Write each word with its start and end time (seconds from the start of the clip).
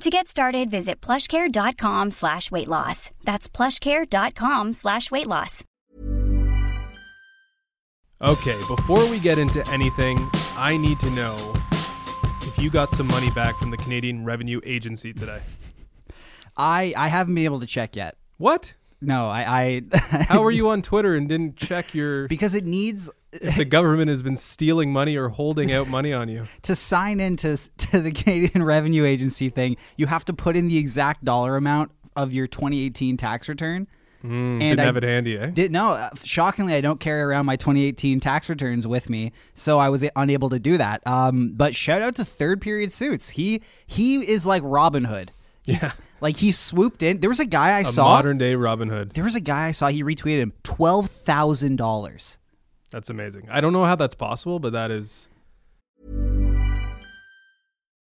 To 0.00 0.10
get 0.10 0.28
started, 0.28 0.70
visit 0.70 1.00
plushcare.com 1.00 2.10
slash 2.10 2.50
weight 2.50 2.68
loss. 2.68 3.10
That's 3.24 3.48
plushcare.com 3.48 4.72
slash 4.72 5.10
weight 5.10 5.26
loss. 5.26 5.64
Okay, 8.20 8.58
before 8.68 9.08
we 9.10 9.18
get 9.18 9.38
into 9.38 9.66
anything, 9.70 10.18
I 10.56 10.76
need 10.76 11.00
to 11.00 11.10
know 11.10 11.36
if 12.42 12.58
you 12.58 12.70
got 12.70 12.90
some 12.90 13.06
money 13.08 13.30
back 13.30 13.56
from 13.58 13.70
the 13.70 13.76
Canadian 13.78 14.24
Revenue 14.24 14.60
Agency 14.64 15.12
today. 15.12 15.40
I 16.56 16.94
I 16.96 17.08
haven't 17.08 17.34
been 17.34 17.44
able 17.44 17.60
to 17.60 17.66
check 17.66 17.96
yet. 17.96 18.16
What? 18.36 18.74
No, 19.06 19.26
I. 19.28 19.82
I 19.92 19.98
How 20.28 20.42
are 20.44 20.50
you 20.50 20.68
on 20.70 20.82
Twitter 20.82 21.14
and 21.14 21.28
didn't 21.28 21.56
check 21.56 21.94
your 21.94 22.28
because 22.34 22.54
it 22.54 22.64
needs 22.64 23.10
the 23.56 23.64
government 23.64 24.08
has 24.10 24.22
been 24.22 24.36
stealing 24.36 24.92
money 24.92 25.16
or 25.16 25.28
holding 25.28 25.72
out 25.72 25.88
money 25.88 26.12
on 26.12 26.28
you? 26.28 26.46
to 26.62 26.76
sign 26.76 27.20
into 27.20 27.56
to 27.78 28.00
the 28.00 28.12
Canadian 28.12 28.62
Revenue 28.62 29.04
Agency 29.04 29.50
thing. 29.50 29.76
You 29.96 30.06
have 30.06 30.24
to 30.26 30.32
put 30.32 30.56
in 30.56 30.68
the 30.68 30.78
exact 30.78 31.24
dollar 31.24 31.56
amount 31.56 31.90
of 32.16 32.32
your 32.32 32.46
2018 32.46 33.16
tax 33.16 33.48
return. 33.48 33.86
Mm, 34.24 34.52
And 34.52 34.60
didn't 34.60 34.80
I 34.80 34.84
have 34.84 34.96
it 34.96 35.02
handy, 35.02 35.36
eh? 35.36 35.46
Did 35.50 35.70
no, 35.70 35.88
uh, 35.90 36.08
shockingly, 36.22 36.74
I 36.74 36.80
don't 36.80 36.98
carry 36.98 37.20
around 37.20 37.44
my 37.44 37.56
2018 37.56 38.20
tax 38.20 38.48
returns 38.48 38.86
with 38.86 39.10
me, 39.10 39.32
so 39.52 39.78
I 39.78 39.90
was 39.90 40.02
unable 40.16 40.48
to 40.48 40.58
do 40.58 40.78
that. 40.78 41.06
Um, 41.06 41.52
but 41.54 41.76
shout 41.76 42.00
out 42.00 42.14
to 42.14 42.24
Third 42.24 42.62
Period 42.62 42.90
Suits. 42.90 43.30
He 43.30 43.60
he 43.86 44.16
is 44.26 44.46
like 44.46 44.62
Robin 44.64 45.04
Hood. 45.04 45.32
yeah. 45.64 45.92
Like 46.20 46.38
he 46.38 46.52
swooped 46.52 47.02
in. 47.02 47.20
There 47.20 47.28
was 47.30 47.40
a 47.40 47.44
guy 47.46 47.76
I 47.76 47.80
A 47.80 47.84
saw. 47.84 48.04
modern 48.04 48.38
day 48.38 48.54
Robin 48.54 48.88
Hood. 48.88 49.10
there 49.14 49.24
was 49.24 49.34
a 49.34 49.40
guy 49.40 49.66
I 49.66 49.70
saw. 49.72 49.88
He 49.88 50.02
retweeted 50.02 50.40
him 50.40 50.52
twelve 50.62 51.10
thousand 51.10 51.76
dollars. 51.76 52.38
That's 52.90 53.10
amazing. 53.10 53.48
I 53.50 53.60
don't 53.60 53.72
know 53.72 53.84
how 53.84 53.96
that's 53.96 54.14
possible, 54.14 54.58
but 54.60 54.72
that 54.72 54.90
is 54.90 55.28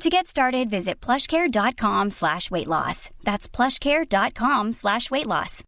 To 0.00 0.08
get 0.08 0.26
started, 0.26 0.70
visit 0.70 1.00
plushcare.com 1.00 2.10
slash 2.10 2.50
weight 2.50 2.66
loss. 2.66 3.10
That's 3.22 3.48
plushcare.com 3.48 4.72
slash 4.72 5.10
weight 5.10 5.26
loss. 5.26 5.62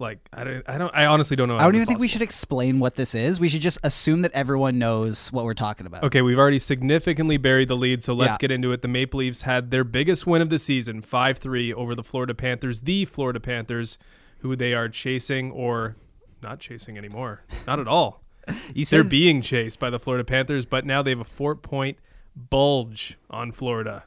like 0.00 0.18
I 0.32 0.42
don't 0.42 0.68
I 0.68 0.78
don't 0.78 0.90
I 0.92 1.06
honestly 1.06 1.36
don't 1.36 1.46
know. 1.46 1.56
I 1.58 1.62
don't 1.62 1.76
even 1.76 1.86
think 1.86 2.00
we 2.00 2.08
should 2.08 2.22
explain 2.22 2.80
what 2.80 2.96
this 2.96 3.14
is. 3.14 3.38
We 3.38 3.48
should 3.48 3.60
just 3.60 3.78
assume 3.84 4.22
that 4.22 4.32
everyone 4.32 4.80
knows 4.80 5.30
what 5.30 5.44
we're 5.44 5.54
talking 5.54 5.86
about. 5.86 6.02
Okay, 6.02 6.22
we've 6.22 6.40
already 6.40 6.58
significantly 6.58 7.36
buried 7.36 7.68
the 7.68 7.76
lead, 7.76 8.02
so 8.02 8.12
let's 8.14 8.32
Yeah. 8.34 8.38
get 8.38 8.50
into 8.50 8.72
it. 8.72 8.82
The 8.82 8.88
Maple 8.88 9.18
Leafs 9.20 9.42
had 9.42 9.70
their 9.70 9.84
biggest 9.84 10.26
win 10.26 10.42
of 10.42 10.50
the 10.50 10.58
season, 10.58 11.02
5-3 11.02 11.72
over 11.72 11.94
the 11.94 12.02
Florida 12.02 12.34
Panthers, 12.34 12.80
the 12.80 13.04
Florida 13.04 13.38
Panthers, 13.38 13.96
who 14.40 14.56
they 14.56 14.74
are 14.74 14.88
chasing 14.88 15.52
or 15.52 15.94
not 16.42 16.58
chasing 16.58 16.98
anymore. 16.98 17.44
Not 17.64 17.78
at 17.78 17.86
all. 17.86 18.21
You 18.74 18.84
They're 18.84 19.04
being 19.04 19.40
chased 19.42 19.78
by 19.78 19.90
the 19.90 19.98
Florida 19.98 20.24
Panthers, 20.24 20.64
but 20.66 20.84
now 20.84 21.02
they 21.02 21.10
have 21.10 21.20
a 21.20 21.24
4-point 21.24 21.98
bulge 22.34 23.18
on 23.30 23.52
Florida. 23.52 24.04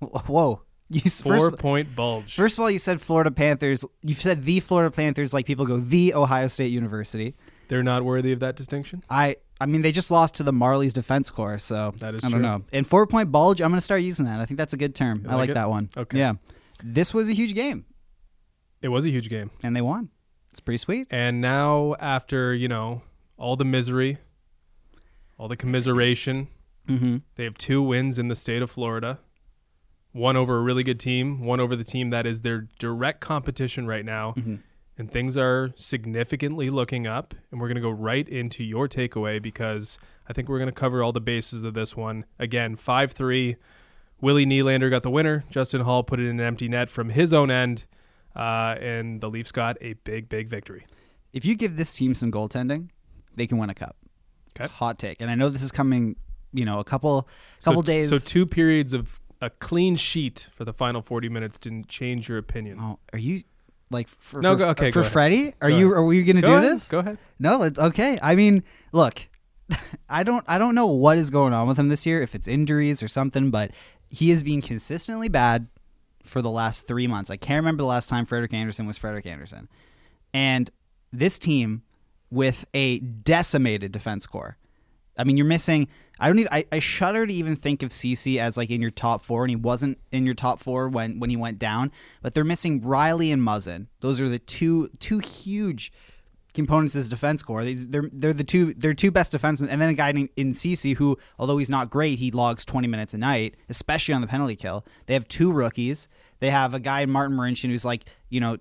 whoa. 0.00 0.62
You 0.90 1.02
Four 1.02 1.38
first, 1.50 1.58
point 1.58 1.94
bulge. 1.94 2.34
first 2.34 2.56
of 2.56 2.62
all, 2.62 2.70
you 2.70 2.78
said 2.78 3.02
Florida 3.02 3.30
Panthers. 3.30 3.84
You 4.02 4.14
said 4.14 4.44
the 4.44 4.60
Florida 4.60 4.90
Panthers 4.90 5.34
like 5.34 5.44
people 5.44 5.66
go 5.66 5.76
the 5.76 6.14
Ohio 6.14 6.46
State 6.46 6.68
University. 6.68 7.34
They're 7.68 7.82
not 7.82 8.04
worthy 8.06 8.32
of 8.32 8.40
that 8.40 8.56
distinction. 8.56 9.04
I 9.10 9.36
I 9.60 9.66
mean 9.66 9.82
they 9.82 9.92
just 9.92 10.10
lost 10.10 10.36
to 10.36 10.42
the 10.44 10.52
Marlies 10.52 10.94
Defense 10.94 11.30
Corps, 11.30 11.58
so 11.58 11.92
That 11.98 12.14
is 12.14 12.24
I 12.24 12.28
don't 12.30 12.40
true. 12.40 12.48
know. 12.48 12.64
And 12.72 12.86
four 12.86 13.06
point 13.06 13.30
bulge, 13.30 13.60
I'm 13.60 13.70
gonna 13.70 13.82
start 13.82 14.00
using 14.00 14.24
that. 14.24 14.40
I 14.40 14.46
think 14.46 14.56
that's 14.56 14.72
a 14.72 14.78
good 14.78 14.94
term. 14.94 15.20
You 15.24 15.30
I 15.30 15.34
like 15.34 15.48
like 15.48 15.54
that 15.56 15.68
one. 15.68 15.90
Okay. 15.94 16.16
Yeah. 16.16 16.34
This 16.82 17.12
was 17.12 17.28
a 17.28 17.34
huge 17.34 17.54
game, 17.54 17.84
It 18.80 18.88
was 18.88 19.04
a 19.04 19.10
huge 19.10 19.28
game. 19.28 19.50
and 19.62 19.76
they 19.76 19.82
won. 19.82 20.08
It's 20.52 20.60
pretty 20.60 20.78
sweet. 20.78 21.06
And 21.10 21.42
now, 21.42 21.96
after, 22.00 22.54
you 22.54 22.68
know, 22.68 23.02
all 23.38 23.56
the 23.56 23.64
misery, 23.64 24.18
all 25.38 25.48
the 25.48 25.56
commiseration, 25.56 26.48
Mm-hmm. 26.88 27.18
they 27.36 27.44
have 27.44 27.58
two 27.58 27.82
wins 27.82 28.18
in 28.18 28.28
the 28.28 28.34
state 28.34 28.62
of 28.62 28.70
Florida 28.70 29.18
one 30.12 30.36
over 30.36 30.56
a 30.56 30.60
really 30.60 30.82
good 30.82 30.98
team, 30.98 31.44
one 31.44 31.60
over 31.60 31.76
the 31.76 31.84
team 31.84 32.10
that 32.10 32.26
is 32.26 32.40
their 32.40 32.66
direct 32.78 33.20
competition 33.20 33.86
right 33.86 34.04
now. 34.04 34.32
Mm-hmm. 34.36 34.54
And 34.96 35.10
things 35.12 35.36
are 35.36 35.70
significantly 35.76 36.70
looking 36.70 37.06
up. 37.06 37.34
And 37.52 37.60
we're 37.60 37.68
going 37.68 37.76
to 37.76 37.82
go 37.82 37.90
right 37.90 38.28
into 38.28 38.64
your 38.64 38.88
takeaway 38.88 39.40
because 39.40 39.98
I 40.28 40.32
think 40.32 40.48
we're 40.48 40.58
going 40.58 40.70
to 40.70 40.72
cover 40.72 41.02
all 41.02 41.12
the 41.12 41.20
bases 41.20 41.62
of 41.62 41.74
this 41.74 41.94
one. 41.96 42.24
Again, 42.38 42.74
5 42.74 43.12
3. 43.12 43.56
Willie 44.20 44.46
Nylander 44.46 44.90
got 44.90 45.04
the 45.04 45.10
winner. 45.10 45.44
Justin 45.50 45.82
Holl 45.82 46.02
put 46.02 46.18
it 46.18 46.24
in 46.24 46.40
an 46.40 46.46
empty 46.46 46.68
net 46.68 46.88
from 46.88 47.10
his 47.10 47.32
own 47.32 47.50
end. 47.50 47.84
Uh, 48.34 48.74
and 48.80 49.20
the 49.20 49.30
Leafs 49.30 49.52
got 49.52 49.76
a 49.80 49.92
big, 49.92 50.28
big 50.28 50.48
victory. 50.48 50.84
If 51.32 51.44
you 51.44 51.54
give 51.54 51.76
this 51.76 51.94
team 51.94 52.14
some 52.16 52.32
goaltending, 52.32 52.88
they 53.38 53.46
can 53.46 53.58
win 53.58 53.70
a 53.70 53.74
cup. 53.74 53.96
Okay. 54.58 54.72
Hot 54.74 54.98
take. 54.98 55.20
And 55.20 55.30
I 55.30 55.34
know 55.34 55.48
this 55.48 55.62
is 55.62 55.72
coming, 55.72 56.16
you 56.52 56.64
know, 56.64 56.80
a 56.80 56.84
couple 56.84 57.28
couple 57.64 57.82
so, 57.82 57.86
days. 57.86 58.10
So 58.10 58.18
two 58.18 58.46
periods 58.46 58.92
of 58.92 59.20
a 59.40 59.50
clean 59.50 59.96
sheet 59.96 60.48
for 60.52 60.64
the 60.64 60.72
final 60.72 61.00
40 61.00 61.28
minutes 61.28 61.58
didn't 61.58 61.88
change 61.88 62.28
your 62.28 62.38
opinion. 62.38 62.78
Oh, 62.80 62.98
are 63.12 63.18
you 63.18 63.40
like 63.90 64.08
for, 64.08 64.42
No, 64.42 64.54
for, 64.54 64.58
go- 64.58 64.68
okay, 64.70 64.90
for. 64.90 65.02
Freddie? 65.02 65.54
Are 65.60 65.70
Go 65.70 65.76
you 65.76 65.86
ahead. 65.86 65.98
are 65.98 66.04
we 66.04 66.24
going 66.24 66.36
to 66.36 66.42
do 66.42 66.52
ahead. 66.54 66.72
this? 66.72 66.88
Go 66.88 66.98
ahead. 66.98 67.18
No, 67.38 67.58
let's 67.58 67.78
okay. 67.78 68.18
I 68.20 68.34
mean, 68.34 68.64
look, 68.92 69.26
I 70.08 70.22
don't 70.24 70.44
I 70.48 70.58
don't 70.58 70.74
know 70.74 70.86
what 70.86 71.18
is 71.18 71.30
going 71.30 71.52
on 71.52 71.68
with 71.68 71.78
him 71.78 71.88
this 71.88 72.04
year, 72.04 72.20
if 72.22 72.34
it's 72.34 72.48
injuries 72.48 73.02
or 73.02 73.08
something, 73.08 73.50
but 73.50 73.70
he 74.10 74.30
is 74.30 74.42
being 74.42 74.60
consistently 74.60 75.28
bad 75.28 75.68
for 76.22 76.42
the 76.42 76.50
last 76.50 76.86
three 76.86 77.06
months. 77.06 77.30
I 77.30 77.36
can't 77.36 77.58
remember 77.58 77.82
the 77.82 77.86
last 77.88 78.08
time 78.08 78.26
Frederik 78.26 78.52
Andersen 78.52 78.86
was 78.86 78.98
Frederik 78.98 79.26
Andersen. 79.26 79.68
And 80.34 80.70
this 81.12 81.38
team 81.38 81.82
with 82.30 82.66
a 82.74 82.98
decimated 82.98 83.92
defense 83.92 84.26
core. 84.26 84.56
I 85.16 85.24
mean, 85.24 85.36
you're 85.36 85.46
missing. 85.46 85.88
I 86.20 86.28
don't 86.28 86.38
even. 86.38 86.52
I, 86.52 86.64
I 86.70 86.78
shudder 86.78 87.26
to 87.26 87.32
even 87.32 87.56
think 87.56 87.82
of 87.82 87.92
Ceci 87.92 88.38
as 88.38 88.56
like 88.56 88.70
in 88.70 88.80
your 88.80 88.90
top 88.90 89.24
four, 89.24 89.44
and 89.44 89.50
he 89.50 89.56
wasn't 89.56 89.98
in 90.12 90.24
your 90.24 90.34
top 90.34 90.60
four 90.60 90.88
when 90.88 91.18
when 91.18 91.30
he 91.30 91.36
went 91.36 91.58
down. 91.58 91.90
But 92.22 92.34
they're 92.34 92.44
missing 92.44 92.80
Rielly 92.80 93.32
and 93.32 93.42
Muzzin. 93.42 93.88
Those 94.00 94.20
are 94.20 94.28
the 94.28 94.38
two 94.38 94.88
two 95.00 95.18
huge 95.18 95.92
components 96.54 96.94
of 96.94 97.00
his 97.00 97.08
defense 97.08 97.42
core. 97.42 97.64
They, 97.64 97.74
they're 97.74 98.08
they're 98.12 98.32
the 98.32 98.44
two 98.44 98.74
they're 98.74 98.94
two 98.94 99.10
best 99.10 99.32
defensemen, 99.32 99.68
and 99.70 99.80
then 99.80 99.88
a 99.88 99.94
guy 99.94 100.12
named 100.12 100.30
in 100.36 100.52
Ceci 100.52 100.94
who, 100.94 101.18
although 101.38 101.58
he's 101.58 101.70
not 101.70 101.90
great, 101.90 102.18
he 102.18 102.30
logs 102.30 102.64
twenty 102.64 102.88
minutes 102.88 103.14
a 103.14 103.18
night, 103.18 103.56
especially 103.68 104.14
on 104.14 104.20
the 104.20 104.26
penalty 104.26 104.56
kill. 104.56 104.84
They 105.06 105.14
have 105.14 105.26
two 105.28 105.52
rookies. 105.52 106.08
They 106.40 106.50
have 106.50 106.74
a 106.74 106.80
guy 106.80 107.00
in 107.00 107.10
Martin 107.10 107.36
Marincin 107.36 107.70
who's 107.70 107.84
like 107.84 108.04
you 108.28 108.40
know 108.40 108.58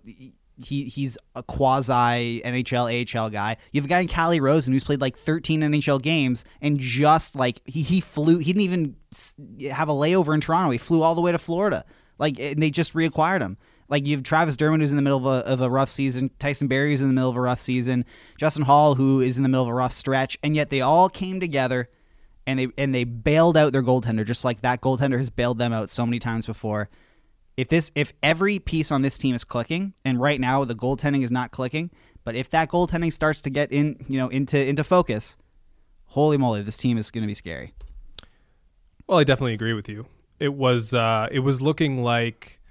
he 0.63 0.85
he's 0.85 1.17
a 1.35 1.43
quasi 1.43 2.41
NHL 2.43 3.15
AHL 3.15 3.29
guy. 3.29 3.57
You 3.71 3.81
have 3.81 3.85
a 3.85 3.89
guy 3.89 3.99
in 4.01 4.07
Calle 4.07 4.39
Rosen 4.39 4.73
who's 4.73 4.83
played 4.83 5.01
like 5.01 5.17
13 5.17 5.61
NHL 5.61 6.01
games 6.01 6.45
and 6.61 6.79
just 6.79 7.35
like 7.35 7.61
he 7.65 7.81
he 7.83 8.01
flew. 8.01 8.39
He 8.39 8.53
didn't 8.53 8.61
even 8.61 8.95
have 9.71 9.89
a 9.89 9.93
layover 9.93 10.33
in 10.33 10.41
Toronto. 10.41 10.71
He 10.71 10.77
flew 10.77 11.01
all 11.01 11.15
the 11.15 11.21
way 11.21 11.31
to 11.31 11.37
Florida. 11.37 11.85
Like 12.17 12.39
and 12.39 12.61
they 12.61 12.71
just 12.71 12.93
reacquired 12.93 13.41
him. 13.41 13.57
Like 13.89 14.05
you 14.05 14.15
have 14.15 14.23
Travis 14.23 14.57
Dermott 14.57 14.81
who's 14.81 14.91
in 14.91 14.97
the 14.97 15.03
middle 15.03 15.19
of 15.19 15.25
a, 15.25 15.47
of 15.47 15.61
a 15.61 15.69
rough 15.69 15.89
season, 15.89 16.31
Tyson 16.39 16.67
Barrie's 16.67 17.01
in 17.01 17.07
the 17.07 17.13
middle 17.13 17.29
of 17.29 17.37
a 17.37 17.41
rough 17.41 17.59
season, 17.59 18.05
Justin 18.37 18.63
Holl 18.63 18.95
who 18.95 19.21
is 19.21 19.37
in 19.37 19.43
the 19.43 19.49
middle 19.49 19.63
of 19.63 19.69
a 19.69 19.73
rough 19.73 19.93
stretch, 19.93 20.37
and 20.43 20.55
yet 20.55 20.69
they 20.69 20.81
all 20.81 21.09
came 21.09 21.39
together 21.39 21.89
and 22.45 22.59
they 22.59 22.67
and 22.77 22.95
they 22.95 23.03
bailed 23.03 23.57
out 23.57 23.73
their 23.73 23.83
goaltender 23.83 24.25
just 24.25 24.43
like 24.43 24.61
that 24.61 24.81
goaltender 24.81 25.17
has 25.17 25.29
bailed 25.29 25.59
them 25.59 25.73
out 25.73 25.89
so 25.89 26.05
many 26.05 26.17
times 26.19 26.45
before. 26.45 26.89
If 27.57 27.69
this 27.69 27.91
if 27.95 28.13
every 28.21 28.59
piece 28.59 28.91
on 28.91 29.01
this 29.01 29.17
team 29.17 29.35
is 29.35 29.43
clicking, 29.43 29.93
and 30.05 30.21
right 30.21 30.39
now 30.39 30.63
the 30.63 30.75
goaltending 30.75 31.23
is 31.23 31.31
not 31.31 31.51
clicking, 31.51 31.89
but 32.23 32.35
if 32.35 32.49
that 32.51 32.69
goaltending 32.69 33.11
starts 33.11 33.41
to 33.41 33.49
get 33.49 33.71
in, 33.71 34.05
you 34.07 34.17
know, 34.17 34.29
into 34.29 34.63
into 34.63 34.83
focus, 34.83 35.35
holy 36.05 36.37
moly, 36.37 36.61
this 36.61 36.77
team 36.77 36.97
is 36.97 37.09
going 37.09 37.23
to 37.23 37.27
be 37.27 37.33
scary. 37.33 37.73
Well, 39.07 39.17
I 39.17 39.23
definitely 39.23 39.53
agree 39.53 39.73
with 39.73 39.89
you. 39.89 40.05
It 40.39 40.53
was 40.53 40.93
uh, 40.93 41.27
it 41.31 41.39
was 41.39 41.59
looking 41.59 42.03
like 42.03 42.61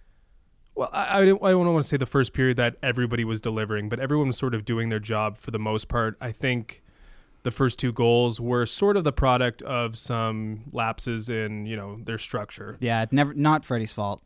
well, 0.76 0.90
I, 0.92 1.20
I 1.20 1.24
don't, 1.24 1.42
I 1.42 1.50
don't 1.50 1.72
want 1.72 1.84
to 1.84 1.88
say 1.88 1.96
the 1.96 2.06
first 2.06 2.32
period 2.32 2.58
that 2.58 2.76
everybody 2.82 3.24
was 3.24 3.40
delivering, 3.40 3.88
but 3.88 3.98
everyone 3.98 4.28
was 4.28 4.36
sort 4.36 4.54
of 4.54 4.64
doing 4.64 4.90
their 4.90 5.00
job 5.00 5.38
for 5.38 5.50
the 5.50 5.58
most 5.58 5.88
part. 5.88 6.16
I 6.20 6.30
think 6.30 6.82
the 7.42 7.50
first 7.50 7.78
two 7.78 7.92
goals 7.92 8.40
were 8.40 8.66
sort 8.66 8.96
of 8.96 9.04
the 9.04 9.12
product 9.12 9.62
of 9.62 9.96
some 9.96 10.64
lapses 10.72 11.28
in 11.28 11.64
you 11.66 11.76
know 11.76 11.98
their 12.04 12.18
structure. 12.18 12.76
Yeah, 12.78 13.06
never 13.10 13.34
not 13.34 13.64
Freddie's 13.64 13.92
fault. 13.92 14.22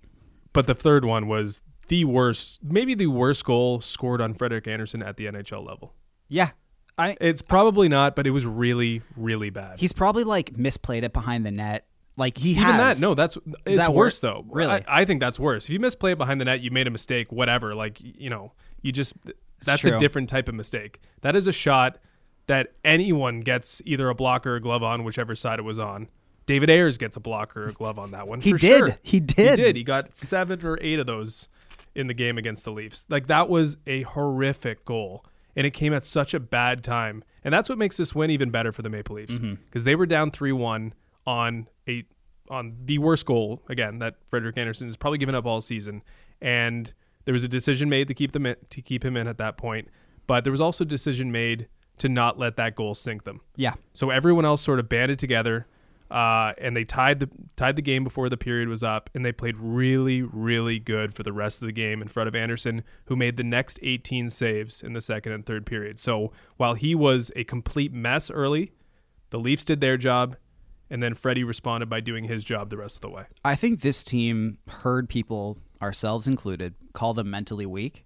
But 0.53 0.67
the 0.67 0.75
third 0.75 1.05
one 1.05 1.29
was 1.29 1.63
the 1.89 2.05
worst, 2.05 2.61
maybe 2.63 2.95
the 2.95 3.07
worst 3.09 3.45
goal 3.45 3.81
scored 3.81 4.21
on 4.21 4.35
Frederik 4.35 4.67
Andersen 4.67 5.03
at 5.03 5.17
the 5.17 5.27
NHL 5.27 5.67
level. 5.67 5.95
Yeah, 6.29 6.51
I. 6.99 7.17
It's 7.21 7.43
probably 7.43 7.89
not, 7.89 8.17
but 8.17 8.27
it 8.27 8.31
was 8.31 8.47
really, 8.47 9.03
really 9.17 9.51
bad. 9.51 9.81
He's 9.81 9.93
probably 9.93 10.25
like 10.25 10.53
misplayed 10.55 11.03
it 11.03 11.13
behind 11.13 11.45
the 11.45 11.51
net. 11.51 11.87
Like 12.17 12.37
he 12.37 12.51
Even 12.51 12.65
has. 12.65 13.01
that, 13.01 13.07
no, 13.07 13.15
that's 13.15 13.39
it's 13.65 13.79
that 13.79 13.95
worse 13.95 14.15
worse? 14.15 14.21
though. 14.21 14.45
Really? 14.49 14.73
I, 14.73 14.85
I 15.01 15.05
think 15.05 15.21
that's 15.21 15.39
worse. 15.39 15.65
If 15.65 15.71
you 15.71 15.81
misplay 15.81 16.13
it 16.13 16.19
behind 16.19 16.41
the 16.41 16.45
net, 16.45 16.61
you 16.61 16.71
made 16.71 16.87
a 16.87 16.91
mistake. 16.91 17.33
Whatever, 17.33 17.75
like 17.75 17.99
you 18.01 18.29
know, 18.29 18.53
you 18.83 18.93
just 18.93 19.15
that's 19.65 19.85
a 19.85 19.99
different 19.99 20.29
type 20.29 20.49
of 20.49 20.55
mistake. 20.55 21.01
That 21.23 21.35
is 21.35 21.47
a 21.47 21.53
shot 21.53 21.99
that 22.47 22.73
anyone 22.85 23.41
gets 23.41 23.81
either 23.85 24.09
a 24.09 24.15
block 24.15 24.47
or 24.47 24.57
a 24.57 24.61
glove 24.61 24.83
on, 24.83 25.05
whichever 25.05 25.35
side 25.35 25.59
it 25.59 25.63
was 25.63 25.79
on. 25.79 26.09
David 26.47 26.71
Ayres 26.71 26.99
gets 26.99 27.17
a 27.17 27.21
block 27.21 27.57
or 27.57 27.67
a 27.67 27.73
glove 27.73 27.99
on 27.99 28.11
that 28.13 28.27
one. 28.27 28.41
He 28.41 28.51
for 28.53 28.59
did. 28.59 28.79
sure. 28.79 28.99
He 29.03 29.21
did. 29.21 29.59
He 29.59 29.65
did. 29.65 29.77
He 29.77 29.85
got 29.85 30.17
seven 30.17 30.65
or 30.67 30.79
eight 30.81 30.99
of 30.99 31.07
those 31.07 31.49
in 31.95 32.07
the 32.07 32.15
game 32.15 32.39
against 32.39 32.65
the 32.65 32.73
Leafs. 32.73 33.05
Like 33.09 33.27
that 33.29 33.49
was 33.49 33.77
a 33.87 34.03
horrific 34.03 34.85
goal, 34.85 35.25
and 35.57 35.67
it 35.67 35.71
came 35.73 35.93
at 35.93 36.05
such 36.05 36.35
a 36.35 36.41
bad 36.41 36.83
time. 36.83 37.23
And 37.45 37.53
that's 37.55 37.69
what 37.69 37.79
makes 37.79 37.97
this 37.97 38.15
win 38.15 38.31
even 38.31 38.51
better 38.51 38.73
for 38.73 38.83
the 38.83 38.91
Maple 38.91 39.17
Leafs 39.17 39.35
Mm-hmm. 39.35 39.55
because 39.67 39.85
they 39.85 39.95
were 39.95 40.07
down 40.07 40.31
three 40.31 40.53
one 40.53 40.95
on 41.27 41.69
a 41.89 42.05
on 42.49 42.77
the 42.85 42.99
worst 42.99 43.27
goal 43.27 43.63
again 43.69 44.01
that 44.01 44.17
Frederik 44.29 44.59
Andersen 44.59 44.89
has 44.89 44.97
probably 44.97 45.19
given 45.19 45.35
up 45.37 45.47
all 45.47 45.61
season, 45.61 46.03
and 46.41 46.93
there 47.27 47.33
was 47.33 47.45
a 47.45 47.49
decision 47.49 47.89
made 47.89 48.09
to 48.09 48.15
keep 48.15 48.33
them 48.33 48.45
in, 48.47 48.57
to 48.71 48.83
keep 48.83 49.05
him 49.05 49.17
in 49.17 49.29
at 49.29 49.39
that 49.39 49.57
point, 49.57 49.87
but 50.27 50.43
there 50.43 50.51
was 50.51 50.61
also 50.61 50.83
a 50.83 50.87
decision 50.87 51.31
made 51.31 51.69
to 51.99 52.09
not 52.09 52.39
let 52.39 52.57
that 52.57 52.75
goal 52.75 52.95
sink 52.95 53.25
them. 53.25 53.41
Yeah. 53.57 53.75
So 53.93 54.11
everyone 54.11 54.45
else 54.45 54.63
sort 54.63 54.81
of 54.81 54.89
banded 54.89 55.19
together, 55.19 55.67
uh, 56.11 56.55
and 56.59 56.77
they 56.77 56.85
tied 56.85 57.21
the 57.21 57.29
tied 57.57 57.77
the 57.77 57.83
game 57.83 58.03
before 58.03 58.29
the 58.29 58.37
period 58.37 58.69
was 58.69 58.83
up, 58.83 59.11
and 59.15 59.25
they 59.25 59.33
played 59.33 59.57
really, 59.59 60.23
really 60.23 60.79
good 60.79 61.15
for 61.15 61.23
the 61.23 61.33
rest 61.33 61.63
of 61.63 61.67
the 61.67 61.73
game 61.73 62.03
in 62.03 62.09
front 62.09 62.29
of 62.29 62.35
Andersen, 62.35 62.83
who 63.07 63.17
made 63.17 63.37
the 63.37 63.45
next 63.45 63.79
18 63.83 64.31
saves 64.31 64.83
in 64.83 64.93
the 64.93 65.01
second 65.01 65.33
and 65.33 65.47
third 65.47 65.67
period. 65.67 66.01
So 66.01 66.33
while 66.57 66.75
he 66.75 66.95
was 66.95 67.31
a 67.37 67.45
complete 67.45 67.93
mess 67.93 68.31
early, 68.31 68.73
the 69.31 69.39
Leafs 69.39 69.65
did 69.65 69.81
their 69.81 69.97
job, 69.97 70.37
and 70.91 71.03
then 71.03 71.15
Freddie 71.15 71.45
responded 71.45 71.89
by 71.89 72.01
doing 72.01 72.25
his 72.25 72.43
job 72.43 72.71
the 72.71 72.77
rest 72.77 72.97
of 72.97 73.03
the 73.03 73.11
way. 73.11 73.25
I 73.45 73.55
think 73.55 73.81
this 73.81 74.03
team 74.03 74.59
heard 74.69 75.09
people, 75.09 75.59
ourselves 75.81 76.27
included, 76.27 76.75
call 76.93 77.15
them 77.15 77.31
mentally 77.31 77.67
weak 77.67 78.05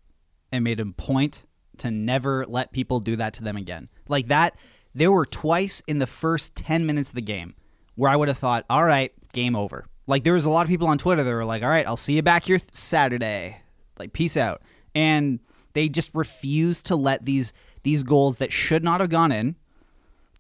and 0.52 0.62
made 0.62 0.78
a 0.78 0.86
point 0.86 1.44
to 1.78 1.90
never 1.90 2.44
let 2.46 2.72
people 2.72 3.00
do 3.00 3.16
that 3.16 3.32
to 3.34 3.42
them 3.42 3.56
again. 3.56 3.88
Like 4.08 4.28
that, 4.28 4.56
there 4.94 5.10
were 5.10 5.26
twice 5.26 5.82
in 5.88 5.98
the 5.98 6.06
first 6.06 6.54
10 6.54 6.84
minutes 6.86 7.08
of 7.08 7.14
the 7.14 7.22
game 7.22 7.54
where 7.96 8.10
I 8.10 8.16
would 8.16 8.28
have 8.28 8.38
thought, 8.38 8.64
all 8.68 8.84
right, 8.84 9.12
game 9.32 9.56
over. 9.56 9.86
Like 10.06 10.24
there 10.24 10.34
was 10.34 10.44
a 10.44 10.50
lot 10.50 10.62
of 10.62 10.68
people 10.68 10.88
on 10.88 10.98
Twitter 10.98 11.22
that 11.22 11.32
were 11.32 11.44
like, 11.44 11.62
all 11.62 11.68
right, 11.68 11.86
I'll 11.86 11.96
see 11.96 12.14
you 12.14 12.22
back 12.22 12.44
here 12.44 12.58
Saturday. 12.72 13.58
Like, 13.98 14.12
peace 14.12 14.36
out. 14.36 14.62
And 14.94 15.40
they 15.74 15.88
just 15.88 16.10
refused 16.14 16.86
to 16.86 16.96
let 16.96 17.24
these 17.24 17.52
these 17.82 18.02
goals 18.02 18.38
that 18.38 18.52
should 18.52 18.82
not 18.82 19.00
have 19.00 19.10
gone 19.10 19.30
in 19.30 19.56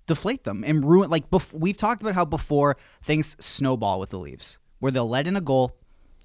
deflate 0.06 0.44
them 0.44 0.64
and 0.66 0.84
ruin 0.84 1.10
like 1.10 1.30
bef- 1.30 1.52
we've 1.52 1.76
talked 1.76 2.02
about 2.02 2.14
how 2.14 2.24
before 2.24 2.76
things 3.02 3.36
snowball 3.38 4.00
with 4.00 4.10
the 4.10 4.18
Leafs 4.18 4.58
where 4.78 4.92
they'll 4.92 5.08
let 5.08 5.26
in 5.26 5.36
a 5.36 5.40
goal 5.40 5.76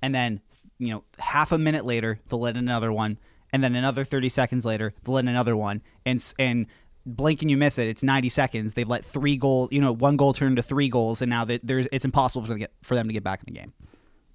and 0.01 0.13
then 0.13 0.41
you 0.77 0.89
know 0.89 1.03
half 1.17 1.51
a 1.51 1.57
minute 1.57 1.85
later 1.85 2.19
they'll 2.27 2.39
let 2.39 2.55
in 2.55 2.59
another 2.59 2.91
one 2.91 3.17
and 3.51 3.63
then 3.63 3.75
another 3.75 4.03
30 4.03 4.29
seconds 4.29 4.65
later 4.65 4.93
they'll 5.03 5.15
let 5.15 5.25
in 5.25 5.29
another 5.29 5.55
one 5.55 5.81
and 6.05 6.33
and 6.37 6.67
blink 7.15 7.41
and 7.41 7.51
you 7.51 7.57
miss 7.57 7.77
it 7.77 7.87
it's 7.87 8.03
90 8.03 8.29
seconds 8.29 8.73
they've 8.73 8.87
let 8.87 9.05
three 9.05 9.37
goals 9.37 9.69
you 9.71 9.81
know 9.81 9.91
one 9.91 10.17
goal 10.17 10.33
turn 10.33 10.49
into 10.49 10.63
three 10.63 10.89
goals 10.89 11.21
and 11.21 11.29
now 11.29 11.45
that 11.45 11.61
there's 11.65 11.87
it's 11.91 12.05
impossible 12.05 12.41
for 12.41 12.49
them, 12.49 12.57
to 12.57 12.59
get, 12.61 12.71
for 12.81 12.95
them 12.95 13.07
to 13.07 13.13
get 13.13 13.23
back 13.23 13.41
in 13.45 13.53
the 13.53 13.59
game 13.59 13.73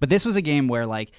but 0.00 0.10
this 0.10 0.24
was 0.24 0.36
a 0.36 0.42
game 0.42 0.68
where 0.68 0.86
like 0.86 1.12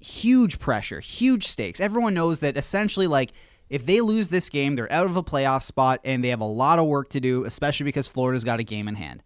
huge 0.00 0.58
pressure, 0.58 1.00
huge 1.00 1.46
stakes. 1.46 1.80
Everyone 1.80 2.14
knows 2.14 2.40
that 2.40 2.56
essentially, 2.56 3.06
like, 3.06 3.32
if 3.68 3.84
they 3.84 4.00
lose 4.00 4.28
this 4.28 4.48
game, 4.48 4.76
they're 4.76 4.90
out 4.92 5.06
of 5.06 5.16
a 5.16 5.22
playoff 5.22 5.62
spot 5.62 6.00
and 6.04 6.22
they 6.22 6.28
have 6.28 6.40
a 6.40 6.44
lot 6.44 6.78
of 6.78 6.86
work 6.86 7.08
to 7.10 7.20
do, 7.20 7.44
especially 7.44 7.84
because 7.84 8.06
Florida's 8.06 8.44
got 8.44 8.60
a 8.60 8.64
game 8.64 8.88
in 8.88 8.94
hand. 8.94 9.22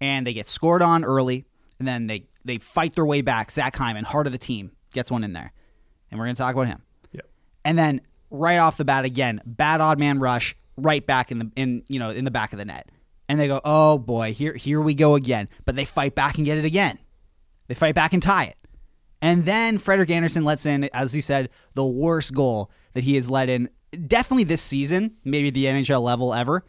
And 0.00 0.26
they 0.26 0.32
get 0.32 0.46
scored 0.46 0.82
on 0.82 1.04
early, 1.04 1.44
and 1.78 1.86
then 1.86 2.06
they, 2.06 2.24
they 2.44 2.58
fight 2.58 2.94
their 2.94 3.04
way 3.04 3.20
back. 3.20 3.50
Zach 3.50 3.76
Hyman, 3.76 4.04
heart 4.04 4.26
of 4.26 4.32
the 4.32 4.38
team, 4.38 4.72
gets 4.92 5.10
one 5.10 5.24
in 5.24 5.32
there. 5.32 5.52
And 6.10 6.18
we're 6.18 6.26
going 6.26 6.36
to 6.36 6.42
talk 6.42 6.54
about 6.54 6.66
him. 6.66 6.82
Yep. 7.12 7.26
And 7.64 7.78
then 7.78 8.00
right 8.30 8.58
off 8.58 8.76
the 8.76 8.84
bat 8.84 9.04
again, 9.04 9.40
bad 9.44 9.80
odd 9.80 9.98
man 9.98 10.18
rush 10.18 10.56
right 10.82 11.04
back 11.04 11.30
in 11.30 11.38
the 11.38 11.50
in 11.56 11.82
you 11.88 11.98
know 11.98 12.10
in 12.10 12.24
the 12.24 12.30
back 12.30 12.52
of 12.52 12.58
the 12.58 12.64
net. 12.64 12.90
And 13.28 13.38
they 13.38 13.46
go, 13.46 13.60
"Oh 13.64 13.98
boy, 13.98 14.32
here 14.32 14.54
here 14.54 14.80
we 14.80 14.94
go 14.94 15.14
again." 15.14 15.48
But 15.64 15.76
they 15.76 15.84
fight 15.84 16.14
back 16.14 16.36
and 16.36 16.44
get 16.44 16.58
it 16.58 16.64
again. 16.64 16.98
They 17.68 17.74
fight 17.74 17.94
back 17.94 18.12
and 18.12 18.22
tie 18.22 18.44
it. 18.44 18.56
And 19.22 19.44
then 19.44 19.78
Frederik 19.78 20.10
Andersen 20.10 20.44
lets 20.44 20.66
in, 20.66 20.88
as 20.92 21.14
you 21.14 21.22
said, 21.22 21.50
the 21.74 21.84
worst 21.84 22.34
goal 22.34 22.70
that 22.94 23.04
he 23.04 23.16
has 23.16 23.30
let 23.30 23.48
in, 23.48 23.68
definitely 24.06 24.44
this 24.44 24.62
season, 24.62 25.16
maybe 25.24 25.50
the 25.50 25.66
NHL 25.66 26.02
level 26.02 26.32
ever. 26.32 26.64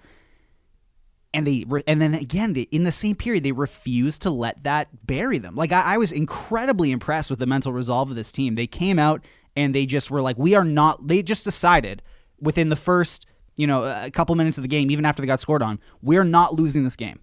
And 1.34 1.48
they, 1.48 1.66
and 1.88 2.02
then 2.02 2.14
again, 2.14 2.54
they, 2.54 2.64
in 2.64 2.84
the 2.84 2.92
same 2.92 3.16
period, 3.16 3.44
they 3.44 3.54
refused 3.54 4.24
to 4.24 4.30
let 4.30 4.64
that 4.66 4.90
bury 5.08 5.38
them. 5.38 5.56
Like 5.56 5.72
I, 5.72 5.94
I 5.94 5.98
was 5.98 6.12
incredibly 6.12 6.92
impressed 6.92 7.30
with 7.30 7.40
the 7.40 7.46
mental 7.46 7.72
resolve 7.72 8.10
of 8.10 8.18
this 8.18 8.34
team. 8.34 8.56
They 8.56 8.68
came 8.68 9.00
out 9.00 9.24
and 9.56 9.74
they 9.74 9.86
just 9.86 10.12
were 10.12 10.22
like, 10.22 10.38
we 10.38 10.56
are 10.56 10.66
not. 10.66 11.08
They 11.08 11.24
just 11.24 11.46
decided 11.46 12.02
within 12.40 12.68
the 12.68 12.76
first, 12.76 13.26
you 13.62 13.68
know, 13.68 13.84
a 13.84 14.10
couple 14.10 14.34
minutes 14.34 14.58
of 14.58 14.64
the 14.64 14.68
game, 14.68 14.90
even 14.90 15.06
after 15.06 15.22
they 15.22 15.28
got 15.28 15.40
scored 15.40 15.62
on, 15.62 15.80
we're 16.02 16.24
not 16.24 16.56
losing 16.56 16.84
this 16.84 16.96
game. 16.96 17.20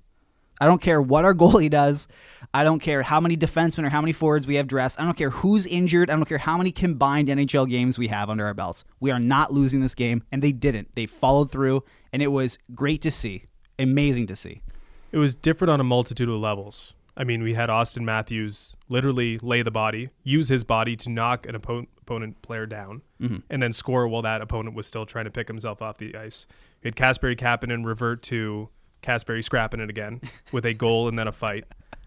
I 0.60 0.66
don't 0.66 0.80
care 0.80 1.02
what 1.02 1.24
our 1.24 1.34
goalie 1.42 1.68
does. 1.68 2.06
I 2.54 2.62
don't 2.62 2.78
care 2.78 3.02
how 3.02 3.18
many 3.18 3.36
defensemen 3.36 3.84
or 3.84 3.88
how 3.88 4.00
many 4.00 4.12
forwards 4.12 4.46
we 4.46 4.54
have 4.54 4.68
dressed. 4.68 5.00
I 5.00 5.04
don't 5.04 5.16
care 5.16 5.30
who's 5.30 5.66
injured. 5.66 6.10
I 6.10 6.14
don't 6.14 6.26
care 6.26 6.38
how 6.38 6.56
many 6.56 6.70
combined 6.70 7.26
NHL 7.26 7.68
games 7.68 7.98
we 7.98 8.06
have 8.06 8.30
under 8.30 8.46
our 8.46 8.54
belts. 8.54 8.84
We 9.00 9.10
are 9.10 9.18
not 9.18 9.52
losing 9.52 9.80
this 9.80 9.96
game, 9.96 10.22
and 10.30 10.40
they 10.40 10.52
didn't. 10.52 10.94
They 10.94 11.06
followed 11.06 11.50
through, 11.50 11.82
and 12.12 12.22
it 12.22 12.28
was 12.28 12.56
great 12.72 13.02
to 13.02 13.10
see. 13.10 13.46
Amazing 13.76 14.28
to 14.28 14.36
see. 14.36 14.62
It 15.10 15.18
was 15.18 15.34
different 15.34 15.72
on 15.72 15.80
a 15.80 15.84
multitude 15.84 16.28
of 16.28 16.36
levels. 16.36 16.94
I 17.16 17.24
mean, 17.24 17.42
we 17.42 17.54
had 17.54 17.68
Austin 17.68 18.04
Matthews 18.04 18.76
literally 18.88 19.38
lay 19.38 19.62
the 19.62 19.72
body, 19.72 20.10
use 20.22 20.50
his 20.50 20.62
body 20.62 20.94
to 20.98 21.10
knock 21.10 21.46
an 21.46 21.56
opponent 21.56 21.88
opponent 22.08 22.40
player 22.40 22.64
down, 22.66 23.02
and 23.50 23.62
then 23.62 23.72
score 23.72 24.08
while 24.08 24.22
that 24.22 24.40
opponent 24.40 24.74
was 24.74 24.86
still 24.86 25.04
trying 25.04 25.26
to 25.26 25.30
pick 25.30 25.46
himself 25.46 25.82
off 25.82 25.98
the 25.98 26.16
ice. 26.16 26.46
We 26.82 26.88
had 26.88 26.96
Kasperi 26.96 27.36
Kapanen 27.36 27.84
revert 27.84 28.22
to 28.24 28.70
Kasperi 29.02 29.44
scrapping 29.44 29.80
it 29.80 29.90
again 29.90 30.22
with 30.52 30.64
a 30.64 30.72
goal 30.72 31.08
and 31.08 31.18
then 31.18 31.28
a 31.28 31.32
fight. 31.32 31.64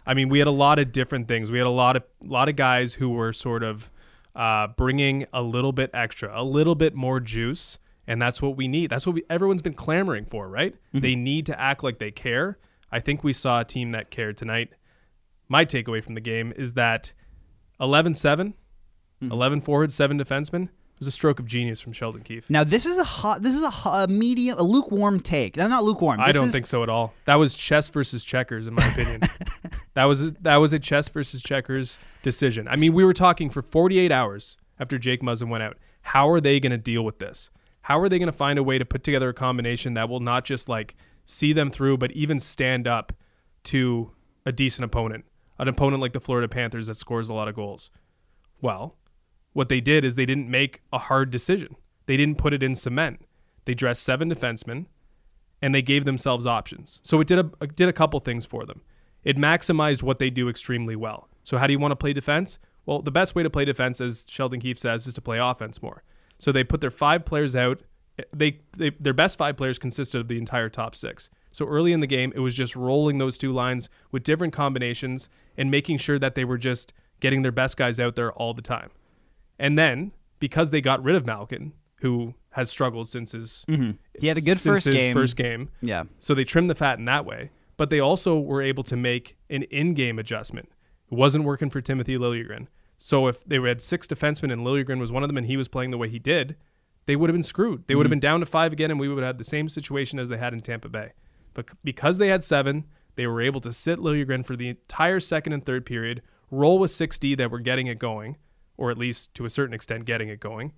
I 0.07 0.15
mean, 0.15 0.29
we 0.29 0.39
had 0.39 0.47
a 0.47 0.51
lot 0.51 0.79
of 0.79 0.91
different 0.91 1.27
things. 1.27 1.51
We 1.51 1.59
had 1.59 1.67
a 1.67 1.69
lot 1.69 1.95
of 1.95 2.03
lot 2.23 2.49
of 2.49 2.55
guys 2.55 2.95
who 2.95 3.09
were 3.09 3.31
sort 3.33 3.61
of 3.61 3.91
uh, 4.35 4.67
bringing 4.67 5.27
a 5.33 5.43
little 5.43 5.71
bit 5.71 5.91
extra, 5.93 6.31
a 6.33 6.43
little 6.43 6.75
bit 6.75 6.95
more 6.95 7.19
juice, 7.19 7.77
and 8.07 8.19
that's 8.19 8.41
what 8.41 8.57
we 8.57 8.67
need. 8.67 8.89
That's 8.89 9.05
what 9.05 9.13
we, 9.15 9.23
everyone's 9.29 9.61
been 9.61 9.75
clamoring 9.75 10.25
for, 10.25 10.47
right? 10.47 10.73
They 10.93 11.15
need 11.15 11.45
to 11.47 11.59
act 11.59 11.83
like 11.83 11.99
they 11.99 12.11
care. 12.11 12.57
I 12.91 12.99
think 12.99 13.23
we 13.23 13.33
saw 13.33 13.59
a 13.61 13.65
team 13.65 13.91
that 13.91 14.09
cared 14.09 14.37
tonight. 14.37 14.69
My 15.47 15.63
takeaway 15.65 16.03
from 16.03 16.15
the 16.15 16.21
game 16.21 16.53
is 16.55 16.73
that 16.73 17.11
11 17.79 18.15
7, 18.15 18.53
Mm-hmm. 19.21 19.31
11 19.31 19.61
forwards, 19.61 19.93
7 19.93 20.17
defensemen, 20.17 20.63
It 20.63 20.99
was 20.99 21.07
a 21.07 21.11
stroke 21.11 21.39
of 21.39 21.45
genius 21.45 21.79
from 21.79 21.93
Sheldon 21.93 22.21
Keefe. 22.23 22.49
Now 22.49 22.63
this 22.63 22.85
is 22.85 22.97
a 22.97 23.03
hot. 23.03 23.41
This 23.41 23.55
is 23.55 23.63
a, 23.63 23.89
a 23.89 24.07
medium, 24.07 24.57
a 24.57 24.63
lukewarm 24.63 25.19
take. 25.19 25.57
No, 25.57 25.67
not 25.67 25.83
lukewarm. 25.83 26.19
I 26.19 26.31
don't 26.31 26.47
is- 26.47 26.51
think 26.51 26.65
so 26.65 26.81
at 26.83 26.89
all. 26.89 27.13
That 27.25 27.35
was 27.35 27.53
chess 27.53 27.87
versus 27.89 28.23
checkers, 28.23 28.67
in 28.67 28.73
my 28.73 28.87
opinion. 28.87 29.21
that 29.93 30.05
was 30.05 30.33
that 30.33 30.57
was 30.57 30.73
a 30.73 30.79
chess 30.79 31.07
versus 31.09 31.41
checkers 31.41 31.97
decision. 32.23 32.67
I 32.67 32.75
mean, 32.77 32.93
we 32.93 33.03
were 33.03 33.13
talking 33.13 33.49
for 33.49 33.61
48 33.61 34.11
hours 34.11 34.57
after 34.79 34.97
Jake 34.97 35.21
Muzzin 35.21 35.49
went 35.49 35.63
out. 35.63 35.77
How 36.01 36.27
are 36.29 36.41
they 36.41 36.59
going 36.59 36.71
to 36.71 36.77
deal 36.77 37.03
with 37.03 37.19
this? 37.19 37.51
How 37.83 37.99
are 37.99 38.09
they 38.09 38.17
going 38.19 38.27
to 38.27 38.31
find 38.37 38.57
a 38.57 38.63
way 38.63 38.77
to 38.77 38.85
put 38.85 39.03
together 39.03 39.29
a 39.29 39.33
combination 39.33 39.93
that 39.95 40.09
will 40.09 40.19
not 40.19 40.45
just 40.45 40.67
like 40.69 40.95
see 41.25 41.53
them 41.53 41.69
through, 41.71 41.97
but 41.97 42.11
even 42.11 42.39
stand 42.39 42.87
up 42.87 43.13
to 43.65 44.11
a 44.45 44.51
decent 44.51 44.85
opponent, 44.85 45.25
an 45.59 45.67
opponent 45.67 46.01
like 46.01 46.13
the 46.13 46.19
Florida 46.19 46.47
Panthers 46.47 46.87
that 46.87 46.97
scores 46.97 47.29
a 47.29 47.33
lot 47.33 47.47
of 47.47 47.55
goals? 47.55 47.91
Well, 48.61 48.95
what 49.53 49.69
they 49.69 49.81
did 49.81 50.05
is 50.05 50.15
they 50.15 50.25
didn't 50.25 50.49
make 50.49 50.81
a 50.91 50.97
hard 50.97 51.31
decision. 51.31 51.75
They 52.05 52.17
didn't 52.17 52.37
put 52.37 52.53
it 52.53 52.63
in 52.63 52.75
cement. 52.75 53.25
They 53.65 53.73
dressed 53.73 54.03
seven 54.03 54.29
defensemen 54.29 54.85
and 55.61 55.75
they 55.75 55.81
gave 55.81 56.05
themselves 56.05 56.45
options. 56.45 56.99
So 57.03 57.21
it 57.21 57.27
did 57.27 57.39
a 57.39 57.67
did 57.67 57.87
a 57.87 57.93
couple 57.93 58.19
things 58.19 58.45
for 58.45 58.65
them. 58.65 58.81
It 59.23 59.37
maximized 59.37 60.01
what 60.01 60.19
they 60.19 60.29
do 60.29 60.49
extremely 60.49 60.95
well. 60.95 61.29
So 61.43 61.57
how 61.57 61.67
do 61.67 61.73
you 61.73 61.79
want 61.79 61.91
to 61.91 61.95
play 61.95 62.13
defense? 62.13 62.57
Well, 62.85 63.01
the 63.01 63.11
best 63.11 63.35
way 63.35 63.43
to 63.43 63.49
play 63.49 63.65
defense, 63.65 64.01
as 64.01 64.25
Sheldon 64.27 64.59
Keefe 64.59 64.79
says, 64.79 65.05
is 65.05 65.13
to 65.13 65.21
play 65.21 65.37
offense 65.37 65.81
more. 65.81 66.03
So 66.39 66.51
they 66.51 66.63
put 66.63 66.81
their 66.81 66.91
five 66.91 67.25
players 67.25 67.55
out. 67.55 67.81
They, 68.33 68.61
they 68.77 68.89
their 68.91 69.13
best 69.13 69.37
five 69.37 69.57
players 69.57 69.77
consisted 69.77 70.19
of 70.19 70.27
the 70.27 70.37
entire 70.37 70.69
top 70.69 70.95
six. 70.95 71.29
So 71.51 71.67
early 71.67 71.91
in 71.93 71.99
the 71.99 72.07
game, 72.07 72.31
it 72.35 72.39
was 72.39 72.55
just 72.55 72.75
rolling 72.75 73.17
those 73.17 73.37
two 73.37 73.51
lines 73.51 73.89
with 74.11 74.23
different 74.23 74.53
combinations 74.53 75.29
and 75.57 75.69
making 75.69 75.97
sure 75.97 76.17
that 76.17 76.35
they 76.35 76.45
were 76.45 76.57
just 76.57 76.93
getting 77.19 77.41
their 77.41 77.51
best 77.51 77.77
guys 77.77 77.99
out 77.99 78.15
there 78.15 78.31
all 78.31 78.53
the 78.53 78.61
time. 78.61 78.89
And 79.61 79.77
then 79.77 80.11
because 80.39 80.71
they 80.71 80.81
got 80.81 81.01
rid 81.03 81.15
of 81.15 81.25
Malkin, 81.25 81.73
who 81.97 82.33
has 82.53 82.69
struggled 82.69 83.07
since 83.07 83.31
his 83.31 83.63
mm-hmm. 83.69 83.91
He 84.19 84.27
had 84.27 84.37
a 84.37 84.41
good 84.41 84.59
first 84.59 84.89
game. 84.89 85.13
first 85.13 85.37
game, 85.37 85.69
Yeah. 85.81 86.05
so 86.17 86.33
they 86.33 86.43
trimmed 86.43 86.69
the 86.69 86.75
fat 86.75 86.97
in 86.97 87.05
that 87.05 87.25
way. 87.25 87.51
But 87.77 87.91
they 87.91 87.99
also 87.99 88.39
were 88.39 88.61
able 88.61 88.83
to 88.83 88.97
make 88.97 89.37
an 89.49 89.63
in-game 89.63 90.19
adjustment. 90.19 90.69
It 91.11 91.15
wasn't 91.15 91.45
working 91.45 91.69
for 91.69 91.79
Timothy 91.79 92.17
Liljegren. 92.17 92.67
So 92.97 93.27
if 93.27 93.43
they 93.43 93.59
had 93.59 93.81
six 93.81 94.07
defensemen 94.07 94.51
and 94.51 94.65
Liljegren 94.65 94.99
was 94.99 95.11
one 95.11 95.23
of 95.23 95.29
them 95.29 95.37
and 95.37 95.45
he 95.45 95.57
was 95.57 95.67
playing 95.67 95.91
the 95.91 95.97
way 95.97 96.09
he 96.09 96.19
did, 96.19 96.55
they 97.05 97.15
would 97.15 97.29
have 97.29 97.35
been 97.35 97.43
screwed. 97.43 97.87
They 97.87 97.95
would 97.95 98.05
have 98.05 98.09
mm-hmm. 98.09 98.19
been 98.19 98.19
down 98.19 98.39
to 98.39 98.45
five 98.47 98.73
again 98.73 98.91
and 98.91 98.99
we 98.99 99.07
would 99.07 99.17
have 99.19 99.29
had 99.29 99.37
the 99.37 99.43
same 99.43 99.69
situation 99.69 100.17
as 100.17 100.29
they 100.29 100.37
had 100.37 100.53
in 100.53 100.59
Tampa 100.61 100.89
Bay. 100.89 101.13
But 101.53 101.67
because 101.83 102.17
they 102.17 102.29
had 102.29 102.43
seven, 102.43 102.85
they 103.15 103.27
were 103.27 103.41
able 103.41 103.61
to 103.61 103.71
sit 103.71 103.99
Liljegren 103.99 104.45
for 104.45 104.55
the 104.55 104.69
entire 104.69 105.19
second 105.19 105.53
and 105.53 105.63
third 105.63 105.85
period, 105.85 106.23
roll 106.49 106.79
with 106.79 106.91
6D 106.91 107.37
that 107.37 107.51
were 107.51 107.59
getting 107.59 107.87
it 107.87 107.99
going, 107.99 108.37
or 108.81 108.89
at 108.91 108.97
least 108.97 109.33
to 109.35 109.45
a 109.45 109.49
certain 109.49 109.73
extent 109.73 110.05
getting 110.05 110.27
it 110.29 110.39
going, 110.39 110.73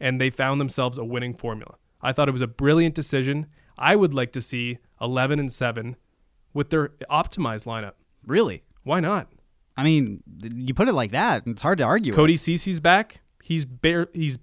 and 0.00 0.20
they 0.20 0.28
found 0.28 0.60
themselves 0.60 0.98
a 0.98 1.04
winning 1.04 1.34
formula. 1.34 1.76
I 2.02 2.12
thought 2.12 2.28
it 2.28 2.32
was 2.32 2.40
a 2.42 2.46
brilliant 2.46 2.94
decision. 2.94 3.46
I 3.78 3.94
would 3.96 4.12
like 4.12 4.32
to 4.32 4.42
see 4.42 4.78
11 5.00 5.38
and 5.38 5.52
7 5.52 5.96
with 6.52 6.70
their 6.70 6.88
optimized 7.10 7.64
lineup. 7.64 7.92
Really? 8.26 8.64
Why 8.82 9.00
not? 9.00 9.28
I 9.76 9.84
mean, 9.84 10.22
you 10.54 10.74
put 10.74 10.88
it 10.88 10.92
like 10.94 11.12
that, 11.12 11.44
it's 11.46 11.62
hard 11.62 11.78
to 11.78 11.84
argue. 11.84 12.12
Cody 12.12 12.36
Ceci's 12.36 12.80
back. 12.80 13.20
He's 13.42 13.64
bare, 13.64 14.08
he's 14.12 14.38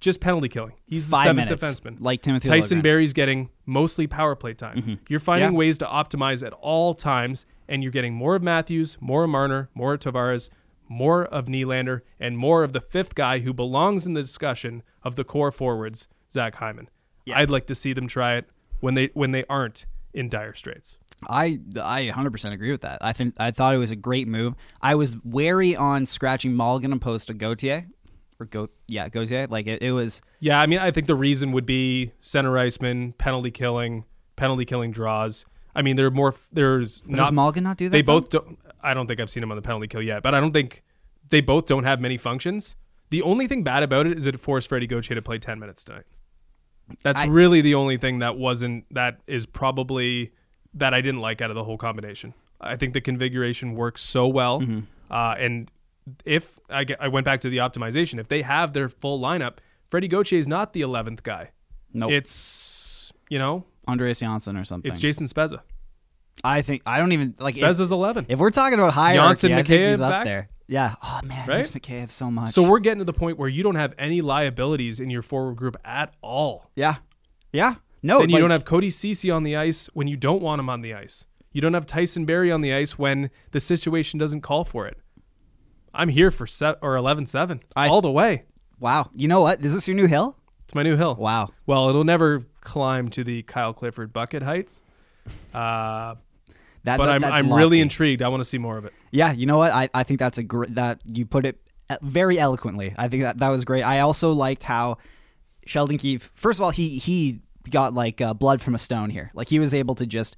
just 0.00 0.20
penalty 0.20 0.48
killing. 0.48 0.74
He's 0.86 1.06
the 1.06 1.12
Five 1.12 1.24
seventh 1.24 1.46
minutes, 1.48 1.64
defenseman. 1.64 1.96
like 2.00 2.20
Timothy 2.22 2.48
Tyson 2.48 2.78
Liljegren. 2.78 2.82
Barrie's 2.82 3.12
getting 3.12 3.50
mostly 3.66 4.06
power 4.06 4.34
play 4.34 4.52
time. 4.54 4.76
Mm-hmm. 4.78 4.94
You're 5.08 5.20
finding 5.20 5.52
Yeah. 5.52 5.58
ways 5.58 5.78
to 5.78 5.86
optimize 5.86 6.44
at 6.46 6.52
all 6.54 6.94
times, 6.94 7.46
and 7.68 7.82
you're 7.82 7.92
getting 7.92 8.14
more 8.14 8.36
of 8.36 8.42
Matthews, 8.42 8.98
more 9.00 9.24
of 9.24 9.30
Marner, 9.30 9.70
more 9.74 9.94
of 9.94 10.00
Tavares, 10.00 10.50
more 10.94 11.24
of 11.24 11.46
Nylander, 11.46 12.00
and 12.20 12.38
more 12.38 12.62
of 12.62 12.72
the 12.72 12.80
fifth 12.80 13.14
guy 13.14 13.40
who 13.40 13.52
belongs 13.52 14.06
in 14.06 14.12
the 14.12 14.22
discussion 14.22 14.82
of 15.02 15.16
the 15.16 15.24
core 15.24 15.52
forwards, 15.52 16.08
Zach 16.32 16.54
Hyman. 16.56 16.88
I'd 17.32 17.50
like 17.50 17.66
to 17.66 17.74
see 17.74 17.92
them 17.92 18.06
try 18.06 18.36
it 18.36 18.46
when 18.80 18.94
they 18.94 19.10
when 19.14 19.32
they 19.32 19.44
aren't 19.48 19.86
in 20.12 20.28
dire 20.28 20.54
straits. 20.54 20.98
I 21.28 21.58
I 21.80 22.10
100% 22.14 22.52
agree 22.52 22.70
with 22.70 22.82
that. 22.82 22.98
I 23.00 23.12
think 23.12 23.34
I 23.38 23.50
thought 23.50 23.74
it 23.74 23.78
was 23.78 23.90
a 23.90 23.96
great 23.96 24.28
move. 24.28 24.54
I 24.82 24.94
was 24.94 25.16
wary 25.24 25.74
on 25.74 26.06
scratching 26.06 26.54
Mulligan 26.54 26.92
opposed 26.92 27.28
to 27.28 27.34
Gauthier 27.34 27.86
or 28.38 28.46
Go 28.46 28.68
yeah 28.88 29.08
Gauthier. 29.08 29.46
Like 29.48 29.66
it, 29.66 29.82
it 29.82 29.92
was 29.92 30.20
Yeah, 30.40 30.60
I 30.60 30.66
mean, 30.66 30.80
I 30.80 30.90
think 30.90 31.06
the 31.06 31.14
reason 31.14 31.52
would 31.52 31.66
be 31.66 32.12
center 32.20 32.58
iceman, 32.58 33.14
penalty 33.14 33.50
killing, 33.50 34.04
penalty 34.36 34.64
killing 34.66 34.90
draws. 34.90 35.46
I 35.74 35.82
mean, 35.82 35.96
there 35.96 36.06
are 36.06 36.10
more. 36.10 36.34
There's 36.52 37.00
but 37.02 37.10
not 37.10 37.24
does 37.24 37.32
Mulligan 37.32 37.64
not 37.64 37.76
do 37.78 37.86
that? 37.86 37.92
they 37.92 38.02
though? 38.02 38.20
both 38.20 38.30
don't. 38.30 38.58
I 38.84 38.94
don't 38.94 39.06
think 39.06 39.18
I've 39.20 39.30
seen 39.30 39.42
him 39.42 39.50
on 39.50 39.56
the 39.56 39.62
penalty 39.62 39.88
kill 39.88 40.02
yet, 40.02 40.22
but 40.22 40.34
I 40.34 40.40
don't 40.40 40.52
think 40.52 40.84
they 41.30 41.40
both 41.40 41.66
don't 41.66 41.84
have 41.84 42.00
many 42.00 42.16
functions. 42.18 42.76
The 43.10 43.22
only 43.22 43.46
thing 43.48 43.62
bad 43.64 43.82
about 43.82 44.06
it 44.06 44.16
is 44.16 44.26
it 44.26 44.38
forced 44.38 44.68
Freddie 44.68 44.86
Gauthier 44.86 45.14
to 45.14 45.22
play 45.22 45.38
ten 45.38 45.58
minutes 45.58 45.82
tonight. 45.84 46.04
That's 47.02 47.22
I- 47.22 47.26
really 47.26 47.60
the 47.60 47.74
only 47.74 47.96
thing 47.96 48.18
that 48.20 48.36
wasn't 48.36 48.84
that 48.94 49.20
is 49.26 49.46
probably 49.46 50.32
that 50.74 50.92
I 50.92 51.00
didn't 51.00 51.20
like 51.20 51.40
out 51.40 51.50
of 51.50 51.56
the 51.56 51.64
whole 51.64 51.78
combination. 51.78 52.34
I 52.60 52.76
think 52.76 52.94
the 52.94 53.00
configuration 53.00 53.74
works 53.74 54.02
so 54.02 54.26
well, 54.26 54.60
Mm-hmm. 54.60 54.80
uh, 55.12 55.34
and 55.38 55.70
if 56.24 56.58
I, 56.70 56.84
get, 56.84 57.00
I 57.00 57.08
went 57.08 57.24
back 57.24 57.40
to 57.40 57.48
the 57.48 57.58
optimization, 57.58 58.18
if 58.18 58.28
they 58.28 58.42
have 58.42 58.72
their 58.74 58.88
full 58.88 59.18
lineup, 59.20 59.54
Freddie 59.90 60.08
Gauthier 60.08 60.38
is 60.38 60.46
not 60.46 60.72
the 60.72 60.82
eleventh 60.82 61.22
guy. 61.22 61.50
Nope. 61.92 62.10
It's 62.10 63.12
you 63.30 63.38
know 63.38 63.64
Andreas 63.88 64.20
Johnsson 64.20 64.56
or 64.56 64.64
something. 64.64 64.90
it's 64.90 65.00
Jason 65.00 65.26
Spezza. 65.26 65.60
I 66.42 66.62
think 66.62 66.82
I 66.84 66.98
don't 66.98 67.12
even 67.12 67.34
like 67.38 67.56
if, 67.56 67.62
Spezza's 67.62 67.92
eleven. 67.92 68.26
if 68.28 68.38
we're 68.38 68.50
talking 68.50 68.78
about 68.78 68.92
hierarchy. 68.94 69.48
Johnsson, 69.48 69.52
I 69.52 69.62
think 69.62 69.84
he's 69.86 70.00
up 70.00 70.10
back? 70.10 70.24
there. 70.24 70.48
Yeah. 70.66 70.94
Oh 71.02 71.20
man, 71.24 71.46
Right? 71.48 71.54
I 71.56 71.58
miss 71.58 71.70
Mikheyev 71.70 72.10
so 72.10 72.30
much. 72.30 72.52
So 72.52 72.62
we're 72.68 72.78
getting 72.80 72.98
to 72.98 73.04
the 73.04 73.12
point 73.12 73.38
where 73.38 73.48
you 73.48 73.62
don't 73.62 73.74
have 73.76 73.94
any 73.98 74.20
liabilities 74.22 74.98
in 75.00 75.10
your 75.10 75.22
forward 75.22 75.56
group 75.56 75.76
at 75.84 76.14
all. 76.22 76.70
yeah, 76.74 76.96
yeah. 77.52 77.76
No, 78.02 78.18
then 78.20 78.28
you 78.28 78.34
like- 78.34 78.40
don't 78.42 78.50
have 78.50 78.64
Cody 78.64 78.90
Ceci 78.90 79.30
on 79.30 79.42
the 79.44 79.56
ice 79.56 79.88
when 79.94 80.08
you 80.08 80.16
don't 80.16 80.42
want 80.42 80.60
him 80.60 80.68
on 80.68 80.80
the 80.82 80.92
ice. 80.92 81.24
You 81.52 81.60
don't 81.62 81.72
have 81.74 81.86
Tyson 81.86 82.24
Barrie 82.26 82.50
on 82.52 82.60
the 82.60 82.72
ice 82.74 82.98
when 82.98 83.30
the 83.52 83.60
situation 83.60 84.18
doesn't 84.18 84.40
call 84.42 84.64
for 84.64 84.86
it. 84.86 84.98
I'm 85.94 86.08
here 86.08 86.30
for 86.30 86.46
set 86.46 86.76
or 86.82 86.96
11-7 86.96 87.60
I- 87.76 87.88
all 87.88 88.02
the 88.02 88.10
way. 88.10 88.44
Wow. 88.80 89.10
You 89.14 89.28
know 89.28 89.40
what? 89.40 89.64
Is 89.64 89.72
this 89.72 89.86
your 89.88 89.94
new 89.96 90.06
hill? 90.06 90.36
It's 90.64 90.74
my 90.74 90.82
new 90.82 90.96
hill. 90.96 91.14
Wow. 91.14 91.50
Well, 91.66 91.88
it'll 91.88 92.04
never 92.04 92.42
climb 92.60 93.08
to 93.10 93.22
the 93.24 93.42
Kyle 93.44 93.72
Clifford 93.72 94.12
bucket 94.12 94.42
heights. 94.42 94.82
Uh, 95.52 96.14
That, 96.84 96.98
but 96.98 97.06
that- 97.06 97.24
I'm 97.24 97.24
I'm 97.24 97.48
lofty. 97.48 97.62
really 97.62 97.80
intrigued. 97.80 98.22
I 98.22 98.28
want 98.28 98.40
to 98.42 98.44
see 98.48 98.58
more 98.58 98.76
of 98.76 98.84
it. 98.84 98.92
Yeah, 99.10 99.32
you 99.32 99.46
know 99.46 99.56
what? 99.58 99.72
I, 99.72 99.88
I 99.94 100.02
think 100.02 100.18
that's 100.20 100.38
a 100.38 100.42
great 100.42 100.74
that 100.74 101.00
you 101.06 101.24
put 101.24 101.46
it 101.46 101.58
very 102.02 102.38
eloquently. 102.38 102.94
I 102.98 103.08
think 103.08 103.22
that 103.22 103.38
that 103.38 103.48
was 103.48 103.64
great. 103.64 103.82
I 103.82 104.00
also 104.00 104.32
liked 104.32 104.64
how 104.64 104.98
Sheldon 105.66 105.98
Keefe. 105.98 106.30
First 106.34 106.58
of 106.58 106.64
all, 106.64 106.70
he 106.70 106.98
he 106.98 107.40
got 107.70 107.94
like 107.94 108.20
uh, 108.20 108.34
blood 108.34 108.60
from 108.60 108.74
a 108.74 108.78
stone 108.78 109.10
here. 109.10 109.30
Like 109.34 109.48
he 109.48 109.58
was 109.58 109.72
able 109.74 109.94
to 109.96 110.06
just. 110.06 110.36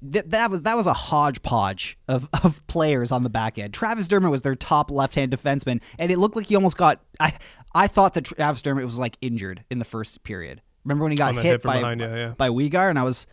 That, 0.00 0.30
that 0.30 0.50
was 0.50 0.62
that 0.62 0.74
was 0.74 0.86
a 0.86 0.94
hodgepodge 0.94 1.98
of, 2.08 2.30
of 2.42 2.66
players 2.66 3.12
on 3.12 3.24
the 3.24 3.28
back 3.28 3.58
end. 3.58 3.74
Travis 3.74 4.08
Dermott 4.08 4.30
was 4.30 4.40
their 4.40 4.54
top 4.54 4.90
left-hand 4.90 5.32
defenseman, 5.32 5.82
and 5.98 6.10
it 6.10 6.16
looked 6.18 6.34
like 6.34 6.46
he 6.46 6.54
almost 6.56 6.78
got. 6.78 7.02
I 7.20 7.34
I 7.74 7.86
thought 7.86 8.14
that 8.14 8.24
Travis 8.24 8.62
Dermott 8.62 8.86
was 8.86 8.98
like 8.98 9.18
injured 9.20 9.64
in 9.70 9.78
the 9.78 9.84
first 9.84 10.22
period. 10.24 10.62
Remember 10.84 11.02
when 11.04 11.12
he 11.12 11.18
got 11.18 11.34
hit, 11.34 11.44
hit 11.44 11.62
by 11.62 11.80
behind, 11.80 12.00
yeah, 12.00 12.16
yeah. 12.16 12.28
by 12.38 12.48
Weegar, 12.48 12.88
and 12.88 12.98
I 12.98 13.02
was 13.02 13.26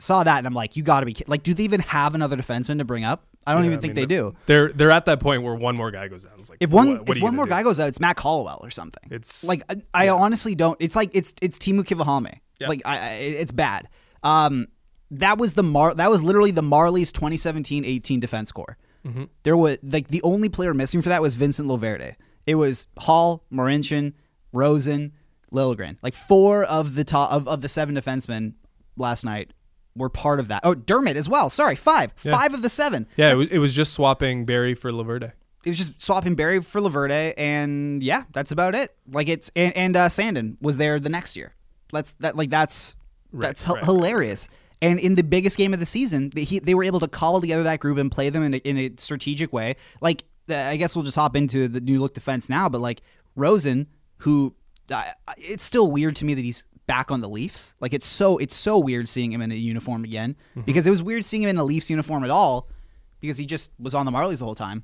saw 0.00 0.24
that, 0.24 0.38
and 0.38 0.46
I'm 0.46 0.54
like, 0.54 0.76
you 0.76 0.82
got 0.82 1.00
to 1.00 1.06
be 1.06 1.12
kidding. 1.12 1.30
like, 1.30 1.42
do 1.42 1.54
they 1.54 1.62
even 1.64 1.80
have 1.80 2.14
another 2.14 2.36
defenseman 2.36 2.78
to 2.78 2.84
bring 2.84 3.04
up? 3.04 3.26
I 3.46 3.54
don't 3.54 3.62
Yeah, 3.62 3.66
even 3.68 3.78
I 3.78 3.80
think 3.82 3.94
mean, 3.96 4.02
they 4.08 4.14
do. 4.14 4.34
They're 4.46 4.70
they're 4.72 4.90
at 4.90 5.06
that 5.06 5.18
point 5.20 5.42
where 5.42 5.54
one 5.54 5.74
more 5.76 5.90
guy 5.90 6.08
goes 6.08 6.26
out. 6.26 6.32
It's 6.38 6.50
like 6.50 6.58
If 6.60 6.70
one 6.70 6.90
what, 6.98 7.08
what 7.08 7.16
if 7.16 7.22
one 7.22 7.34
more 7.36 7.46
do? 7.46 7.50
guy 7.50 7.62
goes 7.62 7.80
out, 7.80 7.88
it's 7.88 7.98
Mac 8.00 8.18
Hollowell 8.20 8.60
or 8.62 8.70
something. 8.70 9.02
It's- 9.10 9.42
like 9.44 9.62
I, 9.70 9.76
I 9.94 10.08
honestly 10.10 10.54
don't. 10.54 10.76
It's 10.80 10.94
like 10.96 11.10
it's 11.14 11.34
it's 11.40 11.58
Teemu 11.58 11.82
Kivihalme. 11.84 12.38
Yeah. 12.58 12.68
Like 12.68 12.82
I, 12.84 12.98
I, 12.98 13.10
it's 13.14 13.52
bad. 13.52 13.88
Um, 14.22 14.68
that 15.12 15.38
was 15.38 15.54
the 15.54 15.62
Mar. 15.62 15.94
That 15.94 16.10
was 16.10 16.22
literally 16.22 16.50
the 16.50 16.62
Marlies 16.62 17.10
2017-18 17.12 18.20
defense 18.20 18.52
core. 18.52 18.76
Mm-hmm. 19.06 19.24
There 19.42 19.56
was 19.56 19.78
like 19.82 20.08
the 20.08 20.22
only 20.22 20.48
player 20.50 20.74
missing 20.74 21.00
for 21.02 21.08
that 21.08 21.22
was 21.22 21.34
Vincent 21.34 21.66
LoVerde. 21.68 22.16
It 22.46 22.56
was 22.56 22.86
Holl, 22.98 23.44
Marincin, 23.52 24.12
Rosen, 24.52 25.12
Liljegren. 25.52 25.96
Like 26.02 26.14
four 26.14 26.64
of 26.64 26.94
the 26.94 27.04
top 27.04 27.32
of, 27.32 27.48
of 27.48 27.62
the 27.62 27.68
seven 27.68 27.94
defensemen 27.94 28.52
last 28.96 29.24
night 29.24 29.52
were 29.96 30.08
part 30.08 30.40
of 30.40 30.48
that. 30.48 30.60
Oh, 30.64 30.74
Dermott 30.74 31.16
as 31.16 31.28
well. 31.28 31.50
Sorry, 31.50 31.76
five. 31.76 32.12
Yeah. 32.22 32.32
Five 32.32 32.54
of 32.54 32.62
the 32.62 32.70
seven. 32.70 33.06
Yeah, 33.16 33.32
it 33.32 33.36
was, 33.36 33.50
it 33.50 33.58
was 33.58 33.74
just 33.74 33.92
swapping 33.92 34.44
Barrie 34.44 34.74
for 34.74 34.90
LoVerde. 34.92 35.32
it 35.64 35.68
was 35.68 35.78
just 35.78 36.00
swapping 36.00 36.34
Barrie 36.34 36.62
for 36.62 36.80
LoVerde, 36.80 37.34
and 37.36 38.02
yeah, 38.02 38.24
that's 38.32 38.52
about 38.52 38.74
it. 38.74 38.94
Like 39.10 39.28
it's 39.28 39.50
and, 39.56 39.76
and 39.76 39.96
uh, 39.96 40.08
Sandin 40.08 40.56
was 40.60 40.76
there 40.76 40.98
the 41.00 41.08
next 41.08 41.36
year. 41.36 41.54
That's 41.92 42.12
that 42.20 42.36
like 42.36 42.50
that's 42.50 42.94
that's 43.32 43.64
hi- 43.64 43.74
right. 43.74 43.84
hilarious. 43.84 44.48
And 44.82 44.98
in 44.98 45.14
the 45.14 45.22
biggest 45.22 45.58
game 45.58 45.74
of 45.74 45.80
the 45.80 45.84
season, 45.86 46.30
they, 46.30 46.44
he, 46.44 46.58
they 46.58 46.74
were 46.74 46.84
able 46.84 47.00
to 47.00 47.08
call 47.08 47.38
together 47.40 47.64
that 47.64 47.80
group 47.80 47.98
and 47.98 48.10
play 48.10 48.30
them 48.30 48.42
in 48.42 48.54
a, 48.54 48.56
in 48.58 48.78
a 48.78 48.90
strategic 48.96 49.52
way. 49.52 49.76
Like 50.00 50.24
I 50.48 50.76
guess 50.78 50.96
we'll 50.96 51.04
just 51.04 51.16
hop 51.16 51.36
into 51.36 51.68
the 51.68 51.80
new 51.80 51.98
look 52.00 52.14
defense 52.14 52.48
now, 52.48 52.68
but 52.68 52.80
like 52.80 53.02
Rosen, 53.36 53.88
who 54.18 54.54
uh, 54.90 55.04
it's 55.36 55.62
still 55.62 55.90
weird 55.92 56.16
to 56.16 56.24
me 56.24 56.34
that 56.34 56.42
he's 56.42 56.64
back 56.90 57.12
on 57.12 57.20
the 57.20 57.28
Leafs. 57.28 57.72
Like 57.78 57.94
it's 57.94 58.04
so 58.04 58.36
it's 58.38 58.54
so 58.54 58.76
weird 58.76 59.08
seeing 59.08 59.30
him 59.30 59.40
in 59.40 59.52
a 59.52 59.54
uniform 59.54 60.02
again 60.02 60.34
mm-hmm. 60.50 60.62
because 60.62 60.88
it 60.88 60.90
was 60.90 61.04
weird 61.04 61.24
seeing 61.24 61.44
him 61.44 61.48
in 61.48 61.56
a 61.56 61.62
Leafs 61.62 61.88
uniform 61.88 62.24
at 62.24 62.30
all 62.30 62.68
because 63.20 63.38
he 63.38 63.46
just 63.46 63.70
was 63.78 63.94
on 63.94 64.06
the 64.06 64.10
Marlies 64.10 64.40
the 64.40 64.44
whole 64.44 64.56
time. 64.56 64.82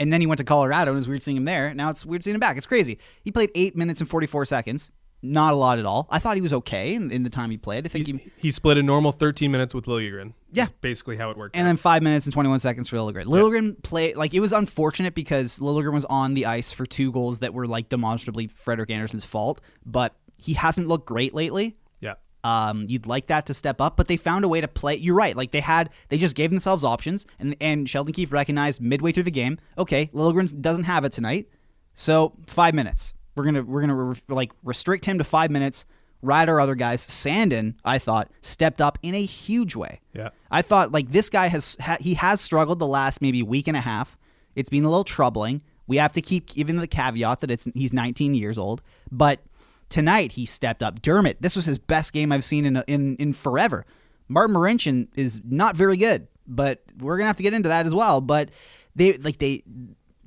And 0.00 0.10
then 0.10 0.22
he 0.22 0.26
went 0.26 0.38
to 0.38 0.44
Colorado, 0.44 0.90
and 0.90 0.96
it 0.96 1.00
was 1.00 1.08
weird 1.08 1.22
seeing 1.22 1.36
him 1.36 1.44
there. 1.44 1.74
Now 1.74 1.90
it's 1.90 2.06
weird 2.06 2.24
seeing 2.24 2.34
him 2.34 2.40
back. 2.40 2.56
It's 2.56 2.66
crazy. 2.66 2.98
He 3.22 3.30
played 3.30 3.50
eight 3.54 3.76
minutes 3.76 4.00
and 4.00 4.08
44 4.08 4.46
seconds. 4.46 4.90
Not 5.20 5.52
a 5.52 5.56
lot 5.56 5.78
at 5.78 5.84
all. 5.84 6.06
I 6.10 6.18
thought 6.18 6.36
he 6.36 6.40
was 6.40 6.52
okay 6.52 6.94
in, 6.94 7.10
in 7.10 7.24
the 7.24 7.30
time 7.30 7.50
he 7.50 7.58
played. 7.58 7.84
I 7.84 7.88
think 7.88 8.06
he, 8.06 8.30
He 8.38 8.50
split 8.50 8.78
a 8.78 8.82
normal 8.82 9.12
13 9.12 9.50
minutes 9.50 9.74
with 9.74 9.86
Liljegren. 9.86 10.32
Yeah. 10.52 10.64
That's 10.64 10.72
basically 10.80 11.16
how 11.16 11.30
it 11.30 11.36
worked. 11.36 11.56
and 11.56 11.66
out. 11.66 11.70
then 11.70 11.76
five 11.76 12.02
minutes 12.02 12.24
and 12.24 12.32
21 12.32 12.60
seconds 12.60 12.88
for 12.88 12.96
Liljegren. 12.96 13.24
Lilligren 13.24 13.82
played, 13.82 14.16
like, 14.16 14.32
it 14.32 14.40
was 14.40 14.52
unfortunate 14.52 15.14
because 15.14 15.58
Liljegren 15.58 15.92
was 15.92 16.04
on 16.06 16.34
the 16.34 16.46
ice 16.46 16.70
for 16.70 16.86
two 16.86 17.10
goals 17.12 17.40
that 17.40 17.52
were, 17.52 17.66
like, 17.66 17.88
demonstrably 17.88 18.46
Frederik 18.46 18.90
Andersen's 18.90 19.24
fault, 19.24 19.60
but 19.84 20.14
he 20.38 20.54
hasn't 20.54 20.88
looked 20.88 21.06
great 21.06 21.34
lately. 21.34 21.76
yeah. 22.00 22.14
Um, 22.44 22.86
you'd 22.88 23.06
like 23.06 23.26
that 23.26 23.46
to 23.46 23.54
step 23.54 23.80
up, 23.80 23.96
but 23.96 24.06
they 24.08 24.16
found 24.16 24.44
a 24.44 24.48
way 24.48 24.60
to 24.60 24.68
play. 24.68 24.94
You're 24.96 25.16
right. 25.16 25.36
Like 25.36 25.50
they 25.50 25.60
had, 25.60 25.90
they 26.08 26.16
just 26.18 26.36
gave 26.36 26.50
themselves 26.50 26.84
options, 26.84 27.26
and 27.38 27.56
and 27.60 27.88
Sheldon 27.88 28.12
Keefe 28.14 28.32
recognized 28.32 28.80
midway 28.80 29.10
through 29.12 29.24
the 29.24 29.30
game, 29.32 29.58
okay, 29.76 30.06
Liljegren 30.14 30.60
doesn't 30.60 30.84
have 30.84 31.04
it 31.04 31.12
tonight, 31.12 31.48
so 31.94 32.34
five 32.46 32.74
minutes. 32.74 33.12
We're 33.36 33.44
gonna 33.44 33.62
we're 33.62 33.80
gonna 33.80 33.94
re- 33.96 34.16
like 34.28 34.52
restrict 34.62 35.04
him 35.04 35.18
to 35.18 35.24
five 35.24 35.50
minutes. 35.50 35.84
Ride 36.22 36.48
our 36.48 36.58
other 36.60 36.74
guys. 36.74 37.06
Sandin, 37.06 37.74
I 37.84 37.98
thought, 37.98 38.30
stepped 38.40 38.80
up 38.80 38.98
in 39.02 39.14
a 39.14 39.24
huge 39.24 39.76
way. 39.76 40.00
Yeah. 40.12 40.30
I 40.50 40.62
thought 40.62 40.90
like 40.90 41.12
this 41.12 41.28
guy 41.30 41.46
has 41.48 41.76
ha- 41.80 41.98
he 42.00 42.14
has 42.14 42.40
struggled 42.40 42.78
the 42.80 42.88
last 42.88 43.20
maybe 43.22 43.40
week 43.42 43.68
and 43.68 43.76
a 43.76 43.80
half. 43.80 44.16
It's 44.56 44.68
been 44.68 44.84
a 44.84 44.88
little 44.88 45.04
troubling. 45.04 45.62
We 45.86 45.96
have 45.98 46.12
to 46.14 46.20
keep 46.20 46.56
even 46.56 46.76
the 46.76 46.88
caveat 46.88 47.40
that 47.40 47.50
it's 47.52 47.68
he's 47.74 47.92
19 47.92 48.34
years 48.34 48.58
old, 48.58 48.82
but 49.12 49.40
tonight 49.88 50.32
he 50.32 50.46
stepped 50.46 50.82
up. 50.82 51.02
Dermott, 51.02 51.40
this 51.40 51.56
was 51.56 51.64
his 51.64 51.78
best 51.78 52.12
game 52.12 52.32
I've 52.32 52.44
seen 52.44 52.64
in 52.64 52.76
in 52.86 53.16
in 53.16 53.32
forever. 53.32 53.86
Martin 54.28 54.54
Marincin 54.54 55.08
is 55.16 55.40
not 55.44 55.76
very 55.76 55.96
good, 55.96 56.28
but 56.46 56.82
we're 56.98 57.16
gonna 57.16 57.26
have 57.26 57.36
to 57.36 57.42
get 57.42 57.54
into 57.54 57.68
that 57.68 57.86
as 57.86 57.94
well. 57.94 58.20
But 58.20 58.50
they 58.94 59.14
like 59.18 59.38
they 59.38 59.64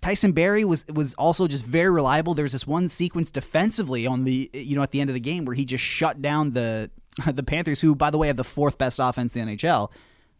Tyson 0.02 0.32
Barrie 0.32 0.66
was 0.66 0.86
was 0.88 1.14
also 1.14 1.48
just 1.48 1.64
very 1.64 1.90
reliable. 1.90 2.34
There 2.34 2.44
was 2.44 2.54
this 2.54 2.66
one 2.66 2.90
sequence 2.90 3.30
defensively 3.30 4.08
on 4.08 4.24
the 4.24 4.50
you 4.54 4.76
know 4.76 4.82
at 4.82 4.92
the 4.92 5.00
end 5.00 5.10
of 5.10 5.14
the 5.14 5.20
game 5.20 5.46
where 5.46 5.56
he 5.56 5.66
just 5.66 5.84
shut 5.84 6.22
down 6.22 6.54
the 6.54 6.90
the 7.32 7.44
Panthers, 7.44 7.82
who 7.82 7.96
by 7.96 8.10
the 8.10 8.18
way 8.18 8.28
have 8.28 8.38
the 8.38 8.44
fourth 8.44 8.78
best 8.78 9.00
offense 9.00 9.36
in 9.36 9.48
the 9.48 9.56
NHL. 9.56 9.92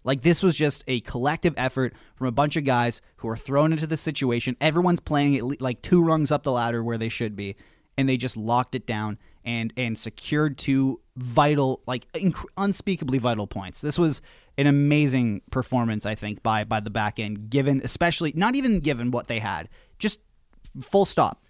Like 0.04 0.24
this 0.24 0.42
was 0.42 0.56
just 0.56 0.84
a 0.88 1.02
collective 1.02 1.54
effort 1.58 1.94
from 2.16 2.26
a 2.26 2.32
bunch 2.32 2.56
of 2.56 2.64
guys 2.64 3.04
who 3.18 3.28
are 3.30 3.38
thrown 3.38 3.72
into 3.72 3.86
the 3.86 3.98
situation. 3.98 4.58
Everyone's 4.60 5.00
playing 5.00 5.38
at 5.38 5.44
le- 5.44 5.58
like 5.60 5.84
two 5.84 6.04
rungs 6.04 6.32
up 6.32 6.42
the 6.42 6.52
ladder 6.52 6.84
where 6.84 6.98
they 6.98 7.10
should 7.10 7.36
be, 7.36 7.56
and 8.02 8.10
they 8.10 8.18
just 8.18 8.36
locked 8.36 8.76
it 8.76 8.86
down 8.86 9.18
and 9.46 9.72
and 9.78 9.98
secured 9.98 10.58
two 10.58 11.00
vital, 11.16 11.82
like 11.88 12.12
inc- 12.14 12.46
unspeakably 12.58 13.18
vital 13.18 13.48
points. 13.48 13.80
This 13.80 13.98
was 13.98 14.22
an 14.58 14.68
amazing 14.68 15.42
performance, 15.52 16.06
I 16.06 16.16
think, 16.16 16.44
by 16.44 16.66
by 16.66 16.82
the 16.82 16.90
back 16.90 17.20
end, 17.20 17.50
given 17.50 17.80
especially 17.84 18.34
not 18.36 18.56
even 18.56 18.80
given 18.82 19.12
what 19.12 19.28
they 19.28 19.40
had, 19.40 19.70
just 20.00 20.20
full 20.82 21.06
stop. 21.06 21.44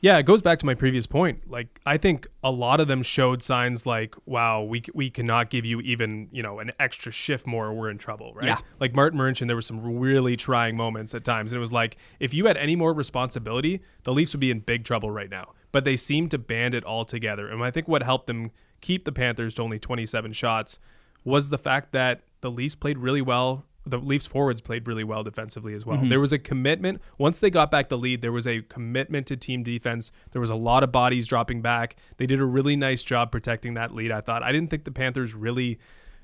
Yeah, 0.00 0.18
it 0.18 0.24
goes 0.24 0.42
back 0.42 0.58
to 0.60 0.66
my 0.66 0.74
previous 0.74 1.06
point. 1.06 1.50
Like, 1.50 1.80
I 1.84 1.96
think 1.96 2.28
a 2.44 2.50
lot 2.50 2.78
of 2.78 2.86
them 2.86 3.02
showed 3.02 3.42
signs 3.42 3.84
like, 3.84 4.14
"Wow, 4.26 4.62
we 4.62 4.82
we 4.94 5.10
cannot 5.10 5.50
give 5.50 5.64
you 5.64 5.80
even 5.80 6.28
you 6.30 6.42
know 6.42 6.60
an 6.60 6.70
extra 6.78 7.10
shift 7.10 7.46
more, 7.46 7.66
or 7.66 7.74
we're 7.74 7.90
in 7.90 7.98
trouble." 7.98 8.32
Right? 8.34 8.46
Yeah. 8.46 8.58
Like 8.78 8.94
Martin 8.94 9.18
Marincin, 9.18 9.46
there 9.48 9.56
were 9.56 9.62
some 9.62 9.98
really 9.98 10.36
trying 10.36 10.76
moments 10.76 11.14
at 11.14 11.24
times, 11.24 11.52
and 11.52 11.56
it 11.58 11.60
was 11.60 11.72
like, 11.72 11.96
if 12.20 12.32
you 12.32 12.46
had 12.46 12.56
any 12.56 12.76
more 12.76 12.92
responsibility, 12.92 13.80
the 14.04 14.12
Leafs 14.12 14.32
would 14.32 14.40
be 14.40 14.50
in 14.50 14.60
big 14.60 14.84
trouble 14.84 15.10
right 15.10 15.30
now. 15.30 15.52
But 15.72 15.84
they 15.84 15.96
seemed 15.96 16.30
to 16.30 16.38
band 16.38 16.74
it 16.74 16.84
all 16.84 17.04
together, 17.04 17.48
and 17.48 17.62
I 17.62 17.70
think 17.70 17.88
what 17.88 18.02
helped 18.02 18.26
them 18.26 18.52
keep 18.80 19.04
the 19.04 19.12
Panthers 19.12 19.54
to 19.54 19.62
only 19.62 19.78
27 19.78 20.32
shots 20.32 20.78
was 21.24 21.50
the 21.50 21.58
fact 21.58 21.92
that 21.92 22.22
the 22.40 22.50
Leafs 22.50 22.76
played 22.76 22.98
really 22.98 23.20
well. 23.20 23.64
The 23.88 23.98
Leafs 23.98 24.26
forwards 24.26 24.60
played 24.60 24.86
really 24.86 25.04
well 25.04 25.22
defensively 25.22 25.74
as 25.74 25.86
well. 25.86 25.98
Mm-hmm. 25.98 26.08
There 26.08 26.20
was 26.20 26.32
a 26.32 26.38
commitment. 26.38 27.00
Once 27.16 27.38
they 27.38 27.50
got 27.50 27.70
back 27.70 27.88
the 27.88 27.98
lead, 27.98 28.22
there 28.22 28.32
was 28.32 28.46
a 28.46 28.62
commitment 28.62 29.26
to 29.28 29.36
team 29.36 29.62
defense. 29.62 30.10
There 30.32 30.40
was 30.40 30.50
a 30.50 30.54
lot 30.54 30.82
of 30.82 30.92
bodies 30.92 31.26
dropping 31.26 31.62
back. 31.62 31.96
They 32.16 32.26
did 32.26 32.40
a 32.40 32.44
really 32.44 32.76
nice 32.76 33.02
job 33.02 33.32
protecting 33.32 33.74
that 33.74 33.94
lead. 33.94 34.12
I 34.12 34.20
thought. 34.20 34.42
I 34.42 34.52
didn't 34.52 34.70
think 34.70 34.84
the 34.84 34.92
Panthers 34.92 35.34
really 35.34 35.78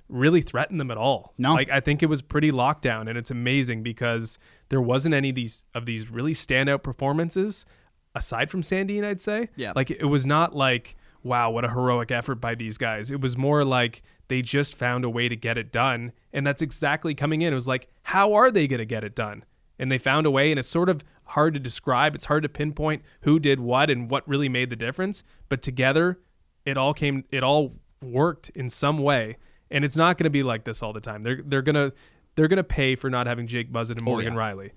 really 0.09 0.42
threatened 0.42 0.78
them 0.78 0.90
at 0.90 0.99
all. 0.99 1.33
No. 1.38 1.54
Like 1.54 1.71
I 1.71 1.80
think 1.80 2.02
it 2.02 2.06
was 2.06 2.21
pretty 2.21 2.50
locked 2.50 2.83
down 2.83 3.09
and 3.09 3.16
it's 3.16 3.30
amazing 3.30 3.83
because 3.83 4.38
there 4.68 4.80
wasn't 4.80 5.14
any 5.14 5.30
of 5.30 5.35
these 5.35 5.64
of 5.74 5.87
these 5.87 6.11
really 6.11 6.35
standout 6.35 6.83
performances 6.83 7.64
aside 8.14 8.50
from 8.50 8.62
Sandin, 8.62 9.05
I'd 9.05 9.20
say. 9.20 9.48
Yeah. 9.57 9.72
Like 9.74 9.90
it 9.90 10.05
was 10.05 10.27
not 10.27 10.55
like, 10.55 10.96
wow, 11.24 11.50
what 11.50 11.64
a 11.64 11.70
heroic 11.70 12.10
effort 12.10 12.37
by 12.37 12.54
these 12.54 12.78
guys. 12.78 13.10
It 13.10 13.20
was 13.20 13.37
more 13.37 13.64
like 13.64 14.02
they 14.28 14.42
just 14.42 14.76
found 14.76 15.04
a 15.04 15.10
way 15.10 15.28
to 15.28 15.34
get 15.34 15.58
it 15.58 15.72
done. 15.72 16.12
And 16.32 16.46
that's 16.46 16.62
exactly 16.62 17.14
coming 17.14 17.42
in. 17.42 17.52
It 17.52 17.56
was 17.56 17.66
like, 17.66 17.88
how 18.04 18.34
are 18.34 18.50
they 18.50 18.68
going 18.68 18.78
to 18.78 18.84
get 18.84 19.02
it 19.02 19.14
done? 19.16 19.44
And 19.78 19.90
they 19.90 19.98
found 19.98 20.26
a 20.26 20.30
way, 20.30 20.52
and 20.52 20.58
it's 20.58 20.68
sort 20.68 20.88
of 20.88 21.02
hard 21.28 21.54
to 21.54 21.60
describe. 21.60 22.14
It's 22.14 22.26
hard 22.26 22.44
to 22.44 22.48
pinpoint 22.48 23.02
who 23.22 23.40
did 23.40 23.58
what 23.58 23.90
and 23.90 24.08
what 24.08 24.28
really 24.28 24.48
made 24.48 24.70
the 24.70 24.76
difference. 24.76 25.24
But 25.48 25.62
together, 25.62 26.20
it 26.64 26.76
all 26.76 26.94
came, 26.94 27.24
it 27.32 27.42
all 27.42 27.74
worked 28.02 28.50
in 28.50 28.70
some 28.70 28.98
way. 28.98 29.38
And 29.70 29.84
it's 29.84 29.96
not 29.96 30.18
going 30.18 30.24
to 30.24 30.30
be 30.30 30.42
like 30.42 30.64
this 30.64 30.82
all 30.82 30.92
the 30.92 31.00
time. 31.00 31.22
They're 31.22 31.40
they're 31.44 31.62
gonna 31.62 31.92
they're 32.37 32.46
gonna 32.46 32.62
pay 32.62 32.94
for 32.94 33.10
not 33.10 33.26
having 33.26 33.48
Jake 33.48 33.72
Buzzard 33.72 33.96
and 33.96 34.06
oh, 34.06 34.10
Morgan 34.12 34.34
yeah. 34.34 34.38
Rielly. 34.38 34.70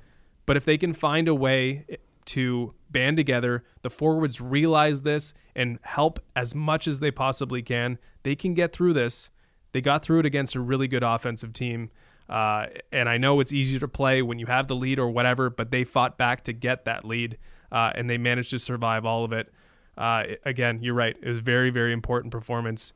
But 0.48 0.58
if 0.58 0.66
they 0.66 0.78
can 0.78 0.94
find 0.94 1.28
a 1.28 1.36
way 1.36 1.86
to 2.26 2.74
band 2.92 3.18
together, 3.18 3.64
the 3.82 3.90
forwards 3.90 4.40
realize 4.42 5.02
this 5.02 5.34
and 5.56 5.80
help 5.84 6.20
as 6.36 6.56
much 6.56 6.88
as 6.88 7.00
they 7.00 7.12
possibly 7.12 7.62
can, 7.62 7.98
they 8.24 8.36
can 8.36 8.54
get 8.54 8.74
through 8.74 8.94
this. 8.94 9.30
They 9.72 9.82
got 9.82 10.04
through 10.04 10.20
it 10.20 10.26
against 10.26 10.56
a 10.56 10.60
really 10.60 10.88
good 10.88 11.04
offensive 11.04 11.54
team. 11.54 11.92
Uh, 12.30 12.68
and 12.92 13.08
I 13.08 13.18
know 13.18 13.40
it's 13.40 13.54
easier 13.54 13.80
to 13.80 13.88
play 13.88 14.22
when 14.22 14.40
you 14.40 14.48
have 14.48 14.68
the 14.68 14.76
lead 14.76 15.00
or 15.00 15.10
whatever, 15.10 15.50
but 15.50 15.72
they 15.72 15.84
fought 15.84 16.18
back 16.18 16.44
to 16.46 16.54
get 16.54 16.86
that 16.86 17.06
lead, 17.06 17.38
uh, 17.72 17.92
and 17.96 18.10
they 18.10 18.18
managed 18.18 18.50
to 18.50 18.60
survive 18.60 19.06
all 19.06 19.24
of 19.24 19.32
it. 19.32 19.52
Uh, 19.98 20.24
again, 20.46 20.80
you're 20.82 20.94
right. 20.94 21.16
It 21.22 21.28
was 21.28 21.40
very, 21.40 21.70
very 21.70 21.94
important 21.94 22.32
performance. 22.32 22.94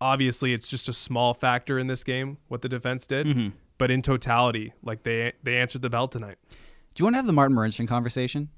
Obviously, 0.00 0.52
it's 0.52 0.68
just 0.68 0.88
a 0.88 0.92
small 0.92 1.34
factor 1.34 1.78
in 1.78 1.86
this 1.86 2.02
game 2.02 2.38
what 2.48 2.62
the 2.62 2.68
defense 2.68 3.06
did, 3.06 3.52
but 3.78 3.90
in 3.90 4.02
totality, 4.02 4.72
like 4.82 5.02
they 5.04 5.32
they 5.42 5.56
answered 5.58 5.82
the 5.82 5.90
bell 5.90 6.08
tonight. 6.08 6.36
Do 6.94 7.00
you 7.00 7.04
want 7.04 7.14
to 7.14 7.18
have 7.18 7.26
the 7.26 7.32
Martin 7.32 7.56
Marincin 7.56 7.86
conversation? 7.86 8.48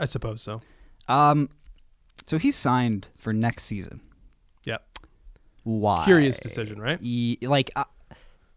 I 0.00 0.06
suppose 0.06 0.42
so. 0.42 0.60
Um, 1.06 1.50
so 2.26 2.38
he's 2.38 2.56
signed 2.56 3.08
for 3.16 3.32
next 3.32 3.64
season. 3.64 4.00
Yeah. 4.64 4.78
Why? 5.64 6.04
Curious 6.04 6.38
decision, 6.38 6.80
right? 6.80 7.00
Ye- 7.02 7.38
like 7.42 7.70
uh, 7.76 7.84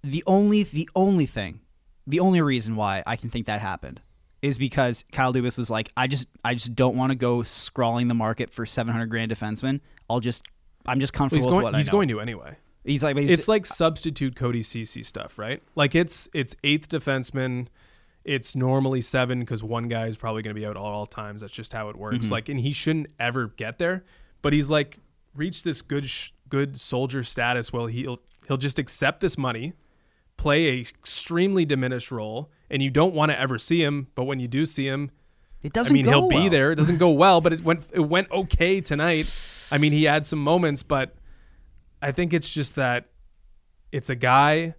the 0.03 0.23
only 0.25 0.63
the 0.63 0.89
only 0.95 1.25
thing, 1.25 1.59
the 2.07 2.19
only 2.19 2.41
reason 2.41 2.75
why 2.75 3.03
I 3.05 3.15
can 3.15 3.29
think 3.29 3.45
that 3.47 3.61
happened 3.61 4.01
is 4.41 4.57
because 4.57 5.05
Kyle 5.11 5.33
Dubas 5.33 5.57
was 5.57 5.69
like, 5.69 5.89
I 5.95 6.07
just 6.07 6.27
I 6.43 6.53
just 6.53 6.75
don't 6.75 6.95
want 6.97 7.11
to 7.11 7.15
go 7.15 7.43
scrawling 7.43 8.07
the 8.07 8.13
market 8.13 8.51
for 8.51 8.65
seven 8.65 8.93
hundred 8.93 9.07
grand 9.07 9.31
defenseman. 9.31 9.81
I'll 10.09 10.19
just 10.19 10.43
I'm 10.85 10.99
just 10.99 11.13
Well, 11.13 11.17
comfortable 11.19 11.43
he's 11.45 11.51
going. 11.51 11.63
with 11.65 11.73
what 11.73 11.77
He's 11.77 11.89
going 11.89 12.07
to 12.09 12.19
anyway. 12.21 12.57
He's 12.85 13.03
like, 13.03 13.15
he's 13.17 13.31
It's 13.31 13.47
like 13.47 13.65
substitute 13.65 14.35
Cody 14.35 14.61
Ceci 14.61 15.03
stuff, 15.03 15.37
right? 15.39 15.63
Like 15.75 15.95
it's 15.95 16.27
it's 16.33 16.55
eighth 16.63 16.89
defenseman. 16.89 17.67
It's 18.25 18.55
normally 18.55 19.01
seven 19.01 19.39
because 19.39 19.63
one 19.63 19.87
guy 19.89 20.07
is 20.07 20.15
probably 20.15 20.41
going 20.41 20.55
to 20.55 20.59
be 20.59 20.65
out 20.65 20.77
all, 20.77 20.93
all 20.93 21.05
times. 21.05 21.41
That's 21.41 21.53
just 21.53 21.73
how 21.73 21.89
it 21.89 21.97
works. 21.97 22.25
Mm-hmm. 22.25 22.31
Like, 22.31 22.49
and 22.49 22.59
he 22.59 22.71
shouldn't 22.71 23.07
ever 23.19 23.47
get 23.47 23.79
there. 23.79 24.05
But 24.41 24.53
he's 24.53 24.69
like 24.69 24.99
reached 25.35 25.63
this 25.63 25.81
good 25.81 26.07
sh- 26.07 26.31
good 26.49 26.79
soldier 26.79 27.23
status. 27.23 27.73
Well, 27.73 27.87
he'll 27.87 28.19
he'll 28.47 28.57
just 28.57 28.79
accept 28.79 29.19
this 29.19 29.37
money, 29.37 29.73
play 30.37 30.67
a 30.67 30.79
extremely 30.79 31.65
diminished 31.65 32.11
role, 32.11 32.51
and 32.69 32.81
you 32.81 32.89
don't 32.89 33.13
want 33.13 33.31
to 33.31 33.39
ever 33.39 33.57
see 33.57 33.83
him. 33.83 34.07
But 34.15 34.23
when 34.23 34.39
you 34.39 34.47
do 34.47 34.65
see 34.65 34.87
him, 34.87 35.11
it 35.61 35.73
doesn't. 35.73 35.93
I 35.93 35.95
mean, 35.95 36.05
he'll 36.05 36.29
be 36.29 36.49
there. 36.49 36.71
It 36.71 36.75
doesn't 36.75 36.97
go 36.97 37.09
well, 37.23 37.41
but 37.41 37.53
it 37.53 37.63
went 37.63 37.85
it 37.91 38.01
went 38.01 38.31
okay 38.31 38.81
tonight. 38.81 39.27
I 39.71 39.77
mean, 39.77 39.91
he 39.91 40.03
had 40.03 40.27
some 40.27 40.39
moments, 40.39 40.83
but 40.83 41.15
I 42.01 42.11
think 42.11 42.33
it's 42.33 42.53
just 42.53 42.75
that 42.75 43.07
it's 43.91 44.09
a 44.09 44.15
guy 44.15 44.75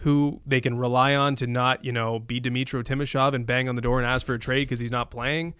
who 0.00 0.40
they 0.46 0.60
can 0.60 0.78
rely 0.78 1.14
on 1.14 1.34
to 1.36 1.46
not, 1.46 1.84
you 1.84 1.92
know, 1.92 2.18
be 2.18 2.40
Dmytro 2.40 2.82
Timashov 2.82 3.34
and 3.34 3.46
bang 3.46 3.68
on 3.68 3.74
the 3.76 3.82
door 3.82 3.98
and 3.98 4.06
ask 4.06 4.24
for 4.24 4.34
a 4.34 4.38
trade 4.38 4.62
because 4.62 4.80
he's 4.80 4.90
not 4.90 5.10
playing. 5.10 5.54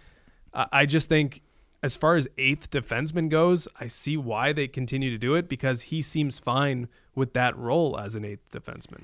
I 0.54 0.66
I 0.72 0.86
just 0.86 1.08
think, 1.08 1.42
as 1.82 1.94
far 1.96 2.16
as 2.16 2.26
eighth 2.38 2.70
defenseman 2.70 3.28
goes, 3.28 3.68
I 3.78 3.86
see 3.86 4.16
why 4.16 4.52
they 4.52 4.66
continue 4.66 5.10
to 5.10 5.18
do 5.18 5.34
it 5.34 5.48
because 5.48 5.82
he 5.82 6.02
seems 6.02 6.38
fine 6.38 6.88
with 7.14 7.34
that 7.34 7.56
role 7.56 7.98
as 7.98 8.14
an 8.14 8.24
eighth 8.24 8.50
defenseman. 8.50 9.02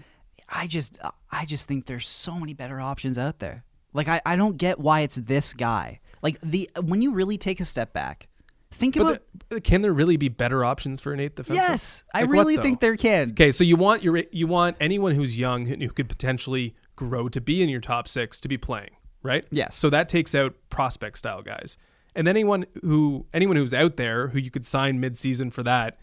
I 0.48 0.66
just 0.66 0.98
I 1.30 1.44
just 1.44 1.68
think 1.68 1.86
there's 1.86 2.08
so 2.08 2.38
many 2.38 2.54
better 2.54 2.80
options 2.80 3.18
out 3.18 3.38
there. 3.38 3.64
Like 3.92 4.08
I, 4.08 4.20
I 4.24 4.36
don't 4.36 4.56
get 4.56 4.78
why 4.78 5.00
it's 5.00 5.16
this 5.16 5.52
guy. 5.52 6.00
Like 6.22 6.40
the 6.40 6.70
when 6.82 7.02
you 7.02 7.12
really 7.12 7.36
take 7.36 7.60
a 7.60 7.64
step 7.64 7.92
back, 7.92 8.28
think 8.70 8.96
about 8.96 9.20
But 9.48 9.48
the- 9.48 9.60
can 9.60 9.82
there 9.82 9.92
really 9.92 10.16
be 10.16 10.28
better 10.28 10.64
options 10.64 11.00
for 11.00 11.12
an 11.12 11.20
eighth 11.20 11.36
defenseman? 11.36 11.54
yes, 11.54 12.04
I 12.14 12.20
Like 12.20 12.28
what, 12.28 12.32
really 12.34 12.56
though? 12.56 12.62
think 12.62 12.80
there 12.80 12.96
can. 12.96 13.30
Okay, 13.30 13.52
so 13.52 13.64
you 13.64 13.76
want 13.76 14.02
your 14.02 14.22
you 14.32 14.46
want 14.46 14.76
anyone 14.80 15.14
who's 15.14 15.38
young 15.38 15.66
who 15.66 15.88
could 15.90 16.08
potentially 16.08 16.74
grow 16.96 17.28
to 17.28 17.40
be 17.40 17.62
in 17.62 17.68
your 17.68 17.80
top 17.80 18.08
six 18.08 18.40
to 18.40 18.48
be 18.48 18.56
playing, 18.56 18.90
right? 19.22 19.44
Yes. 19.50 19.74
So 19.76 19.90
that 19.90 20.08
takes 20.08 20.34
out 20.34 20.54
prospect 20.70 21.18
style 21.18 21.42
guys, 21.42 21.76
and 22.14 22.26
then 22.26 22.32
anyone 22.36 22.66
who 22.82 23.26
anyone 23.32 23.56
who's 23.56 23.74
out 23.74 23.96
there 23.96 24.28
who 24.28 24.38
you 24.38 24.50
could 24.50 24.66
sign 24.66 24.98
mid 25.00 25.16
season 25.16 25.50
for 25.50 25.62
that, 25.62 25.98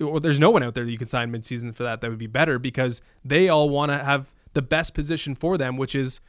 or 0.00 0.20
there's 0.20 0.38
no 0.38 0.50
one 0.50 0.62
out 0.62 0.74
there 0.74 0.84
that 0.84 0.90
you 0.90 0.98
could 0.98 1.08
sign 1.10 1.30
mid 1.30 1.44
season 1.44 1.72
for 1.72 1.82
that 1.84 2.00
that 2.02 2.10
would 2.10 2.18
be 2.18 2.26
better 2.26 2.58
because 2.58 3.00
they 3.24 3.48
all 3.48 3.68
want 3.70 3.90
to 3.90 3.98
have 3.98 4.32
the 4.52 4.62
best 4.62 4.94
position 4.94 5.34
for 5.34 5.58
them, 5.58 5.76
which 5.76 5.94
is 5.94 6.20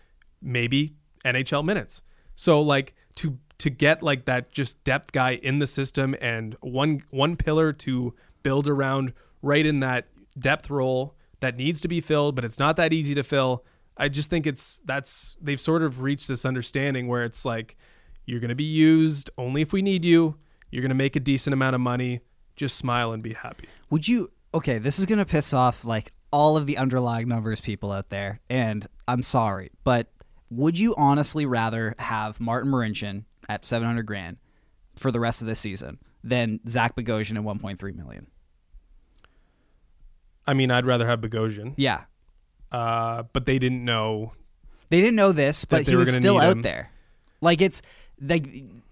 maybe 0.42 0.94
NHL 1.26 1.64
minutes. 1.64 2.02
So 2.36 2.62
like 2.62 2.94
to 3.16 3.38
to 3.60 3.70
get 3.70 4.04
like 4.04 4.26
that 4.26 4.52
just 4.52 4.84
depth 4.84 5.12
guy 5.12 5.32
in 5.32 5.60
the 5.60 5.68
system 5.68 6.16
and 6.22 6.56
one 6.62 7.04
one 7.10 7.36
pillar 7.36 7.74
to 7.74 8.14
build 8.44 8.68
around 8.68 9.14
right 9.42 9.66
in 9.66 9.80
that 9.80 10.08
depth 10.38 10.70
role 10.70 11.16
that 11.40 11.56
needs 11.56 11.82
to 11.82 11.88
be 11.88 12.02
filled, 12.02 12.36
but 12.36 12.46
it's 12.46 12.60
not 12.60 12.78
that 12.78 12.94
easy 12.94 13.14
to 13.16 13.24
fill. 13.24 13.64
I 13.98 14.10
just 14.10 14.30
think 14.30 14.46
it's 14.46 14.80
that's 14.86 15.38
they've 15.42 15.60
sort 15.60 15.82
of 15.82 16.02
reached 16.02 16.28
this 16.28 16.46
understanding 16.46 17.08
where 17.08 17.24
it's 17.24 17.46
like 17.46 17.78
you're 18.26 18.40
going 18.40 18.50
to 18.50 18.56
be 18.56 18.64
used 18.64 19.30
only 19.38 19.62
if 19.62 19.74
we 19.74 19.82
need 19.82 20.06
you. 20.06 20.36
You're 20.70 20.82
going 20.82 20.90
to 20.90 20.96
make 20.96 21.16
a 21.16 21.20
decent 21.20 21.54
amount 21.54 21.76
of 21.76 21.82
money. 21.82 22.20
Just 22.56 22.76
smile 22.76 23.12
and 23.12 23.24
be 23.24 23.34
happy. 23.34 23.68
Would 23.90 24.08
you? 24.08 24.32
Okay, 24.54 24.80
this 24.80 24.98
is 24.98 25.06
gonna 25.06 25.26
piss 25.26 25.54
off 25.54 25.86
like 25.86 26.12
all 26.32 26.58
of 26.58 26.66
the 26.66 26.78
underlying 26.78 27.28
numbers 27.28 27.62
people 27.62 27.92
out 27.92 28.10
there, 28.10 28.40
and 28.50 28.88
I'm 29.08 29.22
sorry, 29.22 29.70
but 29.84 30.08
would 30.50 30.80
you 30.80 30.96
honestly 30.96 31.46
rather 31.46 31.94
have 32.00 32.40
Martin 32.40 32.72
Marincin 32.72 33.26
at 33.50 33.66
700 33.66 34.04
grand 34.06 34.38
for 34.96 35.12
the 35.12 35.20
rest 35.20 35.42
of 35.42 35.48
this 35.48 35.60
season 35.60 36.00
than 36.24 36.60
Zach 36.68 36.96
Bogosian 36.96 37.38
at 37.38 37.44
1.3 37.44 37.96
million? 37.96 38.28
I 40.46 40.54
mean, 40.54 40.72
I'd 40.72 40.86
rather 40.86 41.08
have 41.08 41.20
Bogosian, 41.22 41.74
Yeah, 41.78 42.04
uh, 42.72 43.24
but 43.34 43.46
they 43.46 43.60
didn't 43.60 43.84
know. 43.84 44.34
they 44.90 45.02
didn't 45.02 45.16
know 45.16 45.32
this, 45.32 45.66
but 45.66 45.86
he 45.86 45.96
was 45.96 46.14
still 46.16 46.38
out 46.40 46.54
him. 46.54 46.62
there. 46.62 46.90
Like 47.42 47.62
it's 47.62 47.82
like 48.22 48.48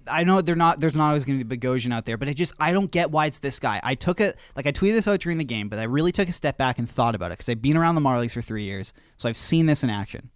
I 0.07 0.23
know 0.23 0.41
they're 0.41 0.55
not. 0.55 0.79
There's 0.81 0.95
not 0.97 1.07
always 1.07 1.23
going 1.25 1.39
to 1.39 1.45
be 1.45 1.57
Bogosian 1.57 1.93
out 1.93 2.05
there, 2.05 2.17
but 2.17 2.27
it 2.27 2.33
just 2.35 2.53
I 2.59 2.73
don't 2.73 2.91
get 2.91 3.09
why 3.09 3.25
it's 3.27 3.39
this 3.39 3.59
guy. 3.59 3.79
I 3.83 3.95
took 3.95 4.19
it 4.21 4.37
like 4.55 4.67
I 4.67 4.71
tweeted 4.71 4.93
this 4.93 5.07
out 5.07 5.19
during 5.21 5.37
the 5.37 5.43
game, 5.45 5.69
but 5.69 5.79
I 5.79 5.83
really 5.83 6.11
took 6.11 6.27
a 6.29 6.33
step 6.33 6.57
back 6.57 6.77
and 6.77 6.89
thought 6.89 7.15
about 7.15 7.27
it 7.31 7.37
because 7.37 7.49
I've 7.49 7.61
been 7.61 7.77
around 7.77 7.95
the 7.95 8.01
Marlies 8.01 8.31
for 8.31 8.41
three 8.41 8.63
years, 8.65 8.93
so 9.17 9.27
I've 9.29 9.37
seen 9.37 9.65
this 9.65 9.83
in 9.83 9.89
action, 9.89 10.29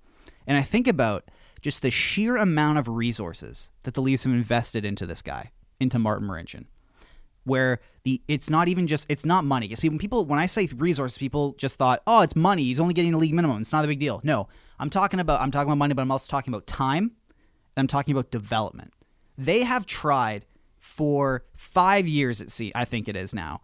and 0.47 0.58
I 0.58 0.62
think 0.63 0.88
about 0.88 1.25
just 1.61 1.81
the 1.81 1.91
sheer 1.91 2.37
amount 2.37 2.77
of 2.77 2.87
resources 2.87 3.69
that 3.83 3.93
the 3.93 4.01
Leafs 4.01 4.23
have 4.23 4.33
invested 4.33 4.85
into 4.85 5.05
this 5.05 5.21
guy, 5.21 5.51
into 5.79 5.99
Martin 5.99 6.27
Marincin 6.27 6.65
where 7.49 7.79
the 8.03 8.21
it's 8.27 8.49
not 8.49 8.67
even 8.67 8.87
just 8.87 9.05
it's 9.09 9.25
not 9.25 9.43
money. 9.43 9.67
Because 9.67 9.79
people, 9.79 9.97
people 9.97 10.25
when 10.25 10.39
I 10.39 10.45
say 10.45 10.69
resources, 10.75 11.17
people 11.17 11.53
just 11.57 11.77
thought, 11.77 12.01
oh, 12.07 12.21
it's 12.21 12.35
money. 12.35 12.63
He's 12.63 12.79
only 12.79 12.93
getting 12.93 13.11
the 13.11 13.17
league 13.17 13.33
minimum. 13.33 13.61
It's 13.61 13.73
not 13.73 13.83
a 13.83 13.87
big 13.87 13.99
deal. 13.99 14.21
No, 14.23 14.47
I'm 14.79 14.89
talking 14.89 15.19
about 15.19 15.41
I'm 15.41 15.51
talking 15.51 15.67
about 15.69 15.77
money, 15.77 15.93
but 15.93 16.01
I'm 16.01 16.11
also 16.11 16.29
talking 16.29 16.53
about 16.53 16.67
time, 16.67 17.11
and 17.75 17.83
I'm 17.83 17.87
talking 17.87 18.13
about 18.13 18.31
development. 18.31 18.93
They 19.37 19.63
have 19.63 19.85
tried 19.85 20.45
for 20.77 21.43
five 21.55 22.07
years 22.07 22.41
at 22.41 22.51
sea, 22.51 22.71
I 22.73 22.85
think 22.85 23.07
it 23.09 23.15
is 23.15 23.33
now, 23.33 23.61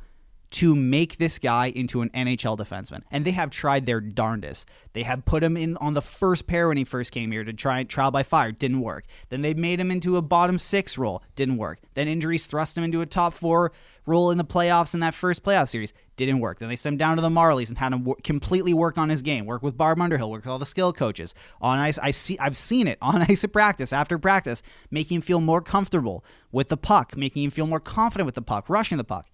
to 0.55 0.73
make 0.73 1.17
this 1.17 1.37
guy 1.37 1.67
into 1.67 2.01
an 2.01 2.09
NHL 2.11 2.57
defenseman, 2.57 3.01
and 3.11 3.25
they 3.25 3.31
have 3.31 3.49
tried 3.49 3.85
their 3.85 3.99
darndest. 3.99 4.69
They 4.93 5.03
have 5.03 5.25
put 5.25 5.43
him 5.43 5.57
in 5.57 5.75
on 5.77 5.95
the 5.95 6.01
first 6.01 6.47
pair 6.47 6.69
when 6.69 6.77
he 6.77 6.85
first 6.85 7.11
came 7.11 7.33
here 7.33 7.43
to 7.43 7.51
try 7.51 7.83
trial 7.83 8.09
by 8.09 8.23
fire, 8.23 8.53
didn't 8.53 8.79
work. 8.79 9.03
Then 9.27 9.41
they 9.41 9.53
made 9.53 9.81
him 9.81 9.91
into 9.91 10.15
a 10.15 10.21
bottom 10.21 10.57
six 10.57 10.97
role, 10.97 11.21
didn't 11.35 11.57
work. 11.57 11.79
Then 11.93 12.07
injuries 12.07 12.47
thrust 12.47 12.77
him 12.77 12.85
into 12.85 13.01
a 13.01 13.05
top 13.05 13.33
four 13.33 13.73
role 14.05 14.31
in 14.31 14.37
the 14.37 14.45
playoffs 14.45 14.93
in 14.93 15.01
that 15.01 15.13
first 15.13 15.43
playoff 15.43 15.67
series, 15.67 15.91
didn't 16.15 16.39
work. 16.39 16.59
Then 16.59 16.69
they 16.69 16.77
sent 16.77 16.93
him 16.93 16.97
down 16.97 17.17
to 17.17 17.21
the 17.21 17.27
Marlies 17.27 17.67
and 17.67 17.77
had 17.77 17.91
him 17.91 18.05
wor- 18.05 18.15
completely 18.23 18.73
work 18.73 18.97
on 18.97 19.09
his 19.09 19.21
game, 19.21 19.45
work 19.45 19.61
with 19.61 19.75
Barb 19.75 19.99
Underhill, 19.99 20.31
work 20.31 20.45
with 20.45 20.51
all 20.51 20.59
the 20.59 20.65
skill 20.65 20.93
coaches 20.93 21.33
on 21.59 21.79
ice. 21.79 21.99
I 21.99 22.11
see, 22.11 22.39
I've 22.39 22.55
seen 22.55 22.87
it 22.87 22.97
on 23.01 23.21
ice 23.29 23.43
at 23.43 23.51
practice 23.51 23.91
after 23.91 24.17
practice, 24.17 24.61
making 24.89 25.15
him 25.15 25.21
feel 25.21 25.41
more 25.41 25.61
comfortable 25.61 26.23
with 26.51 26.69
the 26.69 26.77
puck, 26.77 27.17
making 27.17 27.43
him 27.43 27.51
feel 27.51 27.67
more 27.67 27.81
confident 27.81 28.25
with 28.25 28.35
the 28.35 28.41
puck, 28.41 28.69
rushing 28.69 28.97
the 28.97 29.03
puck. 29.03 29.27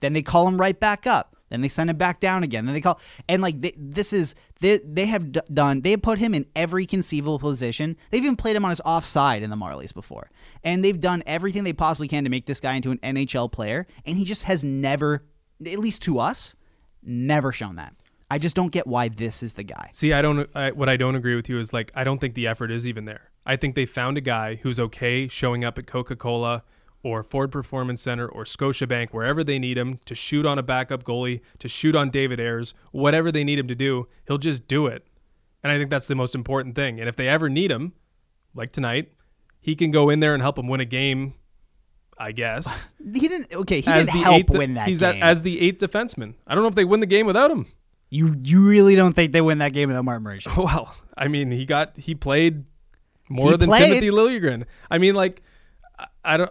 Then 0.00 0.12
they 0.12 0.22
call 0.22 0.46
him 0.48 0.60
right 0.60 0.78
back 0.78 1.06
up. 1.06 1.36
Then 1.48 1.60
they 1.60 1.68
send 1.68 1.90
him 1.90 1.96
back 1.96 2.18
down 2.20 2.42
again. 2.42 2.66
Then 2.66 2.74
they 2.74 2.80
call 2.80 3.00
and 3.28 3.40
like 3.40 3.60
they, 3.60 3.72
this 3.76 4.12
is 4.12 4.34
they 4.60 4.78
they 4.78 5.06
have 5.06 5.32
d- 5.32 5.40
done. 5.52 5.82
They 5.82 5.92
have 5.92 6.02
put 6.02 6.18
him 6.18 6.34
in 6.34 6.46
every 6.56 6.86
conceivable 6.86 7.38
position. 7.38 7.96
They've 8.10 8.22
even 8.22 8.36
played 8.36 8.56
him 8.56 8.64
on 8.64 8.70
his 8.70 8.80
offside 8.84 9.42
in 9.42 9.50
the 9.50 9.56
Marlies 9.56 9.94
before, 9.94 10.30
and 10.64 10.84
they've 10.84 10.98
done 10.98 11.22
everything 11.26 11.64
they 11.64 11.72
possibly 11.72 12.08
can 12.08 12.24
to 12.24 12.30
make 12.30 12.46
this 12.46 12.60
guy 12.60 12.74
into 12.74 12.90
an 12.90 12.98
NHL 12.98 13.50
player. 13.52 13.86
And 14.04 14.16
he 14.16 14.24
just 14.24 14.44
has 14.44 14.64
never, 14.64 15.24
at 15.64 15.78
least 15.78 16.02
to 16.02 16.18
us, 16.18 16.56
never 17.02 17.52
shown 17.52 17.76
that. 17.76 17.94
I 18.28 18.38
just 18.38 18.56
don't 18.56 18.72
get 18.72 18.88
why 18.88 19.08
this 19.08 19.44
is 19.44 19.52
the 19.52 19.62
guy. 19.62 19.90
See, 19.92 20.12
I 20.12 20.22
don't. 20.22 20.50
I, 20.56 20.72
what 20.72 20.88
I 20.88 20.96
don't 20.96 21.14
agree 21.14 21.36
with 21.36 21.48
you 21.48 21.60
is 21.60 21.72
like 21.72 21.92
I 21.94 22.02
don't 22.02 22.20
think 22.20 22.34
the 22.34 22.48
effort 22.48 22.72
is 22.72 22.88
even 22.88 23.04
there. 23.04 23.30
I 23.44 23.54
think 23.54 23.76
they 23.76 23.86
found 23.86 24.18
a 24.18 24.20
guy 24.20 24.56
who's 24.56 24.80
okay 24.80 25.28
showing 25.28 25.64
up 25.64 25.78
at 25.78 25.86
Coca 25.86 26.16
Cola 26.16 26.64
or 27.02 27.22
Ford 27.22 27.52
Performance 27.52 28.02
Center 28.02 28.26
or 28.26 28.44
Scotiabank 28.44 29.10
wherever 29.10 29.44
they 29.44 29.58
need 29.58 29.78
him 29.78 30.00
to 30.06 30.14
shoot 30.14 30.44
on 30.46 30.58
a 30.58 30.62
backup 30.62 31.04
goalie, 31.04 31.40
to 31.60 31.68
shoot 31.68 31.94
on 31.94 32.10
David 32.10 32.40
Ayres, 32.40 32.74
whatever 32.92 33.30
they 33.30 33.44
need 33.44 33.58
him 33.58 33.68
to 33.68 33.74
do, 33.74 34.08
he'll 34.26 34.38
just 34.38 34.66
do 34.66 34.86
it. 34.86 35.06
And 35.62 35.72
I 35.72 35.78
think 35.78 35.90
that's 35.90 36.06
the 36.06 36.14
most 36.14 36.34
important 36.34 36.74
thing. 36.74 36.98
And 37.00 37.08
if 37.08 37.16
they 37.16 37.28
ever 37.28 37.48
need 37.48 37.70
him, 37.70 37.92
like 38.54 38.72
tonight, 38.72 39.12
he 39.60 39.74
can 39.76 39.90
go 39.90 40.10
in 40.10 40.20
there 40.20 40.32
and 40.34 40.42
help 40.42 40.56
them 40.56 40.68
win 40.68 40.80
a 40.80 40.84
game. 40.84 41.34
I 42.18 42.32
guess 42.32 42.66
He 43.14 43.28
didn't. 43.28 43.52
Okay, 43.52 43.80
he 43.82 43.86
as 43.90 44.06
didn't 44.06 44.18
the 44.20 44.24
help 44.24 44.36
eighth, 44.40 44.50
win 44.50 44.74
that 44.74 44.88
he's 44.88 45.00
game. 45.00 45.22
As 45.22 45.42
the 45.42 45.60
eighth 45.60 45.78
defenseman. 45.80 46.34
I 46.46 46.54
don't 46.54 46.62
know 46.64 46.68
if 46.68 46.74
they 46.74 46.84
win 46.86 47.00
the 47.00 47.06
game 47.06 47.26
without 47.26 47.50
him. 47.50 47.66
you 48.08 48.34
you 48.42 48.66
really 48.66 48.94
don't 48.94 49.12
think 49.12 49.32
they 49.32 49.42
win 49.42 49.58
that 49.58 49.72
game 49.74 49.88
without 49.88 50.04
Martin 50.04 50.24
Marincin? 50.26 50.56
Well, 50.64 50.94
I 51.16 51.28
mean, 51.28 51.50
he 51.50 51.66
got 51.66 51.96
he 51.98 52.14
played 52.14 52.64
more 53.28 53.50
He 53.50 53.56
than 53.58 53.68
played. 53.68 53.86
Timothy 54.00 54.08
Liljegren. 54.10 54.64
I 54.90 54.96
mean, 54.98 55.14
like, 55.14 55.42
I, 55.98 56.06
I 56.24 56.36
don't. 56.38 56.50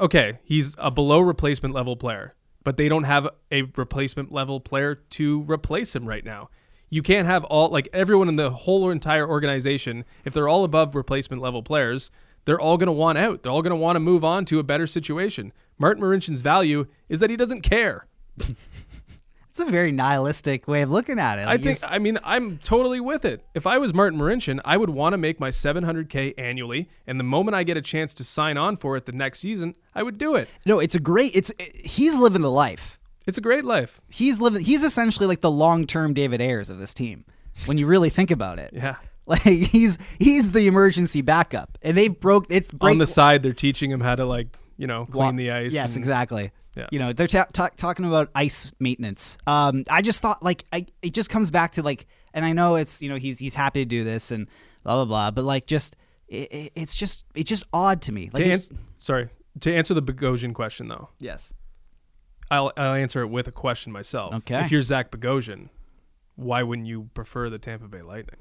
Okay, 0.00 0.38
he's 0.44 0.74
a 0.78 0.90
below 0.90 1.20
replacement 1.20 1.74
level 1.74 1.96
player, 1.96 2.34
but 2.64 2.76
they 2.76 2.88
don't 2.88 3.04
have 3.04 3.28
a 3.52 3.62
replacement 3.76 4.32
level 4.32 4.60
player 4.60 4.94
to 4.94 5.42
replace 5.42 5.94
him 5.94 6.06
right 6.06 6.24
now. 6.24 6.50
You 6.88 7.02
can't 7.02 7.26
have 7.26 7.44
all 7.44 7.68
like 7.70 7.88
everyone 7.92 8.28
in 8.28 8.36
the 8.36 8.50
whole 8.50 8.90
entire 8.90 9.28
organization. 9.28 10.04
If 10.24 10.34
they're 10.34 10.48
all 10.48 10.64
above 10.64 10.94
replacement 10.94 11.42
level 11.42 11.62
players, 11.62 12.10
they're 12.44 12.60
all 12.60 12.76
going 12.76 12.86
to 12.86 12.92
want 12.92 13.18
out. 13.18 13.42
They're 13.42 13.52
all 13.52 13.62
going 13.62 13.70
to 13.70 13.76
want 13.76 13.96
to 13.96 14.00
move 14.00 14.24
on 14.24 14.44
to 14.46 14.58
a 14.58 14.62
better 14.62 14.86
situation. 14.86 15.52
Martin 15.78 16.02
Marincin's 16.02 16.42
value 16.42 16.86
is 17.08 17.20
that 17.20 17.30
he 17.30 17.36
doesn't 17.36 17.62
care. 17.62 18.06
It's 19.58 19.66
a 19.66 19.72
very 19.72 19.90
nihilistic 19.90 20.68
way 20.68 20.82
of 20.82 20.90
looking 20.90 21.18
at 21.18 21.38
it. 21.38 21.48
I 21.48 21.56
think. 21.56 21.78
I 21.82 21.98
mean, 21.98 22.18
I'm 22.22 22.58
totally 22.58 23.00
with 23.00 23.24
it. 23.24 23.42
If 23.54 23.66
I 23.66 23.78
was 23.78 23.94
Martin 23.94 24.18
Marincin, 24.18 24.60
I 24.66 24.76
would 24.76 24.90
want 24.90 25.14
to 25.14 25.16
make 25.16 25.40
my 25.40 25.48
700k 25.48 26.34
annually, 26.36 26.90
and 27.06 27.18
the 27.18 27.24
moment 27.24 27.54
I 27.54 27.62
get 27.62 27.78
a 27.78 27.80
chance 27.80 28.12
to 28.14 28.24
sign 28.24 28.58
on 28.58 28.76
for 28.76 28.98
it 28.98 29.06
the 29.06 29.12
next 29.12 29.38
season, 29.40 29.74
I 29.94 30.02
would 30.02 30.18
do 30.18 30.34
it. 30.34 30.50
no, 30.66 30.78
it's 30.78 30.94
a 30.94 30.98
great. 31.00 31.32
It's 31.34 31.50
he's 31.74 32.16
living 32.18 32.42
the 32.42 32.50
life. 32.50 32.98
It's 33.26 33.38
a 33.38 33.40
great 33.40 33.64
life. 33.64 33.98
He's 34.10 34.40
living. 34.42 34.62
He's 34.62 34.84
essentially 34.84 35.26
like 35.26 35.40
the 35.40 35.50
long 35.50 35.86
term 35.86 36.12
David 36.12 36.42
Ayres 36.42 36.68
of 36.68 36.76
this 36.78 36.92
team. 36.92 37.24
When 37.64 37.78
you 37.78 37.86
really 37.86 38.10
think 38.10 38.30
about 38.30 38.58
it, 38.58 38.72
Yeah. 38.74 38.96
like 39.26 39.40
he's 39.40 39.96
he's 40.18 40.50
the 40.52 40.66
emergency 40.66 41.22
backup, 41.22 41.78
and 41.80 41.96
they 41.96 42.08
broke. 42.08 42.44
It's 42.50 42.70
break, 42.70 42.92
On 42.92 42.98
the 42.98 43.06
side, 43.06 43.42
they're 43.42 43.54
teaching 43.54 43.90
him 43.90 44.02
how 44.02 44.16
to 44.16 44.26
like, 44.26 44.58
you 44.76 44.86
know, 44.86 45.06
clean 45.06 45.36
the 45.36 45.50
ice. 45.50 45.72
Yes, 45.72 45.94
and- 45.96 46.02
exactly. 46.02 46.52
Yeah. 46.76 46.86
You 46.92 46.98
know, 46.98 47.12
they're 47.12 47.26
ta- 47.26 47.46
ta- 47.52 47.70
talking 47.76 48.04
about 48.04 48.30
ice 48.34 48.70
maintenance. 48.78 49.38
Um, 49.46 49.84
I 49.90 50.02
just 50.02 50.20
thought 50.20 50.42
like 50.42 50.64
I, 50.72 50.86
it 51.02 51.14
just 51.14 51.30
comes 51.30 51.50
back 51.50 51.72
to 51.72 51.82
like, 51.82 52.06
and 52.34 52.44
I 52.44 52.52
know 52.52 52.74
it's 52.76 53.00
you 53.00 53.08
know 53.08 53.16
he's 53.16 53.38
he's 53.38 53.54
happy 53.54 53.80
to 53.80 53.88
do 53.88 54.04
this 54.04 54.30
and 54.30 54.46
blah 54.84 54.96
blah 54.96 55.04
blah, 55.06 55.30
but 55.30 55.44
like 55.44 55.66
just 55.66 55.96
it, 56.28 56.52
it- 56.52 56.72
it's 56.76 56.94
just 56.94 57.24
it's 57.34 57.48
just 57.48 57.64
odd 57.72 58.02
to 58.02 58.12
me. 58.12 58.30
Like, 58.32 58.44
To 58.44 58.50
ans- 58.50 58.70
sorry, 58.98 59.30
to 59.60 59.74
answer 59.74 59.94
the 59.94 60.02
Bogosian 60.02 60.52
question 60.54 60.88
though, 60.88 61.08
yes, 61.18 61.52
I'll 62.50 62.72
I'll 62.76 62.94
answer 62.94 63.22
it 63.22 63.28
with 63.28 63.48
a 63.48 63.52
question 63.52 63.90
myself. 63.92 64.34
Okay. 64.34 64.60
If 64.60 64.70
you're 64.70 64.82
Zach 64.82 65.10
Bogosian, 65.10 65.70
why 66.34 66.62
wouldn't 66.62 66.86
you 66.86 67.08
prefer 67.14 67.48
the 67.48 67.58
Tampa 67.58 67.88
Bay 67.88 68.02
Lightning? 68.02 68.36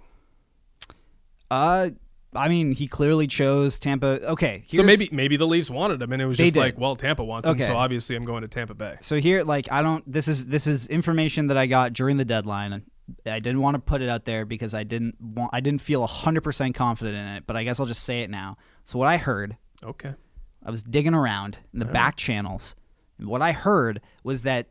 uh, 1.51 1.89
I 2.35 2.49
mean 2.49 2.71
he 2.71 2.87
clearly 2.87 3.27
chose 3.27 3.79
Tampa. 3.79 4.21
Okay, 4.31 4.63
so 4.67 4.83
maybe 4.83 5.09
maybe 5.11 5.37
the 5.37 5.47
Leafs 5.47 5.69
wanted 5.69 6.01
him, 6.01 6.11
and 6.11 6.21
it 6.21 6.25
was 6.25 6.37
just 6.37 6.53
did. 6.53 6.59
like, 6.59 6.77
well, 6.77 6.95
Tampa 6.95 7.23
wants 7.23 7.47
him, 7.47 7.59
so 7.59 7.75
obviously 7.75 8.15
I'm 8.15 8.25
going 8.25 8.41
to 8.41 8.47
Tampa 8.47 8.73
Bay. 8.73 8.97
So 9.01 9.17
here, 9.17 9.43
like, 9.43 9.71
I 9.71 9.81
don't. 9.81 10.09
This 10.11 10.27
is 10.27 10.47
this 10.47 10.67
is 10.67 10.87
information 10.87 11.47
that 11.47 11.57
I 11.57 11.67
got 11.67 11.93
during 11.93 12.17
the 12.17 12.25
deadline, 12.25 12.83
I 13.25 13.39
didn't 13.39 13.61
want 13.61 13.75
to 13.75 13.79
put 13.79 14.01
it 14.01 14.09
out 14.09 14.25
there 14.25 14.45
because 14.45 14.73
I 14.73 14.83
didn't 14.83 15.15
want. 15.19 15.51
I 15.53 15.59
didn't 15.59 15.81
feel 15.81 16.05
hundred 16.07 16.41
percent 16.41 16.75
confident 16.75 17.15
in 17.15 17.27
it. 17.35 17.43
But 17.47 17.55
I 17.55 17.63
guess 17.63 17.79
I'll 17.79 17.85
just 17.85 18.03
say 18.03 18.21
it 18.21 18.29
now. 18.29 18.57
So 18.83 18.99
what 18.99 19.07
I 19.07 19.17
heard, 19.17 19.57
Okay. 19.83 20.13
I 20.63 20.71
was 20.71 20.83
digging 20.83 21.13
around 21.13 21.59
in 21.73 21.79
the 21.79 21.85
back 21.85 22.15
channels. 22.15 22.75
And 23.17 23.27
what 23.27 23.41
I 23.41 23.51
heard 23.51 24.01
was 24.23 24.43
that 24.43 24.67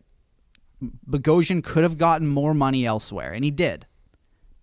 Bogosian 1.08 1.62
could 1.62 1.82
have 1.82 1.98
gotten 1.98 2.26
more 2.26 2.54
money 2.54 2.84
elsewhere, 2.84 3.32
and 3.32 3.44
he 3.44 3.50
did. 3.50 3.86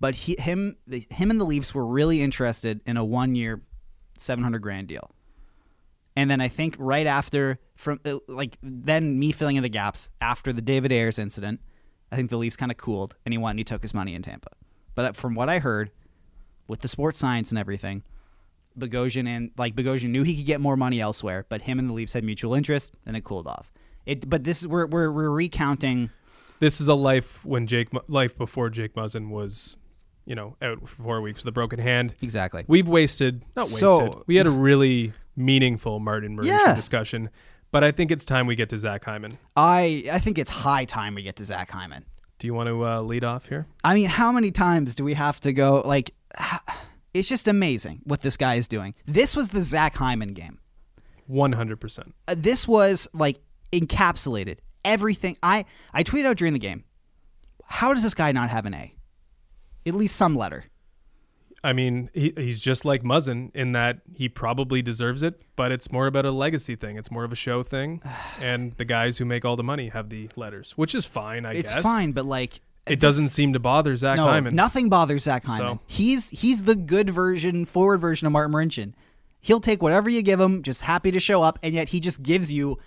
But 0.01 0.15
he, 0.15 0.35
him, 0.39 0.77
the, 0.87 1.05
him, 1.11 1.29
and 1.29 1.39
the 1.39 1.45
Leafs 1.45 1.75
were 1.75 1.85
really 1.85 2.23
interested 2.23 2.81
in 2.87 2.97
a 2.97 3.05
one-year, 3.05 3.61
seven 4.17 4.43
hundred 4.43 4.63
grand 4.63 4.87
deal. 4.87 5.11
And 6.15 6.29
then 6.29 6.41
I 6.41 6.47
think 6.49 6.75
right 6.79 7.05
after, 7.05 7.59
from 7.75 7.99
uh, 8.03 8.17
like 8.27 8.57
then 8.63 9.19
me 9.19 9.31
filling 9.31 9.57
in 9.57 9.63
the 9.63 9.69
gaps 9.69 10.09
after 10.19 10.51
the 10.51 10.61
David 10.61 10.91
Ayres 10.91 11.19
incident, 11.19 11.61
I 12.11 12.15
think 12.15 12.31
the 12.31 12.37
Leafs 12.37 12.57
kind 12.57 12.71
of 12.71 12.77
cooled, 12.77 13.15
and 13.25 13.31
he 13.31 13.37
went 13.37 13.51
and 13.51 13.59
he 13.59 13.63
took 13.63 13.83
his 13.83 13.93
money 13.93 14.15
in 14.15 14.23
Tampa. 14.23 14.49
But 14.95 15.05
uh, 15.05 15.11
from 15.13 15.35
what 15.35 15.49
I 15.49 15.59
heard, 15.59 15.91
with 16.67 16.81
the 16.81 16.87
sports 16.87 17.19
science 17.19 17.51
and 17.51 17.59
everything, 17.59 18.03
Bogosian 18.77 19.27
and 19.27 19.51
like 19.57 19.75
Bogosian 19.75 20.09
knew 20.09 20.23
he 20.23 20.35
could 20.35 20.47
get 20.47 20.59
more 20.59 20.75
money 20.75 20.99
elsewhere, 20.99 21.45
but 21.47 21.61
him 21.61 21.77
and 21.77 21.87
the 21.87 21.93
Leafs 21.93 22.13
had 22.13 22.23
mutual 22.23 22.55
interest, 22.55 22.97
and 23.05 23.15
it 23.15 23.23
cooled 23.23 23.47
off. 23.47 23.71
It, 24.05 24.27
but 24.27 24.43
this 24.45 24.61
is 24.61 24.67
we're 24.67 24.87
we're, 24.87 25.11
we're 25.11 25.29
recounting. 25.29 26.09
This 26.59 26.81
is 26.81 26.87
a 26.87 26.95
life 26.95 27.45
when 27.45 27.67
Jake 27.67 27.89
life 28.09 28.35
before 28.35 28.71
Jake 28.71 28.95
Muzzin 28.95 29.29
was 29.29 29.77
you 30.25 30.35
know, 30.35 30.55
out 30.61 30.87
for 30.87 31.03
four 31.03 31.21
weeks 31.21 31.41
with 31.41 31.49
a 31.49 31.51
broken 31.51 31.79
hand. 31.79 32.15
Exactly. 32.21 32.63
We've 32.67 32.87
wasted, 32.87 33.43
not 33.55 33.65
wasted. 33.65 33.79
So- 33.79 34.23
we 34.27 34.35
had 34.35 34.47
a 34.47 34.51
really 34.69 35.13
meaningful 35.35 35.99
Martin 35.99 36.37
Marincin 36.37 36.45
Yeah. 36.67 36.75
discussion, 36.75 37.29
but 37.71 37.83
I 37.83 37.91
think 37.91 38.11
it's 38.11 38.25
time 38.25 38.47
we 38.47 38.55
get 38.55 38.69
to 38.69 38.77
Zach 38.77 39.03
Hyman. 39.05 39.37
I 39.55 40.03
I 40.11 40.19
think 40.19 40.37
it's 40.37 40.51
high 40.51 40.85
time 40.85 41.15
we 41.15 41.23
get 41.23 41.35
to 41.37 41.45
Zach 41.45 41.71
Hyman. 41.71 42.05
Do 42.39 42.47
you 42.47 42.53
want 42.53 42.67
to 42.67 42.85
uh, 42.85 43.01
lead 43.01 43.23
off 43.23 43.47
here? 43.47 43.67
I 43.83 43.93
mean, 43.93 44.07
how 44.07 44.31
many 44.31 44.49
times 44.51 44.95
do 44.95 45.03
we 45.03 45.13
have 45.13 45.39
to 45.41 45.53
go? 45.53 45.81
Like, 45.85 46.11
it's 47.13 47.29
just 47.29 47.47
amazing 47.47 48.01
what 48.03 48.21
this 48.21 48.35
guy 48.35 48.55
is 48.55 48.67
doing. 48.67 48.95
This 49.05 49.35
was 49.35 49.49
the 49.49 49.61
Zach 49.61 49.95
Hyman 49.95 50.33
game. 50.33 50.59
One 51.27 51.53
hundred 51.53 51.79
percent. 51.79 52.13
Uh, 52.27 52.35
this 52.37 52.67
was 52.67 53.07
like 53.13 53.39
encapsulated 53.71 54.57
everything. 54.83 55.37
I 55.43 55.65
I 55.93 56.03
tweeted 56.03 56.25
out 56.25 56.37
during 56.37 56.53
the 56.53 56.59
game. 56.59 56.83
How 57.65 57.93
does 57.93 58.03
this 58.03 58.13
guy 58.13 58.31
not 58.33 58.49
have 58.49 58.65
an 58.65 58.73
A? 58.73 58.93
At 59.85 59.93
least 59.93 60.15
some 60.15 60.35
letter. 60.35 60.65
I 61.63 61.73
mean, 61.73 62.09
he, 62.15 62.33
he's 62.35 62.59
just 62.59 62.85
like 62.85 63.03
Muzzin 63.03 63.51
in 63.55 63.73
that 63.73 63.99
he 64.15 64.27
probably 64.27 64.81
deserves 64.81 65.21
it, 65.21 65.43
but 65.55 65.71
it's 65.71 65.91
more 65.91 66.07
about 66.07 66.25
a 66.25 66.31
legacy 66.31 66.75
thing. 66.75 66.97
It's 66.97 67.11
more 67.11 67.23
of 67.23 67.31
a 67.31 67.35
show 67.35 67.61
thing, 67.61 68.01
and 68.41 68.73
the 68.77 68.85
guys 68.85 69.17
who 69.19 69.25
make 69.25 69.45
all 69.45 69.55
the 69.55 69.63
money 69.63 69.89
have 69.89 70.09
the 70.09 70.29
letters, 70.35 70.71
which 70.75 70.95
is 70.95 71.05
fine, 71.05 71.45
I 71.45 71.53
It's 71.53 71.69
guess. 71.69 71.77
It's 71.77 71.83
fine, 71.83 72.13
but 72.13 72.25
like 72.25 72.61
It 72.87 72.99
doesn't 72.99 73.29
seem 73.29 73.53
to 73.53 73.59
bother 73.59 73.95
Zach 73.95 74.17
no, 74.17 74.23
Hyman. 74.25 74.55
nothing 74.55 74.89
bothers 74.89 75.23
Zach 75.23 75.45
Hyman. 75.45 75.77
So- 75.77 75.79
He's 75.85 76.29
he's 76.31 76.63
the 76.63 76.75
good 76.75 77.11
version, 77.11 77.65
forward 77.65 77.99
version 77.99 78.25
of 78.25 78.33
Martin 78.33 78.53
Marincin. 78.53 78.93
He'll 79.39 79.59
take 79.59 79.83
whatever 79.83 80.09
you 80.09 80.21
give 80.23 80.39
him, 80.39 80.63
just 80.63 80.81
happy 80.83 81.11
to 81.11 81.19
show 81.19 81.41
up, 81.43 81.59
and 81.61 81.73
yet 81.75 81.89
he 81.89 81.99
just 81.99 82.23
gives 82.23 82.51
you 82.51 82.79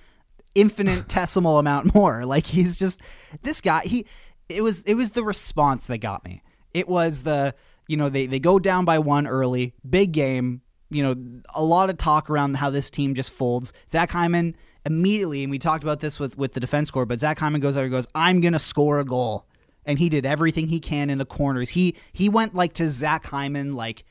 infinitesimal 0.54 1.58
amount 1.60 1.94
more. 1.94 2.24
Like 2.24 2.46
he's 2.46 2.76
just 2.76 3.00
this 3.42 3.60
guy. 3.60 3.82
He 3.84 4.06
it 4.48 4.62
was 4.62 4.82
it 4.82 4.94
was 4.94 5.10
the 5.10 5.24
response 5.24 5.86
that 5.86 5.98
got 5.98 6.24
me. 6.24 6.42
It 6.74 6.88
was 6.88 7.22
the 7.22 7.54
you 7.88 7.96
know 7.96 8.08
they 8.08 8.26
they 8.26 8.40
go 8.40 8.58
down 8.58 8.84
by 8.84 8.98
one 8.98 9.26
early, 9.26 9.74
big 9.88 10.12
game. 10.12 10.60
You 10.90 11.02
know 11.02 11.40
a 11.54 11.64
lot 11.64 11.90
of 11.90 11.96
talk 11.96 12.28
around 12.28 12.56
how 12.56 12.70
this 12.70 12.90
team 12.90 13.14
just 13.14 13.30
folds. 13.30 13.72
Zach 13.90 14.10
Hyman 14.10 14.56
immediately, 14.84 15.42
and 15.42 15.50
we 15.50 15.58
talked 15.58 15.82
about 15.82 16.00
this 16.00 16.20
with 16.20 16.36
with 16.36 16.52
the 16.52 16.60
defense 16.60 16.88
score, 16.88 17.06
but 17.06 17.20
Zach 17.20 17.38
Hyman 17.38 17.60
goes 17.60 17.76
out 17.76 17.84
and 17.84 17.90
goes, 17.90 18.06
"I'm 18.14 18.40
gonna 18.40 18.58
score 18.58 19.00
a 19.00 19.04
goal." 19.04 19.46
and 19.86 19.98
he 19.98 20.08
did 20.08 20.24
everything 20.26 20.68
he 20.68 20.80
can 20.80 21.10
in 21.10 21.18
the 21.18 21.26
corners. 21.26 21.70
He 21.70 21.96
he 22.12 22.28
went 22.28 22.54
like 22.54 22.74
to 22.74 22.88
Zach 22.88 23.26
Hyman, 23.26 23.74
like 23.74 24.04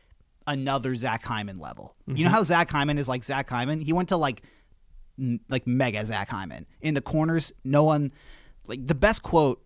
another 0.47 0.95
Zach 0.95 1.23
Hyman 1.23 1.57
level. 1.57 1.95
You 2.07 2.13
know 2.13 2.29
mm-hmm. 2.29 2.35
how 2.35 2.43
Zach 2.43 2.69
Hyman 2.69 2.97
is 2.97 3.07
like 3.07 3.23
Zach 3.23 3.49
Hyman? 3.49 3.79
He 3.79 3.93
went 3.93 4.09
to 4.09 4.17
like 4.17 4.43
like 5.49 5.67
mega 5.67 6.05
Zach 6.05 6.29
Hyman 6.29 6.65
in 6.81 6.93
the 6.93 7.01
corners. 7.01 7.53
No 7.63 7.83
one 7.83 8.11
like 8.67 8.85
the 8.85 8.95
best 8.95 9.23
quote 9.23 9.62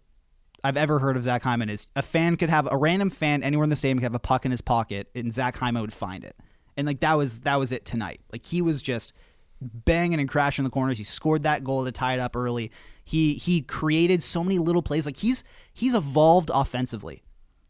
I've 0.68 0.76
ever 0.76 1.00
heard 1.00 1.16
of 1.16 1.24
Zach 1.24 1.44
Hyman 1.44 1.70
is 1.70 1.88
a 1.96 2.02
fan 2.02 2.36
could 2.36 2.50
have 2.50 2.68
a 2.70 2.76
random 2.76 3.10
fan 3.10 3.42
anywhere 3.42 3.64
in 3.64 3.70
the 3.70 3.78
stadium 3.78 4.00
could 4.00 4.04
have 4.04 4.14
a 4.14 4.20
puck 4.20 4.44
in 4.44 4.52
his 4.52 4.60
pocket 4.60 5.08
and 5.16 5.32
Zach 5.32 5.56
Hyman 5.56 5.82
would 5.82 5.94
find 5.94 6.26
it. 6.26 6.36
And 6.76 6.86
like 6.86 7.00
that 7.00 7.14
was 7.14 7.40
that 7.42 7.56
was 7.56 7.72
it 7.72 7.86
tonight. 7.86 8.20
Like 8.34 8.46
he 8.46 8.62
was 8.62 8.82
just 8.82 9.14
banging 9.62 10.20
and 10.20 10.28
crashing 10.28 10.66
the 10.66 10.70
corners. 10.70 10.98
He 10.98 11.06
scored 11.06 11.44
that 11.44 11.64
goal 11.64 11.86
to 11.86 11.92
tie 11.94 12.16
it 12.16 12.20
up 12.20 12.36
early. 12.36 12.70
He 13.06 13.36
he 13.36 13.62
created 13.62 14.22
so 14.22 14.44
many 14.44 14.60
little 14.60 14.82
plays. 14.82 15.06
Like 15.06 15.16
he's 15.16 15.46
he's 15.74 15.96
evolved 15.96 16.52
offensively. 16.54 17.24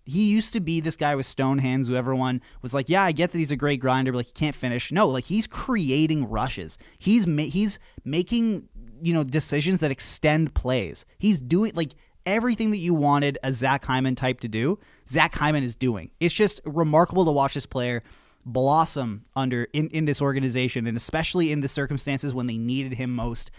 He 0.04 0.32
used 0.32 0.54
to 0.54 0.60
be 0.60 0.80
this 0.80 0.96
guy 0.96 1.16
with 1.16 1.28
stone 1.28 1.60
hands 1.60 1.90
who 1.90 1.96
everyone 1.96 2.42
was 2.64 2.74
like, 2.74 2.90
yeah, 2.90 3.04
I 3.04 3.12
get 3.12 3.32
that 3.32 3.38
he's 3.38 3.52
a 3.52 3.58
great 3.58 3.80
grinder, 3.80 4.12
but 4.12 4.20
like 4.20 4.28
he 4.28 4.32
can't 4.32 4.56
finish. 4.56 4.92
No, 4.92 5.08
like 5.08 5.26
he's 5.26 5.46
creating 5.46 6.28
rushes. 6.28 6.80
He's 6.98 7.28
ma- 7.28 7.44
he's 7.44 7.78
making 8.04 8.70
you 9.04 9.14
know 9.14 9.24
decisions 9.24 9.82
that 9.82 9.92
extend 9.92 10.56
plays. 10.56 11.06
He's 11.20 11.40
doing 11.40 11.74
like 11.76 11.94
everything 12.28 12.72
that 12.72 12.78
you 12.78 12.94
wanted 12.94 13.40
a 13.42 13.54
Zach 13.54 13.86
Hyman 13.86 14.16
type 14.16 14.42
to 14.42 14.48
do. 14.48 14.78
Zach 15.08 15.34
Hyman 15.34 15.64
is 15.64 15.76
doing. 15.76 16.12
It's 16.20 16.36
just 16.36 16.60
remarkable 16.66 17.26
to 17.26 17.32
watch 17.32 17.56
this 17.56 17.66
player 17.66 18.04
blossom 18.46 19.24
under 19.36 19.68
in, 19.74 19.90
in 19.90 20.06
this 20.06 20.22
organization 20.22 20.88
and 20.88 20.96
especially 20.96 21.52
in 21.52 21.62
the 21.62 21.68
circumstances 21.68 22.34
when 22.34 22.48
they 22.48 22.58
needed 22.58 22.94
him 22.94 23.16
most. 23.16 23.50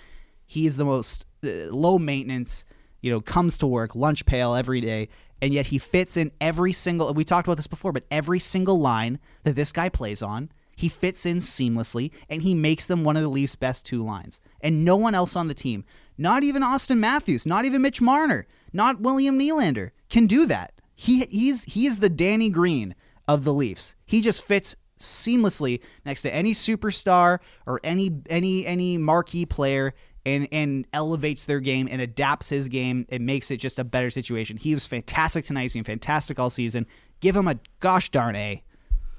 He 0.46 0.66
is 0.66 0.76
the 0.76 0.84
most 0.84 1.26
uh, 1.42 1.70
low 1.70 1.98
maintenance, 1.98 2.64
you 3.00 3.10
know, 3.10 3.20
comes 3.20 3.58
to 3.58 3.66
work, 3.66 3.94
lunch 3.96 4.24
pail 4.26 4.54
every 4.54 4.80
day, 4.80 5.08
and 5.40 5.52
yet 5.52 5.68
he 5.68 5.78
fits 5.78 6.16
in 6.16 6.30
every 6.40 6.72
single 6.72 7.12
we 7.14 7.24
talked 7.24 7.48
about 7.48 7.56
this 7.56 7.66
before, 7.66 7.92
but 7.92 8.04
every 8.10 8.38
single 8.38 8.78
line 8.78 9.18
that 9.44 9.56
this 9.56 9.72
guy 9.72 9.88
plays 9.88 10.22
on, 10.22 10.50
he 10.76 10.88
fits 10.88 11.26
in 11.26 11.38
seamlessly 11.38 12.10
and 12.28 12.42
he 12.42 12.54
makes 12.54 12.86
them 12.86 13.02
one 13.02 13.16
of 13.16 13.22
the 13.22 13.28
Leafs' 13.28 13.56
best 13.56 13.84
two 13.86 14.02
lines. 14.02 14.40
And 14.60 14.84
no 14.84 14.96
one 14.96 15.14
else 15.14 15.36
on 15.36 15.48
the 15.48 15.54
team, 15.54 15.84
not 16.16 16.42
even 16.42 16.62
Austin 16.62 17.00
Matthews, 17.00 17.46
not 17.46 17.64
even 17.64 17.82
Mitch 17.82 18.00
Marner, 18.00 18.46
not 18.72 19.00
William 19.00 19.38
Nylander 19.38 19.90
can 20.08 20.26
do 20.26 20.46
that. 20.46 20.72
He 20.94 21.26
he's 21.30 21.64
he 21.64 21.86
is 21.86 21.98
the 21.98 22.08
Danny 22.08 22.50
Green 22.50 22.94
of 23.26 23.44
the 23.44 23.52
Leafs. 23.52 23.94
He 24.04 24.20
just 24.20 24.42
fits 24.42 24.76
seamlessly 24.98 25.80
next 26.04 26.22
to 26.22 26.34
any 26.34 26.52
superstar 26.52 27.38
or 27.66 27.80
any 27.84 28.20
any 28.28 28.66
any 28.66 28.98
marquee 28.98 29.46
player 29.46 29.94
and 30.26 30.48
and 30.52 30.86
elevates 30.92 31.44
their 31.44 31.60
game 31.60 31.88
and 31.90 32.00
adapts 32.00 32.48
his 32.48 32.68
game 32.68 33.06
and 33.08 33.24
makes 33.24 33.50
it 33.50 33.58
just 33.58 33.78
a 33.78 33.84
better 33.84 34.10
situation. 34.10 34.56
He 34.56 34.74
was 34.74 34.86
fantastic 34.86 35.44
tonight. 35.44 35.62
He's 35.62 35.72
been 35.72 35.84
fantastic 35.84 36.38
all 36.38 36.50
season. 36.50 36.86
Give 37.20 37.36
him 37.36 37.48
a 37.48 37.58
gosh 37.80 38.10
darn 38.10 38.36
A. 38.36 38.62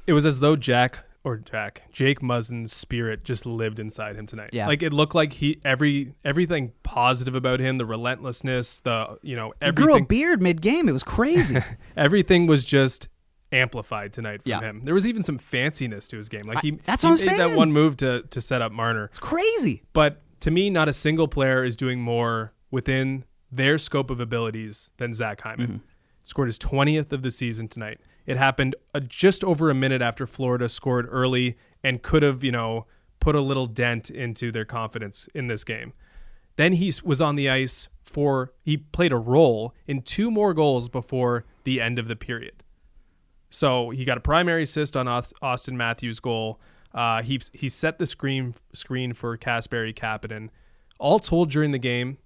It 0.07 0.13
was 0.13 0.25
as 0.25 0.39
though 0.39 0.55
Jack 0.55 1.05
or 1.23 1.37
Jack 1.37 1.83
Jake 1.91 2.21
Muzzin's 2.21 2.71
spirit 2.73 3.23
just 3.23 3.45
lived 3.45 3.79
inside 3.79 4.15
him 4.15 4.25
tonight. 4.25 4.51
Yeah. 4.53 4.67
like 4.67 4.81
it 4.83 4.93
looked 4.93 5.15
like 5.15 5.33
he 5.33 5.59
every 5.65 6.13
everything 6.23 6.71
positive 6.83 7.35
about 7.35 7.59
him, 7.59 7.77
the 7.77 7.85
relentlessness, 7.85 8.79
the 8.79 9.17
you 9.21 9.35
know 9.35 9.53
everything. 9.61 9.89
He 9.89 9.93
grew 9.97 10.03
a 10.03 10.05
beard 10.05 10.41
mid 10.41 10.61
game. 10.61 10.87
It 10.87 10.93
was 10.93 11.03
crazy. 11.03 11.57
everything 11.97 12.47
was 12.47 12.63
just 12.63 13.09
amplified 13.51 14.13
tonight 14.13 14.43
from 14.43 14.49
Yeah. 14.51 14.61
him. 14.61 14.81
There 14.85 14.93
was 14.93 15.05
even 15.07 15.23
some 15.23 15.39
fanciness 15.39 16.07
to 16.09 16.17
his 16.17 16.29
game. 16.29 16.41
Like 16.45 16.61
he, 16.61 16.73
I- 16.73 16.79
that's 16.85 17.01
he 17.01 17.07
what 17.09 17.19
I'm 17.19 17.25
made 17.37 17.39
that 17.39 17.57
one 17.57 17.71
move 17.71 17.97
to 17.97 18.21
to 18.23 18.41
set 18.41 18.61
up 18.61 18.71
Marner. 18.71 19.05
it's 19.05 19.19
crazy. 19.19 19.83
But 19.93 20.21
to 20.41 20.51
me, 20.51 20.69
not 20.69 20.87
a 20.87 20.93
single 20.93 21.27
player 21.27 21.63
is 21.65 21.75
doing 21.75 21.99
more 21.99 22.53
within 22.71 23.25
their 23.51 23.77
scope 23.77 24.09
of 24.09 24.19
abilities 24.19 24.91
than 24.97 25.13
Zach 25.13 25.41
Hyman. 25.41 25.67
Mm-hmm. 25.67 25.77
Scored 26.23 26.47
his 26.47 26.59
20th 26.59 27.11
of 27.11 27.23
the 27.23 27.31
season 27.31 27.67
tonight. 27.67 27.99
It 28.29 28.37
happened 28.37 28.75
uh, 28.93 28.99
just 28.99 29.43
over 29.43 29.71
a 29.71 29.73
minute 29.73 30.03
after 30.03 30.27
Florida 30.27 30.69
scored 30.69 31.07
early 31.09 31.57
and 31.83 32.03
could 32.03 32.21
have, 32.21 32.43
you 32.43 32.51
know, 32.51 32.85
put 33.19 33.33
a 33.33 33.41
little 33.41 33.65
dent 33.65 34.11
into 34.11 34.51
their 34.51 34.65
confidence 34.65 35.27
in 35.33 35.47
this 35.47 35.63
game. 35.63 35.93
Then 36.55 36.73
he 36.73 36.93
was 37.03 37.23
on 37.23 37.37
the 37.37 37.49
ice 37.49 37.87
for, 38.03 38.53
he 38.63 38.77
played 38.77 39.11
a 39.11 39.17
role 39.17 39.73
in 39.87 40.03
two 40.03 40.29
more 40.29 40.53
goals 40.53 40.89
before 40.89 41.45
the 41.63 41.81
end 41.81 41.97
of 41.97 42.07
the 42.07 42.15
period. 42.15 42.61
So 43.49 43.89
he 43.89 44.05
got 44.05 44.19
a 44.19 44.21
primary 44.21 44.61
assist 44.61 44.95
on 44.95 45.07
Austin 45.07 45.75
Matthews' 45.75 46.19
goal. 46.19 46.59
Uh, 46.93 47.23
he 47.23 47.41
he 47.53 47.67
set 47.67 47.97
the 47.97 48.05
screen 48.05 48.53
screen 48.73 49.13
for 49.13 49.35
Kasperi 49.39 49.95
Kapanen. 49.95 50.49
All 50.99 51.17
told, 51.17 51.49
during 51.49 51.71
the 51.71 51.79
game, 51.79 52.19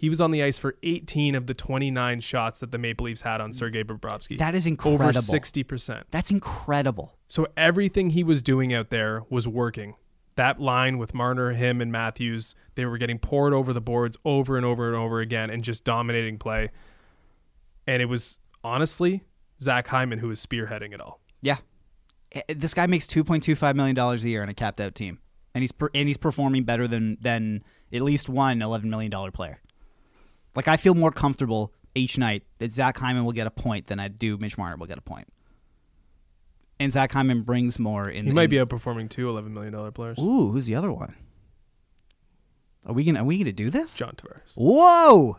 he 0.00 0.08
was 0.08 0.18
on 0.18 0.30
the 0.30 0.42
ice 0.42 0.56
for 0.56 0.76
18 0.82 1.34
of 1.34 1.46
the 1.46 1.52
29 1.52 2.20
shots 2.22 2.60
that 2.60 2.72
the 2.72 2.78
Maple 2.78 3.04
Leafs 3.04 3.20
had 3.20 3.42
on 3.42 3.52
Sergei 3.52 3.84
Bobrovsky. 3.84 4.38
That 4.38 4.54
is 4.54 4.66
incredible. 4.66 4.94
over 4.94 5.04
incredible. 5.10 5.30
60 5.30 5.62
percent. 5.64 6.06
That's 6.10 6.30
incredible. 6.30 7.18
So 7.28 7.46
everything 7.54 8.08
he 8.10 8.24
was 8.24 8.40
doing 8.40 8.72
out 8.72 8.88
there 8.88 9.24
was 9.28 9.46
working. 9.46 9.96
That 10.36 10.58
line 10.58 10.96
with 10.96 11.12
Marner, 11.12 11.50
him, 11.52 11.82
and 11.82 11.92
Matthews, 11.92 12.54
they 12.76 12.86
were 12.86 12.96
getting 12.96 13.18
poured 13.18 13.52
over 13.52 13.74
the 13.74 13.80
boards 13.82 14.16
over 14.24 14.56
and 14.56 14.64
over 14.64 14.86
and 14.88 14.96
over 14.96 15.20
again 15.20 15.50
and 15.50 15.62
just 15.62 15.84
dominating 15.84 16.38
play. 16.38 16.70
And 17.86 18.00
it 18.00 18.06
was 18.06 18.38
honestly 18.64 19.22
Zach 19.62 19.88
Hyman 19.88 20.18
who 20.20 20.28
was 20.28 20.44
spearheading 20.44 20.94
it 20.94 21.00
all. 21.02 21.20
Yeah. 21.42 21.58
Eh, 22.32 22.40
This 22.56 22.72
guy 22.72 22.86
makes 22.86 23.06
two 23.06 23.22
point 23.22 23.42
two 23.42 23.54
five 23.54 23.76
million 23.76 23.94
dollars 23.94 24.24
a 24.24 24.30
year 24.30 24.42
on 24.42 24.48
a 24.48 24.54
capped 24.54 24.80
out 24.80 24.94
team, 24.94 25.18
and 25.54 25.62
he's 25.62 25.72
per, 25.72 25.90
and 25.94 26.08
he's 26.08 26.16
performing 26.16 26.64
better 26.64 26.88
than 26.88 27.18
than 27.20 27.62
at 27.92 28.00
least 28.00 28.30
one 28.30 28.62
eleven 28.62 28.88
million 28.88 29.10
dollar 29.10 29.30
player. 29.30 29.60
Like 30.54 30.68
I 30.68 30.76
feel 30.76 30.94
more 30.94 31.10
comfortable 31.10 31.72
each 31.94 32.18
night 32.18 32.44
that 32.58 32.72
Zach 32.72 32.98
Hyman 32.98 33.24
will 33.24 33.32
get 33.32 33.46
a 33.46 33.50
point 33.50 33.86
than 33.86 33.98
I 34.00 34.08
do 34.08 34.36
Mitch 34.38 34.56
Marner 34.58 34.76
will 34.76 34.86
get 34.86 34.98
a 34.98 35.02
point. 35.02 35.28
And 36.78 36.92
Zach 36.92 37.12
Hyman 37.12 37.42
brings 37.42 37.78
more 37.78 38.08
in. 38.08 38.26
He 38.26 38.32
might 38.32 38.44
in- 38.44 38.50
be 38.50 38.56
outperforming 38.56 39.10
two 39.10 39.26
$11 39.26 39.50
million 39.50 39.92
players. 39.92 40.18
Ooh, 40.18 40.50
who's 40.50 40.66
the 40.66 40.74
other 40.74 40.90
one? 40.90 41.14
Are 42.86 42.94
we 42.94 43.04
gonna 43.04 43.20
Are 43.20 43.24
we 43.24 43.38
gonna 43.38 43.52
do 43.52 43.70
this? 43.70 43.94
John 43.94 44.14
Tavares. 44.16 44.40
Whoa! 44.54 45.38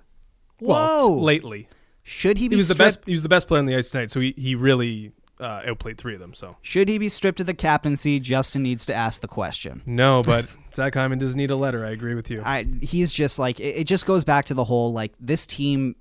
Whoa! 0.60 1.08
Well, 1.08 1.22
lately. 1.22 1.68
Should 2.04 2.38
he 2.38 2.48
be 2.48 2.56
He 2.56 2.60
was 2.60 2.68
the 2.68 2.76
best 2.76 3.00
he 3.06 3.12
was 3.12 3.24
the 3.24 3.30
best 3.30 3.48
player 3.48 3.60
on 3.60 3.66
the 3.66 3.76
ice 3.76 3.90
tonight, 3.90 4.12
so 4.12 4.20
he, 4.20 4.34
he 4.38 4.54
really 4.56 5.12
uh, 5.42 5.64
outplayed 5.66 5.98
three 5.98 6.14
of 6.14 6.20
them, 6.20 6.34
so. 6.34 6.56
Should 6.62 6.88
he 6.88 6.98
be 6.98 7.10
stripped 7.10 7.40
of 7.40 7.48
the 7.48 7.54
captaincy? 7.54 8.20
Justin 8.20 8.64
needs 8.64 8.86
to 8.86 8.94
ask 8.94 9.22
the 9.22 9.28
question. 9.28 9.82
No, 9.86 10.22
but 10.26 10.46
Zach 10.74 10.94
Hyman 10.94 11.20
doesn't 11.20 11.38
need 11.38 11.52
a 11.52 11.56
letter. 11.56 11.86
I 11.86 11.90
agree 11.90 12.14
with 12.14 12.30
you. 12.30 12.42
I 12.46 12.68
he's 12.82 13.12
just 13.12 13.40
like 13.40 13.60
it, 13.60 13.76
it 13.78 13.84
just 13.86 14.06
goes 14.06 14.24
back 14.24 14.46
to 14.46 14.54
the 14.54 14.64
whole 14.64 14.94
like 14.94 15.14
this 15.20 15.46
team 15.46 15.96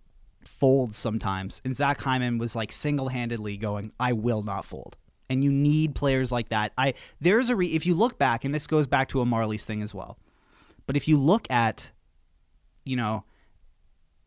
folds 0.44 0.96
sometimes, 0.96 1.62
and 1.64 1.74
Zach 1.74 2.00
Hyman 2.00 2.38
was 2.38 2.54
like 2.54 2.70
single 2.70 3.08
handedly 3.08 3.56
going, 3.56 3.92
"I 3.98 4.12
will 4.12 4.42
not 4.42 4.64
fold." 4.64 4.96
And 5.28 5.44
you 5.44 5.50
need 5.50 5.94
players 5.94 6.32
like 6.32 6.50
that. 6.50 6.72
I 6.76 6.94
there's 7.20 7.48
a 7.50 7.56
re, 7.56 7.68
if 7.68 7.86
you 7.86 7.94
look 7.94 8.18
back, 8.18 8.44
and 8.44 8.54
this 8.54 8.66
goes 8.66 8.86
back 8.86 9.08
to 9.10 9.20
a 9.20 9.24
Marlies 9.24 9.64
thing 9.64 9.80
as 9.80 9.94
well. 9.94 10.18
But 10.86 10.96
if 10.96 11.06
you 11.06 11.18
look 11.18 11.48
at, 11.50 11.92
you 12.84 12.96
know, 12.96 13.24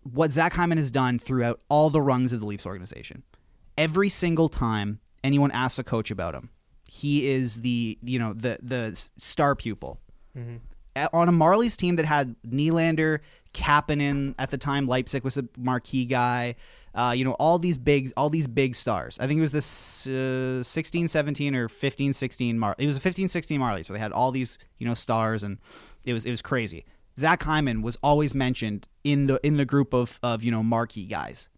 what 0.02 0.32
Zach 0.32 0.54
Hyman 0.54 0.78
has 0.78 0.92
done 0.92 1.20
throughout 1.20 1.60
all 1.68 1.90
the 1.90 2.02
rungs 2.02 2.32
of 2.32 2.40
the 2.40 2.46
Leafs 2.46 2.66
organization, 2.66 3.24
every 3.78 4.10
single 4.10 4.50
time 4.50 5.00
anyone 5.24 5.52
asks 5.52 5.80
a 5.80 5.84
coach 5.84 6.12
about 6.12 6.34
him, 6.36 6.50
he 6.88 7.28
is 7.30 7.62
the 7.62 7.98
you 8.04 8.20
know 8.20 8.34
the 8.34 8.58
the 8.62 9.08
star 9.18 9.56
pupil. 9.56 10.00
A- 10.96 11.10
On 11.14 11.28
a 11.30 11.32
Marlies 11.32 11.76
team 11.78 11.96
that 11.98 12.06
had 12.06 12.36
Nylander, 12.48 13.20
Kapanen 13.54 14.36
at 14.38 14.50
the 14.52 14.58
time, 14.58 14.88
Leipsic 14.88 15.24
was 15.24 15.38
a 15.38 15.46
marquee 15.58 16.06
guy. 16.06 16.56
Uh, 16.96 17.12
you 17.16 17.26
know 17.26 17.32
all 17.40 17.58
these 17.58 17.76
big 17.78 18.12
all 18.16 18.30
these 18.30 18.46
big 18.46 18.76
stars. 18.76 19.18
I 19.20 19.26
think 19.28 19.40
it 19.40 19.42
was 19.42 19.52
this 19.52 20.06
uh, 20.06 20.62
16 20.62 21.08
17 21.08 21.56
or 21.56 21.68
15 21.68 22.14
16 22.14 22.60
Mar- 22.60 22.76
it 22.78 22.86
was 22.86 22.98
a 22.98 23.00
15 23.00 23.28
16 23.28 23.60
Marlies 23.60 23.90
where 23.90 23.98
they 23.98 24.00
had 24.00 24.12
all 24.12 24.30
these 24.32 24.60
you 24.78 24.88
know 24.88 24.94
stars 24.94 25.44
and 25.44 25.58
it 26.06 26.14
was 26.14 26.24
it 26.26 26.30
was 26.30 26.44
crazy. 26.44 26.86
Zach 27.18 27.42
Hyman 27.44 27.82
was 27.82 27.98
always 28.04 28.36
mentioned 28.36 28.88
in 29.04 29.26
the 29.26 29.40
in 29.44 29.58
the 29.58 29.66
group 29.66 29.92
of 29.94 30.20
of 30.22 30.44
you 30.44 30.52
know 30.52 30.62
marquee 30.62 31.06
guys 31.08 31.50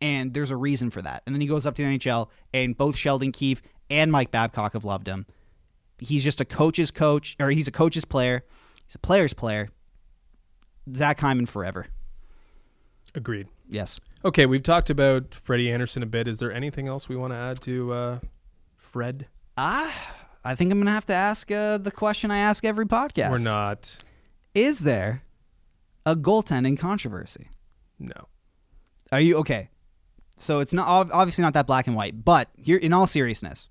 and 0.00 0.34
there's 0.34 0.50
a 0.50 0.56
reason 0.56 0.90
for 0.90 1.02
that. 1.02 1.22
And 1.26 1.34
then 1.34 1.40
he 1.40 1.46
goes 1.46 1.66
up 1.66 1.74
to 1.76 1.82
the 1.82 1.98
NHL, 1.98 2.28
and 2.52 2.76
both 2.76 2.96
Sheldon 2.96 3.32
Keefe 3.32 3.62
and 3.90 4.10
Mike 4.10 4.30
Babcock 4.30 4.72
have 4.74 4.84
loved 4.84 5.06
him. 5.06 5.26
He's 5.98 6.24
just 6.24 6.40
a 6.40 6.44
coach's 6.44 6.90
coach, 6.90 7.36
or 7.40 7.50
he's 7.50 7.68
a 7.68 7.72
coach's 7.72 8.04
player. 8.04 8.44
He's 8.84 8.94
a 8.94 8.98
player's 8.98 9.32
player. 9.32 9.70
Zach 10.94 11.20
Hyman 11.20 11.46
forever. 11.46 11.86
Agreed. 13.14 13.48
Yes. 13.68 13.96
Okay, 14.24 14.46
we've 14.46 14.62
talked 14.62 14.90
about 14.90 15.34
Freddie 15.34 15.70
Andersen 15.70 16.02
a 16.02 16.06
bit. 16.06 16.28
Is 16.28 16.38
there 16.38 16.52
anything 16.52 16.88
else 16.88 17.08
we 17.08 17.16
want 17.16 17.32
to 17.32 17.36
add 17.36 17.60
to 17.62 17.92
uh, 17.92 18.18
Fred? 18.76 19.26
Ah, 19.56 20.14
I 20.44 20.54
think 20.54 20.70
I'm 20.70 20.78
gonna 20.78 20.90
have 20.92 21.06
to 21.06 21.14
ask 21.14 21.50
uh, 21.50 21.78
the 21.78 21.90
question 21.90 22.30
I 22.30 22.38
ask 22.38 22.64
every 22.64 22.86
podcast. 22.86 23.30
We're 23.30 23.38
not. 23.38 23.98
Is 24.54 24.80
there 24.80 25.22
a 26.04 26.14
goaltending 26.14 26.78
controversy? 26.78 27.48
No. 27.98 28.28
Are 29.10 29.20
you 29.20 29.36
okay? 29.38 29.70
So 30.36 30.60
it's 30.60 30.72
not 30.74 30.86
obviously 31.12 31.42
not 31.42 31.54
that 31.54 31.66
black 31.66 31.86
and 31.86 31.96
white, 31.96 32.24
but 32.24 32.48
here, 32.56 32.76
in 32.76 32.92
all 32.92 33.06
seriousness, 33.06 33.68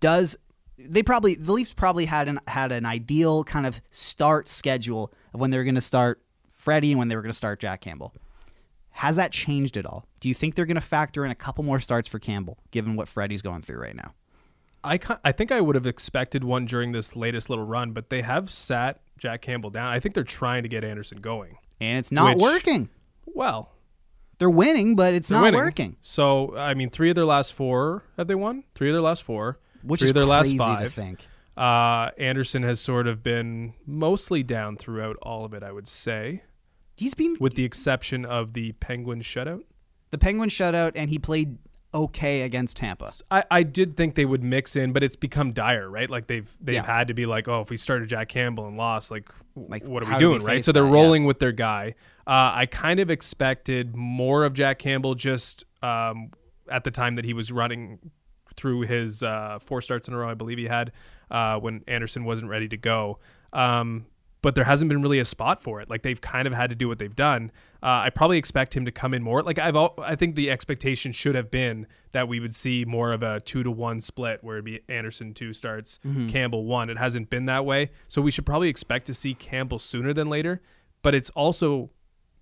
does 0.00 0.36
they 0.78 1.02
probably 1.02 1.34
the 1.34 1.52
Leafs 1.52 1.74
probably 1.74 2.06
had 2.06 2.28
an 2.28 2.40
had 2.48 2.72
an 2.72 2.86
ideal 2.86 3.44
kind 3.44 3.66
of 3.66 3.80
start 3.90 4.48
schedule 4.48 5.12
of 5.34 5.40
when 5.40 5.50
they 5.50 5.58
were 5.58 5.64
going 5.64 5.74
to 5.74 5.80
start 5.80 6.22
Freddie 6.52 6.92
and 6.92 6.98
when 6.98 7.08
they 7.08 7.16
were 7.16 7.22
going 7.22 7.30
to 7.32 7.36
start 7.36 7.60
Jack 7.60 7.80
Campbell. 7.80 8.14
Has 8.96 9.16
that 9.16 9.32
changed 9.32 9.76
at 9.76 9.86
all? 9.86 10.06
Do 10.20 10.28
you 10.28 10.34
think 10.34 10.54
they're 10.54 10.66
going 10.66 10.74
to 10.76 10.80
factor 10.80 11.24
in 11.24 11.30
a 11.30 11.34
couple 11.34 11.64
more 11.64 11.80
starts 11.80 12.08
for 12.08 12.18
Campbell, 12.18 12.58
given 12.70 12.94
what 12.94 13.08
Freddie's 13.08 13.42
going 13.42 13.62
through 13.62 13.80
right 13.80 13.96
now? 13.96 14.14
I 14.84 14.98
I 15.24 15.32
think 15.32 15.52
I 15.52 15.60
would 15.60 15.74
have 15.74 15.86
expected 15.86 16.44
one 16.44 16.66
during 16.66 16.92
this 16.92 17.14
latest 17.14 17.48
little 17.50 17.64
run, 17.66 17.92
but 17.92 18.10
they 18.10 18.22
have 18.22 18.50
sat 18.50 19.00
Jack 19.18 19.42
Campbell 19.42 19.70
down. 19.70 19.86
I 19.88 20.00
think 20.00 20.14
they're 20.14 20.24
trying 20.24 20.62
to 20.62 20.68
get 20.68 20.84
Andersen 20.84 21.20
going. 21.20 21.58
And 21.80 21.98
it's 21.98 22.12
not 22.12 22.36
Which- 22.36 22.42
working. 22.42 22.88
Well, 23.26 23.70
They're 24.42 24.50
winning, 24.50 24.96
but 24.96 25.14
it's 25.14 25.28
they're 25.28 25.38
not 25.38 25.44
winning. 25.44 25.60
working. 25.60 25.96
So 26.02 26.56
I 26.56 26.74
mean, 26.74 26.90
three 26.90 27.10
of 27.10 27.14
their 27.14 27.24
last 27.24 27.54
four 27.54 28.02
have 28.16 28.26
they 28.26 28.34
won? 28.34 28.64
Three 28.74 28.88
of 28.88 28.94
their 28.94 29.00
last 29.00 29.22
four. 29.22 29.60
Which 29.84 30.00
three 30.00 30.06
is 30.06 30.10
of 30.10 30.14
their 30.16 30.24
crazy 30.26 30.58
last 30.58 30.78
to 30.82 30.90
five. 30.90 30.94
think. 30.94 31.20
Uh, 31.56 32.10
Andersen 32.18 32.64
has 32.64 32.80
sort 32.80 33.06
of 33.06 33.22
been 33.22 33.74
mostly 33.86 34.42
down 34.42 34.76
throughout 34.76 35.16
all 35.22 35.44
of 35.44 35.54
it, 35.54 35.62
I 35.62 35.70
would 35.70 35.86
say, 35.86 36.42
He's 36.96 37.14
been 37.14 37.36
with 37.38 37.54
the 37.54 37.64
exception 37.64 38.24
of 38.24 38.54
the 38.54 38.72
Penguin 38.72 39.20
shutout. 39.22 39.62
the 40.10 40.18
Penguin 40.18 40.48
shutout, 40.48 40.92
and 40.96 41.08
he 41.08 41.20
played 41.20 41.58
okay 41.94 42.42
against 42.42 42.76
Tampa. 42.78 43.10
I, 43.30 43.44
I 43.50 43.62
did 43.62 43.96
think 43.96 44.14
they 44.14 44.24
would 44.24 44.42
mix 44.42 44.76
in, 44.76 44.92
but 44.92 45.02
it's 45.02 45.16
become 45.16 45.52
dire, 45.52 45.88
right? 45.90 46.08
Like 46.08 46.26
they've 46.26 46.50
they've 46.60 46.74
Yeah. 46.76 46.84
had 46.86 47.08
to 47.08 47.14
be 47.14 47.26
like, 47.26 47.48
oh, 47.48 47.60
if 47.60 47.70
we 47.70 47.76
started 47.76 48.08
Jack 48.08 48.28
Campbell 48.28 48.66
and 48.66 48.76
lost, 48.76 49.10
like, 49.10 49.28
Like, 49.54 49.84
what 49.84 50.02
are 50.02 50.12
we 50.12 50.18
doing, 50.18 50.40
we 50.40 50.46
right? 50.46 50.64
So 50.64 50.72
they're 50.72 50.82
that? 50.82 50.88
Yeah. 50.88 50.94
rolling 50.94 51.24
with 51.24 51.38
their 51.38 51.52
guy. 51.52 51.94
Uh, 52.26 52.52
I 52.54 52.66
kind 52.66 53.00
of 53.00 53.10
expected 53.10 53.94
more 53.96 54.44
of 54.44 54.54
Jack 54.54 54.78
Campbell 54.78 55.14
just 55.14 55.64
um, 55.82 56.30
at 56.70 56.84
the 56.84 56.90
time 56.90 57.16
that 57.16 57.24
he 57.24 57.34
was 57.34 57.50
running 57.52 57.98
through 58.56 58.82
his 58.82 59.22
uh, 59.22 59.58
four 59.60 59.80
starts 59.82 60.08
in 60.08 60.14
a 60.14 60.16
row, 60.18 60.28
I 60.28 60.34
believe 60.34 60.58
he 60.58 60.66
had 60.66 60.92
uh, 61.30 61.58
when 61.58 61.82
Andersen 61.88 62.24
wasn't 62.24 62.48
ready 62.48 62.68
to 62.68 62.76
go. 62.76 63.18
Um, 63.52 64.06
but 64.42 64.54
there 64.54 64.64
hasn't 64.64 64.88
been 64.88 65.02
really 65.02 65.18
a 65.20 65.24
spot 65.24 65.62
for 65.62 65.80
it. 65.80 65.88
Like 65.90 66.02
they've 66.02 66.20
kind 66.20 66.46
of 66.46 66.52
had 66.54 66.70
to 66.70 66.76
do 66.76 66.88
what 66.88 66.98
they've 66.98 67.14
done. 67.14 67.50
Uh, 67.82 68.04
I 68.06 68.10
probably 68.10 68.38
expect 68.38 68.76
him 68.76 68.84
to 68.84 68.92
come 68.92 69.12
in 69.12 69.22
more. 69.22 69.42
Like 69.42 69.58
I've, 69.58 69.74
al- 69.74 69.94
I 69.98 70.14
think 70.14 70.36
the 70.36 70.50
expectation 70.50 71.10
should 71.10 71.34
have 71.34 71.50
been 71.50 71.86
that 72.12 72.28
we 72.28 72.38
would 72.38 72.54
see 72.54 72.84
more 72.84 73.12
of 73.12 73.22
a 73.22 73.40
two 73.40 73.62
to 73.64 73.70
one 73.70 74.00
split, 74.00 74.38
where 74.44 74.56
it'd 74.56 74.64
be 74.64 74.80
Andersen 74.88 75.34
two 75.34 75.52
starts, 75.52 75.98
Campbell 76.28 76.64
one. 76.64 76.90
It 76.90 76.98
hasn't 76.98 77.28
been 77.30 77.46
that 77.46 77.64
way, 77.64 77.90
so 78.06 78.22
we 78.22 78.30
should 78.30 78.46
probably 78.46 78.68
expect 78.68 79.06
to 79.06 79.14
see 79.14 79.34
Campbell 79.34 79.78
sooner 79.80 80.12
than 80.12 80.28
later. 80.28 80.62
But 81.02 81.14
it's 81.16 81.30
also 81.30 81.90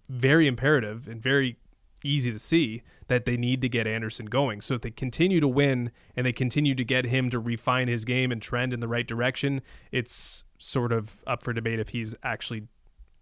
very 0.08 0.46
imperative 0.46 1.08
and 1.08 1.22
very 1.22 1.56
easy 2.04 2.32
to 2.32 2.38
see 2.38 2.82
that 3.08 3.24
they 3.24 3.36
need 3.36 3.60
to 3.62 3.68
get 3.68 3.86
Andersen 3.86 4.26
going. 4.26 4.60
So 4.60 4.74
if 4.74 4.82
they 4.82 4.90
continue 4.90 5.40
to 5.40 5.48
win 5.48 5.90
and 6.16 6.24
they 6.26 6.32
continue 6.32 6.74
to 6.74 6.84
get 6.84 7.04
him 7.06 7.30
to 7.30 7.38
refine 7.38 7.88
his 7.88 8.04
game 8.04 8.30
and 8.32 8.40
trend 8.42 8.72
in 8.72 8.80
the 8.80 8.88
right 8.88 9.06
direction, 9.06 9.62
it's 9.92 10.44
sort 10.58 10.92
of 10.92 11.22
up 11.26 11.42
for 11.42 11.52
debate 11.52 11.78
if 11.78 11.90
he's 11.90 12.14
actually 12.22 12.64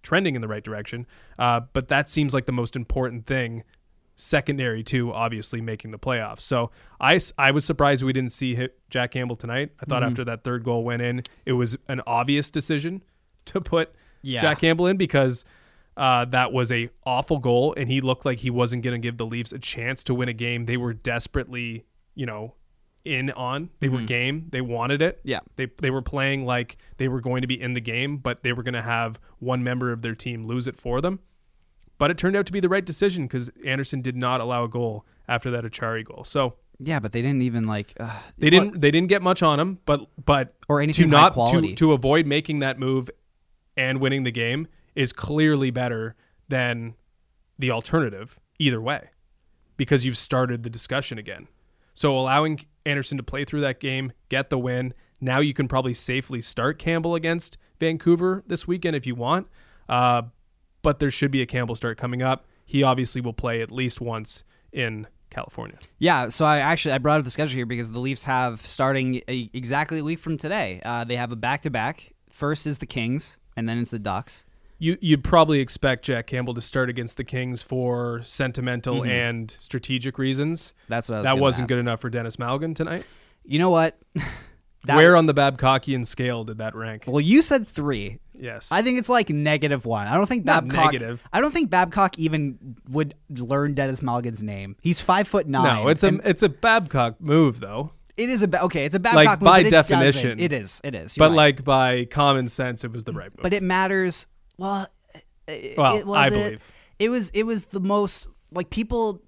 trending 0.08 0.34
in 0.34 0.40
the 0.40 0.48
right 0.48 0.64
direction. 0.64 1.06
Uh, 1.38 1.60
but 1.72 1.88
that 1.88 2.08
seems 2.08 2.32
like 2.32 2.46
the 2.46 2.52
most 2.52 2.74
important 2.76 3.26
thing, 3.26 3.62
secondary 4.16 4.82
to 4.82 5.12
obviously 5.12 5.60
making 5.60 5.90
the 5.90 5.98
playoffs. 5.98 6.40
So 6.40 6.70
I, 7.00 7.20
I 7.36 7.50
was 7.50 7.64
surprised 7.64 8.02
we 8.02 8.12
didn't 8.12 8.32
see 8.32 8.54
hit 8.54 8.78
Jack 8.90 9.12
Campbell 9.12 9.36
tonight. 9.36 9.70
I 9.80 9.84
thought 9.84 10.02
after 10.02 10.24
that 10.24 10.44
third 10.44 10.64
goal 10.64 10.82
went 10.82 11.02
in, 11.02 11.22
it 11.44 11.52
was 11.52 11.76
an 11.88 12.00
obvious 12.06 12.50
decision 12.50 13.02
to 13.44 13.60
put 13.60 13.94
Yeah. 14.22 14.40
Jack 14.40 14.60
Campbell 14.60 14.86
in 14.86 14.96
because 14.96 15.44
uh, 15.96 16.24
that 16.26 16.52
was 16.52 16.72
a 16.72 16.88
awful 17.04 17.38
goal, 17.38 17.74
and 17.76 17.88
he 17.88 18.00
looked 18.00 18.24
like 18.24 18.38
he 18.38 18.50
wasn't 18.50 18.82
going 18.82 19.00
to 19.00 19.04
give 19.06 19.18
the 19.18 19.26
Leafs 19.26 19.52
a 19.52 19.58
chance 19.58 20.02
to 20.04 20.14
win 20.14 20.28
a 20.28 20.32
game. 20.32 20.66
They 20.66 20.76
were 20.76 20.94
desperately, 20.94 21.84
you 22.14 22.26
know, 22.26 22.54
in 23.04 23.30
on. 23.30 23.70
They 23.80 23.88
were 23.88 24.02
game. 24.02 24.48
They 24.50 24.60
wanted 24.60 25.02
it. 25.02 25.20
Yeah. 25.24 25.40
They 25.56 25.66
they 25.78 25.90
were 25.90 26.02
playing 26.02 26.44
like 26.44 26.76
they 26.98 27.08
were 27.08 27.20
going 27.20 27.42
to 27.42 27.46
be 27.46 27.60
in 27.60 27.74
the 27.74 27.80
game, 27.80 28.18
but 28.18 28.42
they 28.42 28.52
were 28.52 28.62
going 28.62 28.74
to 28.74 28.82
have 28.82 29.18
one 29.38 29.62
member 29.62 29.92
of 29.92 30.02
their 30.02 30.14
team 30.14 30.46
lose 30.46 30.66
it 30.66 30.76
for 30.80 31.00
them. 31.00 31.20
But 31.98 32.10
it 32.10 32.18
turned 32.18 32.36
out 32.36 32.46
to 32.46 32.52
be 32.52 32.60
the 32.60 32.68
right 32.68 32.84
decision 32.84 33.24
because 33.24 33.50
Andersen 33.64 34.02
did 34.02 34.16
not 34.16 34.40
allow 34.40 34.64
a 34.64 34.68
goal 34.68 35.04
after 35.26 35.50
that 35.50 35.64
Acciari 35.64 36.04
goal. 36.04 36.22
So 36.24 36.54
Yeah, 36.78 37.00
but 37.00 37.12
they 37.12 37.22
didn't 37.22 37.42
even 37.42 37.66
like. 37.66 37.94
Uh, 37.98 38.20
they 38.36 38.50
didn't 38.50 38.80
they 38.80 38.90
didn't 38.90 39.08
get 39.08 39.22
much 39.22 39.42
on 39.42 39.58
him, 39.58 39.78
but 39.84 40.06
but 40.24 40.54
Or 40.68 40.80
anything 40.80 41.06
to 41.06 41.10
not 41.10 41.32
quality. 41.32 41.70
to 41.70 41.74
to 41.76 41.92
avoid 41.92 42.26
making 42.26 42.60
that 42.60 42.78
move 42.78 43.10
and 43.76 44.00
winning 44.00 44.24
the 44.24 44.30
game 44.32 44.68
is 44.94 45.12
clearly 45.12 45.70
better 45.70 46.14
than 46.48 46.94
the 47.58 47.70
alternative 47.70 48.38
either 48.58 48.80
way 48.80 49.10
because 49.76 50.04
you've 50.04 50.16
started 50.18 50.62
the 50.62 50.70
discussion 50.70 51.18
again. 51.18 51.48
So 51.94 52.16
allowing 52.18 52.60
Andersen 52.88 53.18
to 53.18 53.22
play 53.22 53.44
through 53.44 53.60
that 53.60 53.80
game, 53.80 54.12
get 54.28 54.50
the 54.50 54.58
win. 54.58 54.94
Now 55.20 55.40
you 55.40 55.54
can 55.54 55.68
probably 55.68 55.94
safely 55.94 56.40
start 56.40 56.78
Campbell 56.78 57.14
against 57.14 57.58
Vancouver 57.78 58.42
this 58.46 58.66
weekend 58.66 58.96
if 58.96 59.06
you 59.06 59.14
want. 59.14 59.46
Uh, 59.88 60.22
but 60.82 60.98
there 60.98 61.10
should 61.10 61.30
be 61.30 61.42
a 61.42 61.46
Campbell 61.46 61.76
start 61.76 61.98
coming 61.98 62.22
up. 62.22 62.46
He 62.64 62.82
obviously 62.82 63.20
will 63.20 63.32
play 63.32 63.62
at 63.62 63.70
least 63.70 64.00
once 64.00 64.44
in 64.72 65.06
California. 65.30 65.78
Yeah, 65.98 66.28
so 66.28 66.44
I 66.44 66.58
actually 66.58 66.92
I 66.92 66.98
brought 66.98 67.18
up 67.18 67.24
the 67.24 67.30
schedule 67.30 67.56
here 67.56 67.66
because 67.66 67.90
the 67.90 68.00
Leafs 68.00 68.24
have 68.24 68.64
starting 68.64 69.22
a, 69.28 69.50
exactly 69.52 69.98
a 69.98 70.04
week 70.04 70.18
from 70.18 70.36
today. 70.36 70.80
Uh, 70.84 71.04
they 71.04 71.16
have 71.16 71.32
a 71.32 71.36
back 71.36 71.62
to 71.62 71.70
back. 71.70 72.14
First 72.30 72.66
is 72.66 72.78
the 72.78 72.86
Kings, 72.86 73.38
and 73.56 73.68
then 73.68 73.78
it's 73.78 73.90
the 73.90 73.98
Ducks. 73.98 74.44
You 74.78 74.96
you'd 75.00 75.24
probably 75.24 75.60
expect 75.60 76.04
Jack 76.04 76.26
Campbell 76.28 76.54
to 76.54 76.60
start 76.60 76.88
against 76.88 77.16
the 77.16 77.24
Kings 77.24 77.62
for 77.62 78.22
sentimental 78.24 79.00
mm-hmm. 79.00 79.10
and 79.10 79.56
strategic 79.60 80.18
reasons. 80.18 80.74
That's 80.88 81.08
what 81.08 81.16
I 81.16 81.18
was 81.18 81.24
that 81.24 81.38
wasn't 81.38 81.64
ask. 81.64 81.68
good 81.68 81.78
enough 81.78 82.00
for 82.00 82.10
Denis 82.10 82.36
Malgin 82.36 82.74
tonight. 82.76 83.04
You 83.44 83.58
know 83.58 83.70
what? 83.70 83.98
Where 84.86 85.16
on 85.16 85.26
the 85.26 85.34
Babcockian 85.34 86.06
scale 86.06 86.44
did 86.44 86.58
that 86.58 86.74
rank? 86.74 87.04
Well, 87.06 87.20
you 87.20 87.42
said 87.42 87.66
three. 87.66 88.20
yes, 88.32 88.68
I 88.70 88.82
think 88.82 88.98
it's 88.98 89.08
like 89.08 89.28
negative 89.28 89.84
one. 89.84 90.06
I 90.06 90.14
don't 90.14 90.26
think 90.26 90.44
Not 90.44 90.68
Babcock. 90.68 90.92
negative. 90.92 91.24
I 91.32 91.40
don't 91.40 91.52
think 91.52 91.68
Babcock 91.68 92.16
even 92.18 92.76
would 92.88 93.14
learn 93.28 93.74
Denis 93.74 94.00
Malgin's 94.00 94.42
name. 94.42 94.76
He's 94.80 95.00
five 95.00 95.26
foot 95.26 95.48
nine. 95.48 95.82
no, 95.82 95.88
it's 95.88 96.04
a 96.04 96.20
it's 96.24 96.44
a 96.44 96.48
Babcock 96.48 97.20
move 97.20 97.58
though. 97.58 97.90
it 98.16 98.30
is 98.30 98.42
a 98.42 98.48
ba- 98.48 98.62
okay. 98.64 98.84
It's 98.84 98.94
a 98.94 99.00
Babcock 99.00 99.16
Like, 99.16 99.40
move, 99.40 99.46
by 99.46 99.58
but 99.58 99.66
it 99.66 99.70
definition. 99.70 100.38
It 100.38 100.52
is. 100.52 100.80
It 100.84 100.94
is. 100.94 101.16
But 101.18 101.30
right. 101.30 101.36
like 101.36 101.64
by 101.64 102.04
common 102.04 102.46
sense, 102.46 102.84
it 102.84 102.92
was 102.92 103.02
the 103.02 103.12
right 103.12 103.30
move. 103.36 103.42
but 103.42 103.52
it 103.52 103.64
matters. 103.64 104.28
Well, 104.58 104.86
it, 105.46 105.76
Well, 105.78 105.96
it 105.96 106.06
was 106.06 106.16
I 106.16 106.26
it- 106.26 106.30
believe. 106.30 106.72
it 106.98 107.08
was 107.08 107.30
it 107.30 107.44
was 107.44 107.66
the 107.66 107.80
most 107.80 108.28
like 108.52 108.70
people 108.70 109.22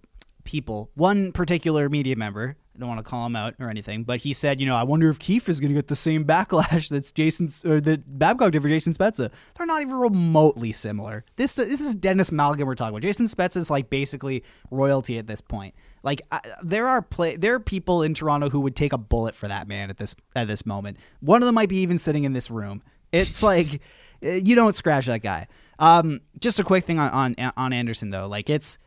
people 0.45 0.91
one 0.95 1.33
particular 1.33 1.89
media 1.89 2.16
member. 2.16 2.57
I 2.74 2.78
don't 2.81 2.89
want 2.89 3.05
to 3.05 3.11
call 3.11 3.26
him 3.26 3.37
out 3.37 3.55
or 3.61 3.68
anything, 3.68 4.05
but 4.05 4.20
he 4.20 4.33
said, 4.33 4.59
you 4.59 4.66
know, 4.66 4.74
I 4.74 4.85
wonder 4.85 5.11
if 5.11 5.18
Keefe 5.18 5.51
is 5.51 5.61
going 5.61 5.68
to 5.68 5.74
get 5.74 5.89
the 5.89 5.97
same 5.97 6.24
backlash 6.24 6.89
that's 6.89 7.12
Jason 7.12 7.53
or 7.66 7.78
that 7.83 8.18
Babcock 8.18 8.53
did 8.53 8.62
for 8.62 8.68
Jason 8.68 8.95
Spezza. 8.95 9.31
They're 9.55 9.66
not 9.66 9.83
even 9.83 9.95
remotely 9.97 10.72
similar. 10.72 11.24
This 11.37 11.55
this 11.55 11.81
is 11.81 11.95
Denis 11.95 12.31
Malgin 12.31 12.64
we're 12.66 12.74
talking 12.74 12.95
about. 12.95 13.03
Jason 13.03 13.26
Spezza 13.26 13.59
is 13.59 13.70
like 13.70 13.91
basically 13.91 14.43
royalty 14.70 15.18
at 15.18 15.26
this 15.26 15.41
point. 15.43 15.74
Like 16.03 16.22
I, 16.33 16.41
there 16.62 16.89
are 16.89 17.03
play 17.03 17.37
there 17.37 17.55
are 17.55 17.61
people 17.61 18.03
in 18.03 18.14
Toronto 18.14 18.49
who 18.49 18.61
would 18.61 18.76
take 18.76 18.95
a 18.95 18.99
bullet 18.99 19.35
for 19.35 19.47
that 19.49 19.68
man 19.68 19.91
at 19.91 19.99
this 19.99 20.14
at 20.35 20.49
this 20.49 20.64
moment. 20.64 20.97
One 21.20 21.43
of 21.43 21.47
them 21.47 21.55
might 21.57 21.68
be 21.68 21.78
even 21.81 21.99
sitting 21.99 22.24
in 22.24 22.33
this 22.33 22.51
room. 22.51 22.83
It's 23.12 23.43
like 23.43 23.83
you 24.23 24.55
don't 24.55 24.75
scratch 24.75 25.07
that 25.07 25.23
guy. 25.23 25.47
Um, 25.79 26.21
just 26.41 26.59
a 26.59 26.64
quick 26.64 26.85
thing 26.85 26.99
on 26.99 27.11
on 27.39 27.53
on 27.57 27.73
Andersen 27.73 28.11
though. 28.11 28.27
Like 28.27 28.51
it's 28.51 28.79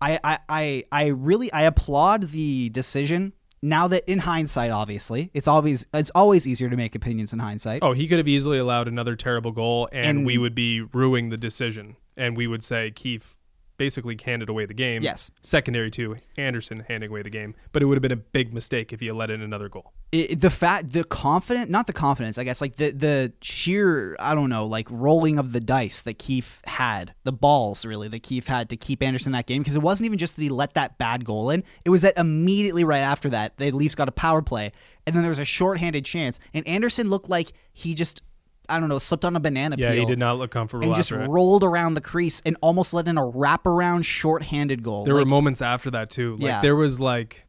I, 0.00 0.18
I, 0.24 0.38
I, 0.48 0.84
I 0.90 1.06
really 1.06 1.52
I 1.52 1.62
applaud 1.62 2.30
the 2.30 2.68
decision. 2.70 3.32
Now 3.64 3.86
that 3.86 4.10
in 4.10 4.18
hindsight, 4.18 4.72
obviously, 4.72 5.30
it's 5.34 5.46
always 5.46 5.86
it's 5.94 6.10
always 6.16 6.48
easier 6.48 6.68
to 6.68 6.76
make 6.76 6.96
opinions 6.96 7.32
in 7.32 7.38
hindsight. 7.38 7.80
Oh, 7.82 7.92
he 7.92 8.08
could 8.08 8.18
have 8.18 8.26
easily 8.26 8.58
allowed 8.58 8.88
another 8.88 9.14
terrible 9.14 9.52
goal, 9.52 9.88
and, 9.92 10.04
And- 10.18 10.26
we 10.26 10.36
would 10.38 10.54
be 10.56 10.80
ruining 10.80 11.28
the 11.30 11.36
decision, 11.36 11.94
and 12.16 12.36
we 12.36 12.48
would 12.48 12.64
say 12.64 12.90
Keefe 12.90 13.36
basically 13.76 14.18
handed 14.24 14.48
away 14.48 14.66
the 14.66 14.74
game. 14.74 15.02
Yes. 15.02 15.30
Secondary 15.42 15.90
to 15.92 16.16
Andersen 16.36 16.84
handing 16.88 17.10
away 17.10 17.22
the 17.22 17.30
game, 17.30 17.54
but 17.72 17.82
it 17.82 17.86
would 17.86 17.96
have 17.96 18.02
been 18.02 18.12
a 18.12 18.16
big 18.16 18.52
mistake 18.52 18.92
if 18.92 19.00
he 19.00 19.06
had 19.06 19.16
let 19.16 19.30
in 19.30 19.42
another 19.42 19.68
goal. 19.68 19.92
it, 20.12 20.40
the 20.40 20.50
fact 20.50 20.90
the 20.90 21.04
confident 21.04 21.70
not 21.70 21.86
the 21.86 21.92
confidence 21.92 22.36
i 22.36 22.44
guess 22.44 22.60
like 22.60 22.76
the 22.76 22.90
the 22.90 23.32
sheer 23.40 24.14
i 24.20 24.34
don't 24.34 24.50
know 24.50 24.66
like 24.66 24.86
rolling 24.90 25.38
of 25.38 25.52
the 25.52 25.60
dice 25.60 26.02
that 26.02 26.18
keefe 26.18 26.60
had 26.66 27.14
the 27.24 27.32
balls 27.32 27.84
really 27.86 28.08
that 28.08 28.22
keefe 28.22 28.46
had 28.46 28.68
to 28.68 28.76
keep 28.76 29.02
andersen 29.02 29.32
that 29.32 29.46
game 29.46 29.62
because 29.62 29.74
it 29.74 29.82
wasn't 29.82 30.04
even 30.04 30.18
just 30.18 30.36
that 30.36 30.42
he 30.42 30.50
let 30.50 30.74
that 30.74 30.98
bad 30.98 31.24
goal 31.24 31.48
in 31.48 31.64
it 31.84 31.90
was 31.90 32.02
that 32.02 32.16
immediately 32.18 32.84
right 32.84 32.98
after 33.00 33.30
that 33.30 33.56
the 33.56 33.70
leafs 33.70 33.94
got 33.94 34.06
a 34.08 34.12
power 34.12 34.42
play 34.42 34.70
and 35.06 35.16
then 35.16 35.22
there 35.22 35.30
was 35.30 35.38
a 35.38 35.44
shorthanded 35.46 36.04
chance 36.04 36.38
and 36.52 36.66
andersen 36.68 37.08
looked 37.08 37.30
like 37.30 37.52
he 37.72 37.94
just 37.94 38.20
i 38.68 38.78
don't 38.80 38.88
know 38.88 38.98
slipped 38.98 39.24
on 39.24 39.34
a 39.36 39.40
banana 39.40 39.76
Yeah, 39.78 39.90
peel 39.92 40.00
he 40.00 40.06
did 40.06 40.18
not 40.18 40.38
look 40.38 40.50
comfortable 40.50 40.86
and 40.86 40.94
just 40.94 41.10
after 41.12 41.24
it. 41.24 41.28
rolled 41.28 41.64
around 41.64 41.94
the 41.94 42.00
crease 42.00 42.40
and 42.44 42.56
almost 42.60 42.94
let 42.94 43.08
in 43.08 43.18
a 43.18 43.22
wraparound 43.22 44.04
shorthanded 44.04 44.82
goal 44.82 45.04
There 45.04 45.14
were 45.14 45.24
moments 45.24 45.60
after 45.62 45.90
that 45.92 46.10
too. 46.10 46.34
Like 46.34 46.42
Yeah. 46.42 46.60
there 46.62 46.76
was 46.76 47.00
like 47.00 47.46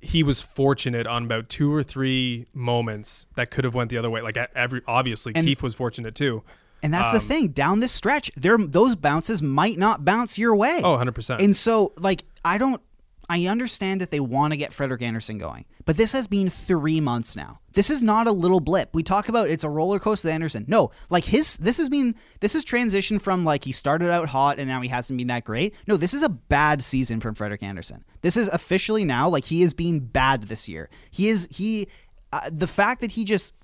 he 0.00 0.22
was 0.22 0.42
fortunate 0.42 1.06
on 1.06 1.24
about 1.24 1.48
two 1.48 1.72
or 1.72 1.82
three 1.82 2.46
moments 2.52 3.26
that 3.36 3.50
could 3.50 3.64
have 3.64 3.74
went 3.74 3.88
the 3.90 3.96
other 3.96 4.10
way. 4.10 4.20
Like 4.20 4.36
at 4.36 4.50
every 4.54 4.82
obviously 4.86 5.32
Keefe 5.32 5.62
was 5.62 5.74
fortunate 5.74 6.14
too. 6.14 6.42
and 6.82 6.92
that's 6.92 7.10
the 7.12 7.18
um, 7.20 7.24
thing 7.26 7.48
down 7.48 7.80
this 7.80 7.92
stretch 7.92 8.30
there 8.36 8.58
those 8.58 8.96
bounces 8.96 9.40
might 9.40 9.78
not 9.78 10.04
bounce 10.04 10.38
your 10.38 10.54
way 10.54 10.80
Oh, 10.84 10.98
100%. 10.98 11.42
And 11.42 11.56
so, 11.56 11.92
like, 11.98 12.24
I 12.44 12.58
don't. 12.58 12.82
I 13.30 13.46
understand 13.46 14.02
that 14.02 14.10
they 14.10 14.20
want 14.20 14.52
to 14.52 14.58
get 14.58 14.74
Frederik 14.74 15.00
Andersen 15.00 15.38
going, 15.38 15.64
but 15.86 15.96
this 15.96 16.12
has 16.12 16.26
been 16.26 16.50
three 16.50 17.00
months 17.00 17.34
now. 17.34 17.60
This 17.74 17.90
is 17.90 18.02
not 18.02 18.26
a 18.26 18.32
little 18.32 18.60
blip. 18.60 18.94
We 18.94 19.02
talk 19.02 19.28
about 19.28 19.48
it's 19.48 19.64
a 19.64 19.68
roller 19.68 19.98
coaster. 19.98 20.28
Andersen, 20.28 20.64
no, 20.68 20.90
like 21.10 21.24
his. 21.24 21.56
This 21.56 21.78
has 21.78 21.88
been. 21.88 22.14
This 22.40 22.54
has 22.54 22.64
transitioned 22.64 23.20
from 23.20 23.44
like 23.44 23.64
he 23.64 23.72
started 23.72 24.10
out 24.10 24.28
hot 24.28 24.58
and 24.58 24.68
now 24.68 24.80
he 24.80 24.88
hasn't 24.88 25.16
been 25.16 25.26
that 25.26 25.44
great. 25.44 25.74
No, 25.86 25.96
this 25.96 26.14
is 26.14 26.22
a 26.22 26.28
bad 26.28 26.82
season 26.82 27.20
from 27.20 27.34
Frederik 27.34 27.62
Andersen. 27.62 28.04
This 28.22 28.36
is 28.36 28.48
officially 28.48 29.04
now 29.04 29.28
like 29.28 29.44
he 29.46 29.62
is 29.62 29.74
being 29.74 30.00
bad 30.00 30.44
this 30.44 30.68
year. 30.68 30.88
He 31.10 31.28
is 31.28 31.48
he. 31.50 31.88
Uh, 32.32 32.50
the 32.50 32.66
fact 32.66 33.00
that 33.00 33.12
he 33.12 33.24
just 33.24 33.54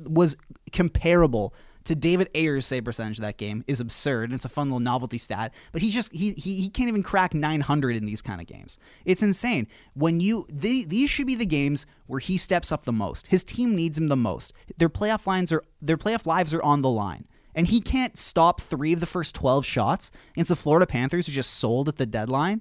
was 0.00 0.36
comparable 0.72 1.54
to 1.86 1.94
David 1.94 2.28
Ayres' 2.34 2.66
save 2.66 2.84
percentage 2.84 3.18
of 3.18 3.22
that 3.22 3.36
game 3.36 3.64
is 3.66 3.80
absurd. 3.80 4.24
and 4.24 4.34
It's 4.34 4.44
a 4.44 4.48
fun 4.48 4.68
little 4.68 4.80
novelty 4.80 5.18
stat, 5.18 5.52
but 5.72 5.82
he 5.82 5.90
just 5.90 6.12
he 6.14 6.32
he, 6.32 6.62
he 6.62 6.68
can't 6.68 6.88
even 6.88 7.02
crack 7.02 7.34
900 7.34 7.96
in 7.96 8.04
these 8.04 8.22
kind 8.22 8.40
of 8.40 8.46
games. 8.46 8.78
It's 9.04 9.22
insane. 9.22 9.66
When 9.94 10.20
you 10.20 10.46
the, 10.52 10.84
these 10.84 11.10
should 11.10 11.26
be 11.26 11.34
the 11.34 11.46
games 11.46 11.86
where 12.06 12.20
he 12.20 12.36
steps 12.36 12.70
up 12.70 12.84
the 12.84 12.92
most. 12.92 13.28
His 13.28 13.44
team 13.44 13.74
needs 13.74 13.96
him 13.98 14.08
the 14.08 14.16
most. 14.16 14.52
Their 14.76 14.88
playoff 14.88 15.26
lines 15.26 15.52
are 15.52 15.62
their 15.80 15.96
playoff 15.96 16.26
lives 16.26 16.52
are 16.52 16.62
on 16.62 16.82
the 16.82 16.90
line. 16.90 17.26
And 17.54 17.68
he 17.68 17.80
can't 17.80 18.18
stop 18.18 18.60
3 18.60 18.92
of 18.92 19.00
the 19.00 19.06
first 19.06 19.34
12 19.34 19.64
shots 19.64 20.10
against 20.34 20.50
the 20.50 20.56
Florida 20.56 20.86
Panthers 20.86 21.26
who 21.26 21.32
just 21.32 21.54
sold 21.54 21.88
at 21.88 21.96
the 21.96 22.04
deadline. 22.04 22.60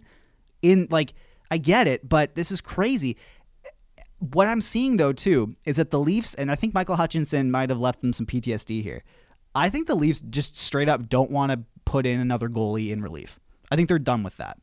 In 0.61 0.87
like 0.89 1.13
I 1.51 1.57
get 1.57 1.87
it, 1.87 2.07
but 2.07 2.35
this 2.35 2.51
is 2.51 2.61
crazy 2.61 3.17
what 4.19 4.47
I'm 4.47 4.61
seeing 4.61 4.97
though 4.97 5.13
too 5.13 5.55
is 5.65 5.77
that 5.77 5.91
the 5.91 5.99
Leafs 5.99 6.33
and 6.33 6.51
I 6.51 6.55
think 6.55 6.73
Michael 6.73 6.95
Hutchinson 6.95 7.51
might 7.51 7.69
have 7.69 7.79
left 7.79 8.01
them 8.01 8.13
some 8.13 8.25
PTSD 8.25 8.81
here. 8.81 9.03
I 9.53 9.69
think 9.69 9.87
the 9.87 9.95
Leafs 9.95 10.21
just 10.21 10.57
straight 10.57 10.89
up 10.89 11.07
don't 11.09 11.31
want 11.31 11.51
to 11.51 11.61
put 11.85 12.05
in 12.05 12.19
another 12.19 12.49
goalie 12.49 12.91
in 12.91 13.01
relief. 13.01 13.39
I 13.71 13.75
think 13.75 13.87
they're 13.87 13.99
done 13.99 14.23
with 14.23 14.37
that. 14.37 14.57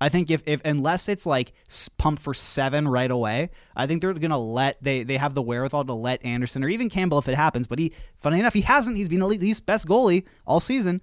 I 0.00 0.08
think 0.08 0.30
if, 0.30 0.42
if 0.46 0.60
unless 0.64 1.08
it's 1.08 1.26
like 1.26 1.52
pumped 1.96 2.22
for 2.22 2.32
seven 2.32 2.86
right 2.86 3.10
away, 3.10 3.50
I 3.74 3.86
think 3.86 4.00
they're 4.00 4.12
gonna 4.14 4.38
let 4.38 4.82
they 4.82 5.02
they 5.02 5.16
have 5.16 5.34
the 5.34 5.42
wherewithal 5.42 5.84
to 5.86 5.94
let 5.94 6.24
Andersen 6.24 6.62
or 6.62 6.68
even 6.68 6.88
Campbell 6.88 7.18
if 7.18 7.28
it 7.28 7.34
happens. 7.34 7.66
But 7.66 7.78
he, 7.78 7.92
funny 8.16 8.38
enough, 8.38 8.54
he 8.54 8.60
hasn't. 8.60 8.96
He's 8.96 9.08
been 9.08 9.20
the 9.20 9.26
Leafs' 9.26 9.60
best 9.60 9.88
goalie 9.88 10.24
all 10.46 10.60
season. 10.60 11.00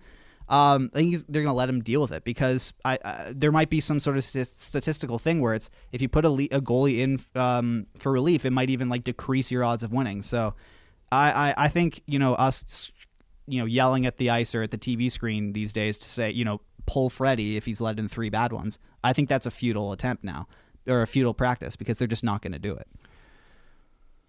Um, 0.47 0.91
I 0.93 0.99
think 0.99 1.17
they're 1.27 1.41
gonna 1.41 1.55
let 1.55 1.69
him 1.69 1.81
deal 1.81 2.01
with 2.01 2.11
it 2.11 2.23
because 2.23 2.73
I 2.83 2.97
uh, 2.97 3.33
there 3.35 3.51
might 3.51 3.69
be 3.69 3.79
some 3.79 3.99
sort 3.99 4.17
of 4.17 4.23
st- 4.23 4.47
statistical 4.47 5.17
thing 5.17 5.41
where 5.41 5.53
it's 5.53 5.69
if 5.91 6.01
you 6.01 6.09
put 6.09 6.25
a, 6.25 6.29
le- 6.29 6.43
a 6.51 6.61
goalie 6.61 6.99
in 6.99 7.19
um, 7.35 7.87
for 7.97 8.11
relief, 8.11 8.45
it 8.45 8.51
might 8.51 8.69
even 8.69 8.89
like 8.89 9.03
decrease 9.03 9.51
your 9.51 9.63
odds 9.63 9.83
of 9.83 9.91
winning. 9.91 10.21
So 10.21 10.53
I, 11.11 11.31
I 11.31 11.53
I 11.65 11.67
think 11.67 12.03
you 12.05 12.19
know 12.19 12.35
us 12.35 12.91
you 13.47 13.59
know 13.59 13.65
yelling 13.65 14.05
at 14.05 14.17
the 14.17 14.29
ice 14.29 14.53
or 14.53 14.61
at 14.61 14.71
the 14.71 14.77
TV 14.77 15.11
screen 15.11 15.53
these 15.53 15.73
days 15.73 15.97
to 15.99 16.07
say 16.07 16.29
you 16.31 16.45
know 16.45 16.61
pull 16.85 17.09
Freddie 17.09 17.57
if 17.57 17.65
he's 17.65 17.81
led 17.81 17.99
in 17.99 18.07
three 18.07 18.29
bad 18.29 18.53
ones. 18.53 18.77
I 19.03 19.13
think 19.13 19.29
that's 19.29 19.45
a 19.45 19.51
futile 19.51 19.91
attempt 19.91 20.23
now 20.23 20.47
or 20.87 21.01
a 21.01 21.07
futile 21.07 21.33
practice 21.33 21.75
because 21.75 21.97
they're 21.97 22.07
just 22.07 22.23
not 22.23 22.41
going 22.41 22.53
to 22.53 22.59
do 22.59 22.75
it. 22.75 22.87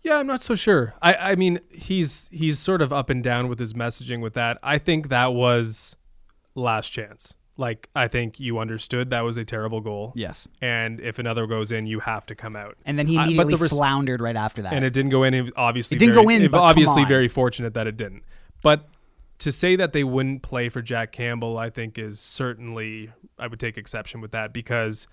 Yeah, 0.03 0.19
I'm 0.19 0.27
not 0.27 0.41
so 0.41 0.55
sure. 0.55 0.95
I, 1.03 1.15
I 1.15 1.35
mean, 1.35 1.61
he's 1.69 2.29
he's 2.33 2.59
sort 2.59 2.81
of 2.81 2.93
up 2.93 3.11
and 3.11 3.25
down 3.25 3.49
with 3.49 3.59
his 3.59 3.75
messaging 3.75 4.21
with 4.21 4.35
that. 4.35 4.59
I 4.63 4.79
think 4.79 5.09
that 5.09 5.35
was 5.35 5.97
last 6.57 6.89
chance. 6.91 7.35
Like 7.59 7.89
I 7.95 8.07
think 8.09 8.39
you 8.39 8.59
understood 8.59 9.09
that 9.11 9.23
was 9.23 9.37
a 9.39 9.45
terrible 9.45 9.81
goal. 9.81 10.13
Yes. 10.15 10.47
And 10.61 11.01
if 11.01 11.19
another 11.19 11.47
goes 11.47 11.73
in, 11.73 11.87
you 11.87 12.01
have 12.01 12.27
to 12.27 12.35
come 12.35 12.55
out. 12.55 12.77
And 12.85 12.99
then 12.99 13.07
he 13.07 13.15
immediately 13.17 13.55
the 13.55 13.59
res- 13.63 13.71
floundered 13.71 14.21
right 14.21 14.37
after 14.37 14.61
that. 14.63 14.73
and 14.75 14.85
it 14.85 14.93
didn't 14.93 15.11
go 15.11 15.23
in. 15.23 15.33
It 15.33 15.41
was 15.43 15.53
obviously 15.57 15.97
It 15.97 16.01
didn't 16.01 16.15
very- 16.17 16.25
go 16.27 16.31
in, 16.31 16.43
it- 16.43 16.53
obviously 16.55 17.05
very 17.05 17.29
fortunate 17.29 17.73
that 17.75 17.87
it 17.87 17.97
didn't. 17.97 18.25
But 18.63 18.89
to 19.39 19.53
say 19.53 19.77
that 19.77 19.93
they 19.95 20.05
wouldn't 20.05 20.43
play 20.43 20.69
for 20.69 20.83
Jack 20.83 21.13
Campbell, 21.13 21.57
I 21.57 21.71
think 21.71 21.99
is 21.99 22.21
certainly 22.21 23.11
I 23.39 23.47
would 23.47 23.61
take 23.61 23.79
exception 23.79 24.21
with 24.21 24.33
that 24.33 24.53
because 24.53 25.07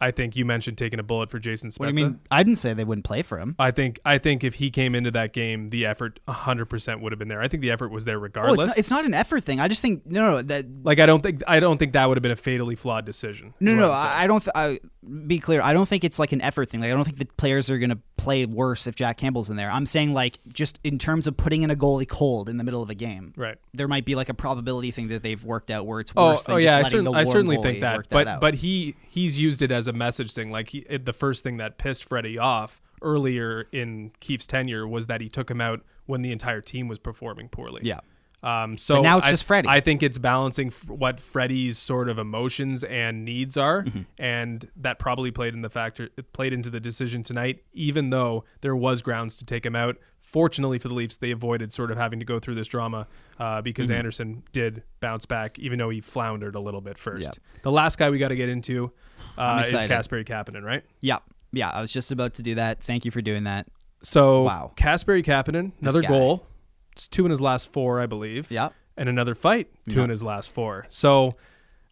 I 0.00 0.10
think 0.10 0.36
you 0.36 0.44
mentioned 0.44 0.76
taking 0.78 0.98
a 0.98 1.02
bullet 1.02 1.30
for 1.30 1.38
Jason 1.38 1.70
Spezza. 1.70 1.80
what 1.80 1.94
do 1.94 2.00
you 2.02 2.08
mean? 2.08 2.20
I 2.30 2.42
didn't 2.42 2.58
say 2.58 2.74
they 2.74 2.84
wouldn't 2.84 3.04
play 3.06 3.22
for 3.22 3.38
him. 3.38 3.54
I 3.58 3.70
think 3.70 3.98
I 4.04 4.18
think 4.18 4.44
if 4.44 4.54
he 4.54 4.70
came 4.70 4.94
into 4.94 5.10
that 5.12 5.32
game, 5.32 5.70
the 5.70 5.86
effort 5.86 6.20
100% 6.28 7.00
would 7.00 7.12
have 7.12 7.18
been 7.18 7.28
there. 7.28 7.40
I 7.40 7.48
think 7.48 7.62
the 7.62 7.70
effort 7.70 7.90
was 7.90 8.04
there 8.04 8.16
Oh, 8.16 8.20
regardless. 8.20 8.58
it's 8.58 8.66
not, 8.66 8.78
it's 8.78 8.90
not 8.90 9.04
an 9.06 9.14
effort 9.14 9.44
thing. 9.44 9.58
I 9.60 9.68
just 9.68 9.80
think 9.80 10.04
no, 10.06 10.30
no, 10.32 10.42
that 10.42 10.66
like 10.84 10.98
I 11.00 11.06
don't 11.06 11.22
think 11.22 11.42
I 11.48 11.60
don't 11.60 11.78
think 11.78 11.92
that 11.94 12.06
would 12.08 12.16
have 12.16 12.22
been 12.22 12.32
a 12.32 12.36
fatally 12.36 12.74
flawed 12.76 13.04
decision. 13.04 13.54
No, 13.60 13.74
no. 13.74 13.90
I 13.90 14.24
I 14.24 14.26
don't. 14.26 14.40
Th- 14.40 14.52
I, 14.54 14.80
be 15.26 15.38
clear. 15.38 15.62
I 15.62 15.72
don't 15.72 15.88
think 15.88 16.02
it's 16.02 16.18
like 16.18 16.32
an 16.32 16.40
effort 16.40 16.68
thing. 16.68 16.80
Like 16.80 16.90
I 16.90 16.94
don't 16.94 17.04
think 17.04 17.18
the 17.18 17.26
players 17.36 17.70
are 17.70 17.78
going 17.78 17.90
to 17.90 17.98
play 18.16 18.44
worse 18.44 18.88
if 18.88 18.96
Jack 18.96 19.18
Campbell's 19.18 19.48
in 19.50 19.56
there. 19.56 19.70
I'm 19.70 19.86
saying 19.86 20.12
like 20.12 20.38
just 20.52 20.80
in 20.82 20.98
terms 20.98 21.26
of 21.28 21.36
putting 21.36 21.62
in 21.62 21.70
a 21.70 21.76
goalie 21.76 22.08
cold 22.08 22.48
in 22.48 22.56
the 22.56 22.64
middle 22.64 22.82
of 22.82 22.90
a 22.90 22.94
game. 22.94 23.32
Right. 23.36 23.56
There 23.72 23.86
might 23.86 24.04
be 24.04 24.14
like 24.16 24.28
a 24.28 24.34
probability 24.34 24.90
thing 24.90 25.08
that 25.08 25.22
they've 25.22 25.42
worked 25.44 25.70
out 25.70 25.86
where 25.86 26.00
it's 26.00 26.12
Oh, 26.16 26.30
worse 26.30 26.42
than 26.44 26.56
oh 26.56 26.58
just 26.58 26.64
yeah, 26.66 26.72
I, 26.74 26.76
letting 26.78 26.90
certain, 26.90 27.04
the 27.04 27.12
I 27.12 27.24
certainly 27.24 27.56
think 27.58 27.80
that. 27.80 27.96
work 27.98 28.06
but 28.10 28.26
out. 28.26 28.40
but 28.40 28.54
he 28.54 28.96
he's 29.08 29.38
used 29.38 29.62
it 29.62 29.70
as 29.70 29.85
a 29.86 29.92
message 29.92 30.32
thing. 30.32 30.50
Like 30.50 30.68
he, 30.70 30.78
it, 30.88 31.04
the 31.06 31.12
first 31.12 31.42
thing 31.44 31.56
that 31.58 31.78
pissed 31.78 32.04
Freddie 32.04 32.38
off 32.38 32.80
earlier 33.02 33.66
in 33.72 34.10
Keefe's 34.20 34.46
tenure 34.46 34.86
was 34.88 35.06
that 35.08 35.20
he 35.20 35.28
took 35.28 35.50
him 35.50 35.60
out 35.60 35.82
when 36.06 36.22
the 36.22 36.32
entire 36.32 36.60
team 36.60 36.88
was 36.88 36.98
performing 36.98 37.48
poorly. 37.48 37.82
yeah. 37.84 38.00
Um, 38.42 38.76
so 38.78 38.96
But 38.96 39.02
now 39.02 39.18
it's 39.18 39.26
I, 39.26 39.30
just 39.32 39.44
Freddie. 39.44 39.68
I 39.68 39.80
think 39.80 40.02
it's 40.04 40.18
balancing 40.18 40.68
f- 40.68 40.88
what 40.88 41.18
Freddie's 41.18 41.78
sort 41.78 42.08
of 42.08 42.18
emotions 42.18 42.84
and 42.84 43.24
needs 43.24 43.56
are, 43.56 43.82
Mm-hmm. 43.82 44.02
and 44.18 44.70
that 44.76 44.98
probably 45.00 45.30
played 45.32 45.52
in 45.54 45.62
the 45.62 45.70
factor 45.70 46.10
it 46.16 46.32
played 46.32 46.52
into 46.52 46.70
the 46.70 46.78
decision 46.78 47.22
tonight. 47.24 47.64
Even 47.72 48.10
though 48.10 48.44
there 48.60 48.76
was 48.76 49.02
grounds 49.02 49.36
to 49.38 49.44
take 49.44 49.66
him 49.66 49.74
out, 49.74 49.96
fortunately 50.20 50.78
for 50.78 50.86
the 50.88 50.94
Leafs, 50.94 51.16
they 51.16 51.32
avoided 51.32 51.72
sort 51.72 51.90
of 51.90 51.96
having 51.96 52.20
to 52.20 52.24
go 52.26 52.38
through 52.38 52.54
this 52.54 52.68
drama 52.68 53.08
uh, 53.40 53.62
because 53.62 53.88
Mm-hmm. 53.88 53.96
Andersen 53.98 54.42
did 54.52 54.82
bounce 55.00 55.26
back, 55.26 55.58
even 55.58 55.78
though 55.78 55.90
he 55.90 56.00
floundered 56.00 56.54
a 56.54 56.60
little 56.60 56.82
bit 56.82 56.98
first. 56.98 57.22
Yeah. 57.22 57.30
The 57.62 57.72
last 57.72 57.98
guy 57.98 58.10
we 58.10 58.18
got 58.18 58.28
to 58.28 58.36
get 58.36 58.48
into 58.50 58.92
uh, 59.38 59.62
is. 59.64 59.72
Kasperi 59.72 60.24
Kapanen, 60.26 60.62
right? 60.62 60.82
Yeah. 61.00 61.18
Yeah. 61.52 61.70
I 61.70 61.80
was 61.80 61.92
just 61.92 62.10
about 62.12 62.34
to 62.34 62.42
do 62.42 62.54
that. 62.56 62.82
Thank 62.82 63.04
you 63.04 63.10
for 63.10 63.20
doing 63.22 63.44
that. 63.44 63.66
So 64.02 64.42
Wow. 64.42 64.72
Kasperi 64.76 65.24
Kapanen, 65.24 65.72
another 65.80 66.02
goal. 66.02 66.46
It's 66.92 67.08
two 67.08 67.24
in 67.24 67.30
his 67.30 67.40
last 67.40 67.72
four, 67.72 68.00
I 68.00 68.06
believe. 68.06 68.50
Yep. 68.50 68.72
And 68.96 69.08
another 69.08 69.34
fight, 69.34 69.68
two 69.88 69.96
Yep. 69.96 70.04
in 70.04 70.10
his 70.10 70.22
last 70.22 70.50
four. 70.50 70.86
So 70.88 71.36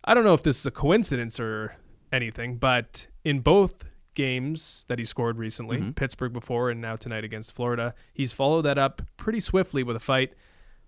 I 0.04 0.14
don't 0.14 0.24
know 0.24 0.34
if 0.34 0.42
this 0.42 0.58
is 0.60 0.66
a 0.66 0.70
coincidence 0.70 1.38
or 1.40 1.76
anything, 2.12 2.56
but 2.56 3.06
in 3.24 3.40
both 3.40 3.84
games 4.14 4.84
that 4.88 4.98
he 4.98 5.04
scored 5.04 5.38
recently, 5.38 5.78
Mm-hmm. 5.78 5.90
Pittsburgh 5.92 6.32
before 6.32 6.70
and 6.70 6.80
now 6.80 6.96
tonight 6.96 7.24
against 7.24 7.52
Florida, 7.54 7.94
he's 8.12 8.32
followed 8.32 8.62
that 8.62 8.78
up 8.78 9.02
pretty 9.16 9.40
swiftly 9.40 9.82
with 9.82 9.96
a 9.96 10.00
fight. 10.00 10.34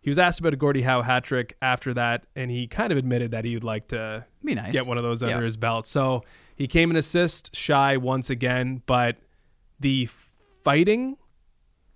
He 0.00 0.08
was 0.10 0.18
asked 0.18 0.38
about 0.38 0.52
a 0.54 0.56
Gordie 0.56 0.82
Howe 0.82 1.02
hat 1.02 1.24
trick 1.24 1.56
after 1.60 1.92
that, 1.94 2.26
and 2.36 2.48
he 2.50 2.68
kind 2.68 2.92
of 2.92 2.98
admitted 2.98 3.32
that 3.32 3.44
he 3.44 3.54
would 3.54 3.64
like 3.64 3.88
to 3.88 4.24
Be 4.44 4.54
nice. 4.54 4.72
get 4.72 4.86
one 4.86 4.96
of 4.98 5.02
those 5.02 5.22
under 5.22 5.36
Yeah. 5.38 5.42
his 5.44 5.56
belt. 5.56 5.86
So 5.86 6.22
he 6.56 6.66
came 6.66 6.90
an 6.90 6.96
assist 6.96 7.54
shy 7.54 7.96
once 7.96 8.30
again, 8.30 8.82
but 8.86 9.16
the 9.78 10.08
fighting 10.64 11.16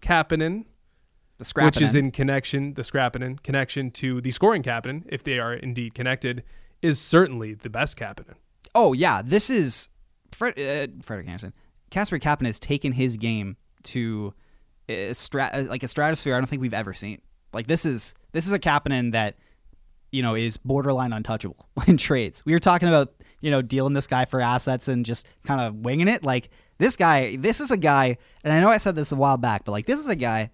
Kapanen, 0.02 0.66
The 1.38 1.52
which 1.64 1.80
is 1.80 1.94
in 1.94 2.10
connection, 2.10 2.74
the 2.74 2.82
Scrappinen 2.82 3.42
connection 3.42 3.90
to 3.92 4.20
the 4.20 4.30
scoring 4.30 4.62
Kapanen, 4.62 5.04
if 5.08 5.24
they 5.24 5.38
are 5.38 5.54
indeed 5.54 5.94
connected, 5.94 6.44
is 6.82 7.00
certainly 7.00 7.54
the 7.54 7.70
best 7.70 7.96
Kapanen. 7.96 8.34
Oh 8.74 8.92
yeah, 8.92 9.22
this 9.24 9.50
is 9.50 9.88
Fred, 10.32 10.58
uh, 10.58 10.92
Frederik 11.02 11.26
Andersen. 11.26 11.52
Casper 11.90 12.18
Kapanen 12.18 12.46
has 12.46 12.60
taken 12.60 12.92
his 12.92 13.16
game 13.16 13.56
to 13.84 14.32
a 14.88 15.10
strat, 15.10 15.54
uh, 15.54 15.68
like 15.68 15.82
a 15.82 15.88
stratosphere 15.88 16.34
I 16.34 16.38
don't 16.38 16.46
think 16.46 16.62
we've 16.62 16.74
ever 16.74 16.92
seen. 16.92 17.20
Like 17.52 17.66
this 17.66 17.84
is 17.84 18.14
this 18.32 18.46
is 18.46 18.52
a 18.52 18.58
Kapanen 18.58 19.12
that 19.12 19.36
you 20.12 20.22
know 20.22 20.34
is 20.34 20.56
borderline 20.56 21.12
untouchable 21.12 21.68
in 21.86 21.96
trades. 21.96 22.44
We 22.44 22.52
were 22.52 22.58
talking 22.60 22.88
about 22.88 23.14
you 23.40 23.50
know, 23.50 23.62
dealing 23.62 23.94
this 23.94 24.06
guy 24.06 24.24
for 24.24 24.40
assets 24.40 24.88
and 24.88 25.04
just 25.04 25.26
kind 25.44 25.60
of 25.60 25.76
winging 25.76 26.08
it. 26.08 26.24
Like 26.24 26.50
this 26.78 26.96
guy, 26.96 27.36
this 27.36 27.60
is 27.60 27.70
a 27.70 27.76
guy, 27.76 28.16
and 28.44 28.52
I 28.52 28.60
know 28.60 28.68
I 28.68 28.78
said 28.78 28.96
this 28.96 29.12
a 29.12 29.16
while 29.16 29.36
back, 29.36 29.64
but 29.64 29.72
like 29.72 29.86
this 29.86 30.00
is 30.00 30.08
a 30.08 30.16
guy 30.16 30.50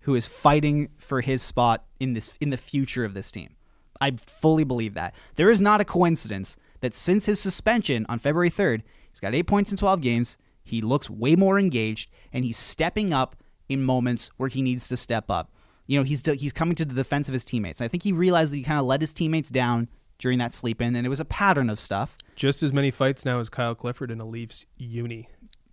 who 0.00 0.14
is 0.14 0.26
fighting 0.26 0.88
for 0.96 1.20
his 1.20 1.42
spot 1.42 1.84
in 2.00 2.14
this 2.14 2.32
in 2.40 2.50
the 2.50 2.56
future 2.56 3.04
of 3.04 3.14
this 3.14 3.30
team. 3.30 3.56
I 4.00 4.12
fully 4.12 4.64
believe 4.64 4.94
that. 4.94 5.14
There 5.36 5.50
is 5.50 5.60
not 5.60 5.80
a 5.80 5.84
coincidence 5.84 6.56
that 6.80 6.94
since 6.94 7.26
his 7.26 7.40
suspension 7.40 8.06
on 8.08 8.18
February 8.18 8.50
3rd, 8.50 8.82
he's 9.10 9.20
got 9.20 9.34
8 9.34 9.42
points 9.42 9.70
in 9.72 9.76
12 9.76 10.00
games. 10.00 10.38
He 10.62 10.80
looks 10.80 11.10
way 11.10 11.34
more 11.34 11.58
engaged 11.58 12.10
and 12.32 12.44
he's 12.44 12.58
stepping 12.58 13.12
up 13.12 13.36
in 13.68 13.82
moments 13.82 14.30
where 14.36 14.48
he 14.48 14.62
needs 14.62 14.88
to 14.88 14.96
step 14.96 15.30
up. 15.30 15.50
You 15.86 15.98
know, 15.98 16.04
he's 16.04 16.24
he's 16.24 16.52
coming 16.52 16.74
to 16.76 16.84
the 16.84 16.94
defense 16.94 17.28
of 17.28 17.32
his 17.32 17.44
teammates. 17.44 17.80
I 17.80 17.88
think 17.88 18.02
he 18.02 18.12
realized 18.12 18.52
that 18.52 18.58
he 18.58 18.62
kind 18.62 18.78
of 18.78 18.86
let 18.86 19.00
his 19.00 19.14
teammates 19.14 19.50
down 19.50 19.88
during 20.18 20.38
that 20.38 20.54
sleep 20.54 20.82
in 20.82 20.96
and 20.96 21.06
it 21.06 21.08
was 21.08 21.20
a 21.20 21.24
pattern 21.24 21.70
of 21.70 21.80
stuff. 21.80 22.16
Just 22.36 22.62
as 22.62 22.72
many 22.72 22.90
fights 22.90 23.24
now 23.24 23.38
as 23.40 23.48
Kyle 23.48 23.74
Clifford 23.74 24.10
in 24.10 24.20
a 24.20 24.26
Leafs 24.26 24.66
uni. 24.76 25.28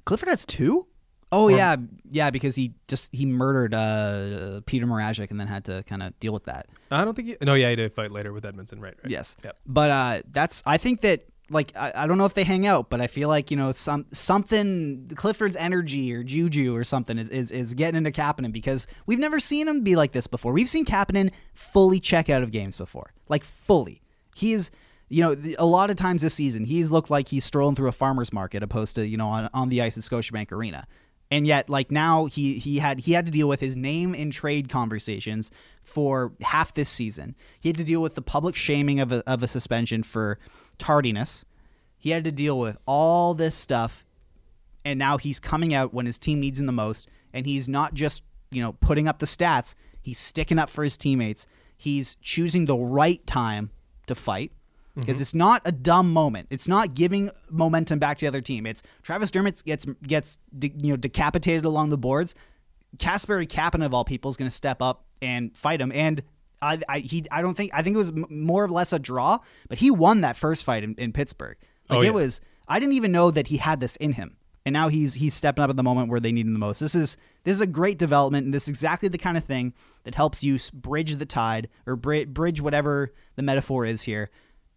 Clifford 0.05 0.29
has 0.29 0.45
two? 0.45 0.87
Oh 1.31 1.47
yeah, 1.49 1.75
yeah, 2.09 2.29
because 2.29 2.55
he 2.55 2.75
just 2.87 3.13
he 3.13 3.25
murdered 3.25 3.73
uh, 3.73 4.61
Peter 4.65 4.85
Mrazek 4.85 5.31
and 5.31 5.39
then 5.39 5.47
had 5.47 5.65
to 5.65 5.83
kind 5.83 6.03
of 6.03 6.17
deal 6.19 6.31
with 6.31 6.45
that. 6.45 6.67
I 6.91 7.03
don't 7.03 7.15
think. 7.15 7.27
He, 7.29 7.37
no, 7.41 7.55
yeah, 7.55 7.71
he 7.71 7.75
did 7.75 7.91
fight 7.91 8.11
later 8.11 8.31
with 8.31 8.43
Edmundson, 8.43 8.75
right? 8.75 8.95
right. 9.01 9.09
Yes. 9.09 9.35
Yep. 9.43 9.57
But 9.65 9.89
uh, 9.89 10.21
that's 10.29 10.61
I 10.65 10.77
think 10.77 11.01
that 11.01 11.25
like 11.49 11.71
I, 11.75 11.91
I 11.95 12.07
don't 12.07 12.17
know 12.17 12.25
if 12.25 12.33
they 12.33 12.43
hang 12.43 12.65
out, 12.65 12.89
but 12.89 13.01
I 13.01 13.07
feel 13.07 13.27
like 13.27 13.51
you 13.51 13.57
know 13.57 13.71
some 13.71 14.05
something 14.11 15.09
Clifford's 15.15 15.55
energy 15.55 16.13
or 16.13 16.23
juju 16.23 16.75
or 16.75 16.83
something 16.83 17.17
is, 17.17 17.29
is, 17.29 17.51
is 17.51 17.73
getting 17.73 17.97
into 17.97 18.11
Kapanen 18.11 18.51
because 18.51 18.87
we've 19.05 19.19
never 19.19 19.39
seen 19.39 19.67
him 19.67 19.81
be 19.81 19.95
like 19.95 20.11
this 20.11 20.27
before. 20.27 20.53
We've 20.53 20.69
seen 20.69 20.85
Kapanen 20.85 21.33
fully 21.53 21.99
check 21.99 22.29
out 22.29 22.43
of 22.43 22.51
games 22.51 22.75
before, 22.75 23.13
like 23.27 23.43
fully. 23.43 24.01
He 24.35 24.53
is 24.53 24.69
you 25.07 25.21
know, 25.21 25.35
a 25.59 25.65
lot 25.67 25.91
of 25.91 25.97
times 25.97 26.23
this 26.23 26.33
season, 26.33 26.65
he's 26.65 26.89
looked 26.89 27.11
like 27.11 27.27
he's 27.29 27.45
strolling 27.45 27.75
through 27.75 27.89
a 27.89 27.91
farmer's 27.91 28.33
market 28.33 28.63
opposed 28.63 28.95
to, 28.95 29.07
you 29.07 29.17
know, 29.17 29.27
on, 29.27 29.49
on 29.53 29.69
the 29.69 29.83
ice 29.83 29.95
at 29.99 30.03
Scotiabank 30.03 30.51
Arena 30.51 30.87
and 31.31 31.47
yet 31.47 31.69
like 31.69 31.91
now 31.91 32.25
he 32.25 32.59
he 32.59 32.79
had 32.79 32.99
he 33.01 33.13
had 33.13 33.25
to 33.25 33.31
deal 33.31 33.47
with 33.47 33.59
his 33.59 33.75
name 33.75 34.13
in 34.13 34.31
trade 34.31 34.69
conversations 34.69 35.51
for 35.83 36.33
half 36.41 36.73
this 36.73 36.89
season. 36.89 37.35
He 37.59 37.69
had 37.69 37.77
to 37.77 37.83
deal 37.83 38.01
with 38.01 38.15
the 38.15 38.21
public 38.21 38.55
shaming 38.55 38.99
of 38.99 39.11
a, 39.11 39.23
of 39.27 39.43
a 39.43 39.47
suspension 39.47 40.03
for 40.03 40.39
tardiness. 40.77 41.45
He 41.97 42.11
had 42.11 42.23
to 42.25 42.31
deal 42.31 42.59
with 42.59 42.77
all 42.85 43.33
this 43.33 43.55
stuff, 43.55 44.05
and 44.83 44.99
now 44.99 45.17
he's 45.17 45.39
coming 45.39 45.73
out 45.73 45.93
when 45.93 46.05
his 46.05 46.17
team 46.17 46.39
needs 46.39 46.59
him 46.59 46.67
the 46.67 46.71
most, 46.71 47.07
and 47.33 47.45
he's 47.45 47.67
not 47.67 47.93
just 47.93 48.21
you 48.51 48.61
know 48.61 48.73
putting 48.73 49.07
up 49.07 49.19
the 49.19 49.25
stats. 49.25 49.75
He's 50.01 50.19
sticking 50.19 50.59
up 50.59 50.69
for 50.69 50.83
his 50.83 50.97
teammates. 50.97 51.47
He's 51.75 52.15
choosing 52.21 52.65
the 52.65 52.77
right 52.77 53.25
time 53.25 53.71
to 54.07 54.15
fight 54.15 54.51
because 54.95 55.15
mm-hmm. 55.15 55.21
it's 55.21 55.33
not 55.33 55.61
a 55.65 55.71
dumb 55.71 56.11
moment. 56.13 56.47
It's 56.49 56.67
not 56.67 56.93
giving 56.95 57.29
momentum 57.49 57.99
back 57.99 58.17
to 58.17 58.25
the 58.25 58.27
other 58.27 58.41
team. 58.41 58.65
It's 58.65 58.81
Travis 59.03 59.29
Dermott 59.31 59.63
gets 59.65 59.85
gets 60.03 60.37
de, 60.57 60.73
you 60.81 60.91
know 60.91 60.97
decapitated 60.97 61.65
along 61.65 61.89
the 61.89 61.97
boards. 61.97 62.35
Kasperi 62.97 63.47
Kapanen 63.47 63.85
of 63.85 63.93
all 63.93 64.05
people 64.05 64.31
is 64.31 64.37
going 64.37 64.49
to 64.49 64.55
step 64.55 64.81
up 64.81 65.03
and 65.21 65.55
fight 65.55 65.81
him. 65.81 65.91
And 65.91 66.23
I, 66.61 66.79
I 66.87 66.99
he 66.99 67.25
I 67.29 67.41
don't 67.41 67.55
think 67.55 67.71
I 67.73 67.81
think 67.81 67.95
it 67.95 67.97
was 67.97 68.13
more 68.13 68.63
or 68.63 68.69
less 68.69 68.93
a 68.93 68.99
draw, 68.99 69.39
but 69.67 69.79
he 69.79 69.91
won 69.91 70.21
that 70.21 70.37
first 70.37 70.63
fight 70.63 70.83
in, 70.83 70.95
in 70.95 71.11
Pittsburgh. 71.11 71.57
Like 71.89 71.99
oh, 71.99 72.01
yeah. 72.01 72.09
it 72.09 72.13
was 72.13 72.39
I 72.67 72.79
didn't 72.79 72.93
even 72.93 73.11
know 73.11 73.31
that 73.31 73.47
he 73.47 73.57
had 73.57 73.79
this 73.79 73.95
in 73.97 74.13
him. 74.13 74.37
And 74.65 74.73
now 74.73 74.87
he's 74.87 75.15
he's 75.15 75.33
stepping 75.33 75.63
up 75.63 75.69
at 75.69 75.75
the 75.75 75.83
moment 75.83 76.09
where 76.09 76.19
they 76.19 76.31
need 76.31 76.47
him 76.47 76.53
the 76.53 76.59
most. 76.59 76.79
This 76.79 76.95
is 76.95 77.17
this 77.43 77.53
is 77.53 77.61
a 77.61 77.67
great 77.67 77.99
development, 77.99 78.45
and 78.45 78.53
this 78.53 78.63
is 78.63 78.69
exactly 78.69 79.09
the 79.09 79.17
kind 79.17 79.37
of 79.37 79.43
thing 79.43 79.73
that 80.03 80.15
helps 80.15 80.43
you 80.43 80.57
bridge 80.73 81.15
the 81.17 81.25
tide 81.25 81.69
or 81.85 81.95
bridge 81.95 82.61
whatever 82.61 83.13
the 83.35 83.43
metaphor 83.43 83.85
is 83.85 84.01
here 84.01 84.31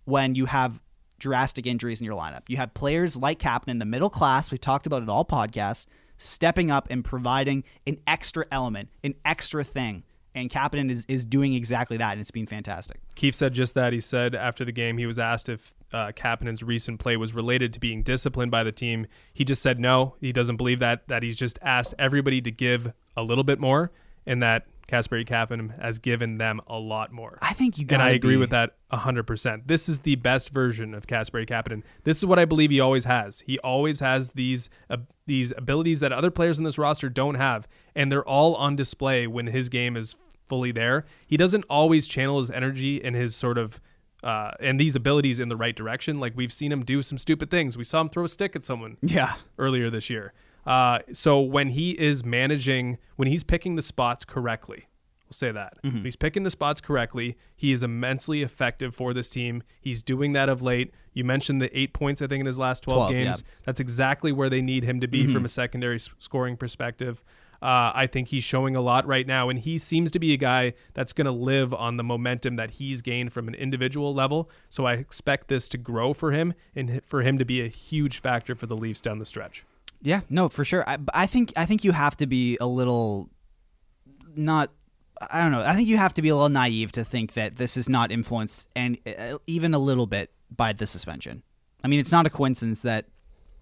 when 0.05 0.35
you 0.35 0.47
have 0.47 0.81
drastic 1.19 1.67
injuries 1.67 2.01
in 2.01 2.05
your 2.05 2.15
lineup. 2.15 2.43
You 2.49 2.59
have 2.59 2.75
players 2.75 3.17
like 3.17 3.39
Kapanen, 3.39 3.79
the 3.79 3.85
middle 3.85 4.11
class, 4.11 4.51
We've 4.51 4.61
talked 4.61 4.87
about 4.87 5.03
it 5.03 5.09
all 5.09 5.25
podcasts, 5.25 5.87
stepping 6.17 6.71
up 6.71 6.87
and 6.91 7.05
providing 7.05 7.65
an 7.87 7.99
extra 8.07 8.47
element, 8.51 8.91
an 9.03 9.15
extra 9.25 9.65
thing. 9.65 10.05
And 10.39 10.49
Kapanen 10.49 10.89
is, 10.89 11.05
is 11.09 11.25
doing 11.25 11.55
exactly 11.55 11.97
that, 11.97 12.13
and 12.13 12.21
it's 12.21 12.31
been 12.31 12.47
fantastic. 12.47 13.01
Keefe 13.17 13.35
said 13.35 13.55
just 13.55 13.75
that. 13.75 13.93
He 13.93 14.01
said 14.01 14.37
after 14.37 14.65
the 14.65 14.71
game, 14.71 14.97
he 14.97 15.05
was 15.05 15.19
asked 15.19 15.49
if 15.49 15.75
uh, 15.93 16.13
Kapanen's 16.13 16.63
recent 16.63 17.01
play 17.01 17.17
was 17.17 17.35
related 17.35 17.73
to 17.73 17.81
being 17.81 18.05
disciplined 18.05 18.53
by 18.53 18.63
the 18.63 18.71
team. 18.71 19.07
He 19.33 19.45
just 19.45 19.63
said 19.63 19.81
no. 19.81 20.15
He 20.21 20.33
doesn't 20.33 20.57
believe 20.57 20.79
that. 20.79 21.09
That 21.09 21.25
he's 21.25 21.35
just 21.35 21.59
asked 21.61 21.93
everybody 21.99 22.41
to 22.43 22.53
give 22.53 22.93
a 23.17 23.23
little 23.23 23.43
bit 23.43 23.59
more, 23.59 23.91
and 24.27 24.41
that 24.43 24.67
Kasperi 24.89 25.27
Kapanen 25.27 25.81
has 25.83 25.99
given 25.99 26.39
them 26.39 26.61
a 26.67 26.79
lot 26.79 27.13
more. 27.13 27.39
I 27.43 27.53
think 27.53 27.77
you 27.77 27.87
and 27.91 28.01
I 28.01 28.11
agree 28.11 28.35
be... 28.35 28.39
with 28.39 28.51
that 28.51 28.77
hundred 28.91 29.25
percent. 29.25 29.67
This 29.67 29.89
is 29.89 30.01
the 30.01 30.15
best 30.15 30.51
version 30.51 30.95
of 30.95 31.07
Kasperi 31.07 31.49
Kapanen. 31.49 31.83
This 32.05 32.19
is 32.19 32.27
what 32.27 32.39
I 32.39 32.45
believe 32.45 32.71
he 32.71 32.81
always 32.81 33.05
has. 33.05 33.41
He 33.41 33.59
always 33.59 34.01
has 34.01 34.31
these 34.31 34.71
uh, 34.89 34.99
these 35.27 35.53
abilities 35.57 36.01
that 36.01 36.13
other 36.13 36.31
players 36.31 36.59
in 36.59 36.65
this 36.65 36.79
roster 36.79 37.09
don't 37.09 37.35
have, 37.35 37.67
and 37.97 38.11
they're 38.13 38.27
all 38.27 38.55
on 38.55 38.77
display 38.77 39.27
when 39.27 39.49
his 39.49 39.69
game 39.69 39.97
is 39.97 40.15
fully 40.49 40.73
there. 40.73 41.05
He 41.27 41.37
doesn't 41.37 41.65
always 41.69 42.09
channel 42.09 42.39
his 42.39 42.51
energy 42.51 43.03
and 43.05 43.15
his 43.15 43.37
sort 43.37 43.59
of 43.59 43.81
uh, 44.23 44.51
and 44.61 44.81
these 44.81 44.97
abilities 44.97 45.39
in 45.39 45.49
the 45.49 45.57
right 45.57 45.77
direction. 45.77 46.19
Like 46.19 46.33
we've 46.37 46.53
seen 46.53 46.73
him 46.73 46.85
do 46.85 47.03
some 47.03 47.19
stupid 47.19 47.51
things. 47.51 47.77
We 47.77 47.85
saw 47.85 48.01
him 48.01 48.09
throw 48.09 48.25
a 48.25 48.29
stick 48.29 48.57
at 48.57 48.65
someone. 48.65 48.97
Yeah. 49.01 49.35
Earlier 49.59 49.91
this 49.91 50.11
year. 50.11 50.33
Uh, 50.67 50.99
so 51.13 51.41
when 51.41 51.71
he 51.71 51.93
is 51.93 52.25
managing, 52.25 52.99
when 53.17 53.29
he's 53.29 53.45
picking 53.45 53.77
the 53.77 53.83
spots 53.83 54.25
correctly, 54.25 54.89
we'll 55.27 55.35
say 55.35 55.53
that. 55.53 55.79
Mm-hmm. 55.83 56.05
he's 56.05 56.17
picking 56.17 56.43
the 56.43 56.51
spots 56.51 56.81
correctly. 56.81 57.37
He 57.57 57.73
is 57.73 57.83
immensely 57.83 58.43
effective 58.43 58.95
for 58.95 59.15
this 59.15 59.31
team. 59.31 59.63
He's 59.81 60.03
doing 60.03 60.33
that 60.35 60.49
of 60.49 60.61
late. 60.61 60.93
You 61.15 61.25
mentioned 61.25 61.61
the 61.61 61.79
eight 61.79 61.93
points, 61.95 62.21
I 62.21 62.27
think, 62.27 62.41
in 62.41 62.47
his 62.47 62.59
last 62.59 62.83
12, 62.83 62.99
12 62.99 63.13
games. 63.13 63.43
Yeah. 63.45 63.55
That's 63.65 63.81
exactly 63.81 64.33
where 64.33 64.51
they 64.51 64.61
need 64.61 64.85
him 64.85 65.01
to 65.01 65.09
be 65.09 65.25
mm-hmm. 65.25 65.33
from 65.33 65.45
a 65.45 65.49
secondary 65.49 65.97
s- 65.97 66.11
scoring 66.19 66.57
perspective. 66.57 67.23
Uh, 67.61 67.91
I 67.95 68.07
think 68.07 68.29
he's 68.29 68.45
showing 68.45 68.77
a 68.77 68.81
lot 68.81 69.07
right 69.07 69.27
now, 69.27 69.49
and 69.49 69.59
he 69.59 69.79
seems 69.79 70.11
to 70.13 70.19
be 70.19 70.33
a 70.33 70.37
guy 70.37 70.75
that's 70.95 71.13
going 71.13 71.25
to 71.25 71.33
live 71.33 71.75
on 71.75 71.97
the 71.97 72.05
momentum 72.05 72.57
that 72.57 72.73
he's 72.73 73.03
gained 73.03 73.33
from 73.33 73.49
an 73.49 73.55
individual 73.55 74.15
level. 74.15 74.49
So 74.71 74.87
I 74.87 74.95
expect 74.95 75.49
this 75.49 75.69
to 75.71 75.79
grow 75.79 76.15
for 76.15 76.31
him 76.31 76.55
and 76.77 77.01
for 77.05 77.23
him 77.23 77.37
to 77.39 77.45
be 77.45 77.61
a 77.61 77.69
huge 77.69 78.21
factor 78.21 78.55
for 78.55 78.67
the 78.67 78.77
Leafs 78.77 79.01
down 79.01 79.19
the 79.19 79.27
stretch. 79.27 79.65
Yeah, 80.01 80.21
no, 80.31 80.49
for 80.49 80.65
sure. 80.65 80.89
I, 80.89 80.99
I 81.13 81.27
think 81.27 81.53
I 81.57 81.67
think 81.67 81.83
you 81.83 81.91
have 81.93 82.17
to 82.19 82.27
be 82.27 82.57
a 82.61 82.67
little 82.67 83.31
not 84.37 84.71
I 85.31 85.43
don't 85.43 85.51
know. 85.51 85.63
I 85.63 85.75
think 85.75 85.89
you 85.89 85.97
have 85.97 86.15
to 86.15 86.23
be 86.23 86.29
a 86.29 86.35
little 86.37 86.49
naive 86.49 86.93
to 86.93 87.05
think 87.05 87.33
that 87.35 87.57
this 87.57 87.77
is 87.77 87.89
not 87.89 88.13
influenced 88.13 88.69
and 88.77 88.99
uh, 89.05 89.39
even 89.49 89.75
a 89.75 89.79
little 89.79 90.07
bit 90.07 90.31
by 90.55 90.73
the 90.73 90.87
suspension. 90.87 91.43
I 91.83 91.89
mean, 91.89 92.01
it's 92.01 92.13
not 92.13 92.27
a 92.27 92.31
coincidence 92.31 92.83
that 92.83 93.07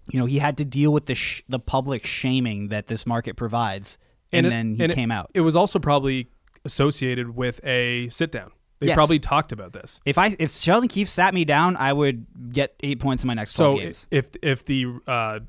you 0.09 0.19
know 0.19 0.25
he 0.25 0.39
had 0.39 0.57
to 0.57 0.65
deal 0.65 0.91
with 0.91 1.05
the 1.05 1.15
sh- 1.15 1.43
the 1.49 1.59
public 1.59 2.05
shaming 2.05 2.69
that 2.69 2.87
this 2.87 3.05
market 3.05 3.35
provides, 3.35 3.97
and, 4.31 4.45
and 4.45 4.53
it, 4.53 4.57
then 4.57 4.75
he 4.75 4.83
and 4.83 4.93
came 4.93 5.11
it, 5.11 5.15
out. 5.15 5.31
It 5.33 5.41
was 5.41 5.55
also 5.55 5.79
probably 5.79 6.29
associated 6.65 7.35
with 7.35 7.63
a 7.65 8.09
sit 8.09 8.31
down. 8.31 8.51
They 8.79 8.87
yes. 8.87 8.95
probably 8.95 9.17
talked 9.17 9.51
about 9.51 9.73
this. 9.73 9.99
If 10.05 10.17
I 10.17 10.35
if 10.37 10.51
Sheldon 10.51 10.87
Keefe 10.87 11.09
sat 11.09 11.33
me 11.33 11.45
down, 11.45 11.75
I 11.77 11.93
would 11.93 12.25
get 12.51 12.75
eight 12.81 12.99
points 12.99 13.23
in 13.23 13.27
my 13.27 13.33
next 13.33 13.53
so 13.53 13.75
games. 13.75 14.05
if 14.11 14.29
if 14.43 14.65
the 14.65 14.85
uh, 15.07 15.39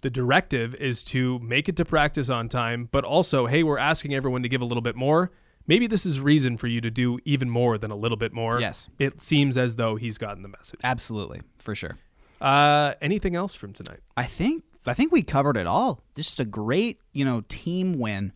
the 0.00 0.10
directive 0.10 0.74
is 0.76 1.04
to 1.04 1.38
make 1.40 1.68
it 1.68 1.76
to 1.76 1.84
practice 1.84 2.30
on 2.30 2.48
time, 2.48 2.88
but 2.90 3.04
also, 3.04 3.46
hey, 3.46 3.62
we're 3.62 3.78
asking 3.78 4.14
everyone 4.14 4.42
to 4.42 4.48
give 4.48 4.60
a 4.60 4.64
little 4.64 4.80
bit 4.80 4.96
more. 4.96 5.30
Maybe 5.66 5.86
this 5.86 6.06
is 6.06 6.18
reason 6.18 6.56
for 6.56 6.66
you 6.66 6.80
to 6.80 6.90
do 6.90 7.18
even 7.26 7.50
more 7.50 7.76
than 7.76 7.90
a 7.90 7.96
little 7.96 8.16
bit 8.16 8.32
more. 8.32 8.58
Yes. 8.58 8.88
It 8.98 9.20
seems 9.20 9.58
as 9.58 9.76
though 9.76 9.96
he's 9.96 10.16
gotten 10.16 10.42
the 10.42 10.48
message. 10.48 10.80
Absolutely, 10.82 11.42
for 11.58 11.74
sure. 11.74 11.98
Uh, 12.40 12.94
anything 13.00 13.34
else 13.34 13.54
from 13.54 13.72
tonight? 13.72 14.00
I 14.16 14.24
think 14.24 14.64
I 14.86 14.94
think 14.94 15.12
we 15.12 15.22
covered 15.22 15.56
it 15.56 15.66
all. 15.66 16.02
Just 16.14 16.40
a 16.40 16.44
great, 16.44 17.00
you 17.12 17.24
know, 17.24 17.42
team 17.48 17.98
win. 17.98 18.32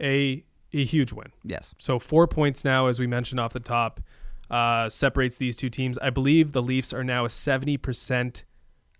A 0.00 0.44
a 0.72 0.84
huge 0.84 1.12
win. 1.12 1.32
Yes. 1.44 1.74
So 1.78 1.98
four 1.98 2.26
points 2.26 2.64
now, 2.64 2.86
as 2.86 2.98
we 3.00 3.06
mentioned 3.06 3.40
off 3.40 3.52
the 3.52 3.60
top, 3.60 4.00
uh, 4.50 4.88
separates 4.88 5.38
these 5.38 5.56
two 5.56 5.70
teams. 5.70 5.96
I 5.98 6.10
believe 6.10 6.52
the 6.52 6.62
Leafs 6.62 6.92
are 6.92 7.04
now 7.04 7.24
a 7.24 7.30
seventy 7.30 7.76
percent 7.76 8.44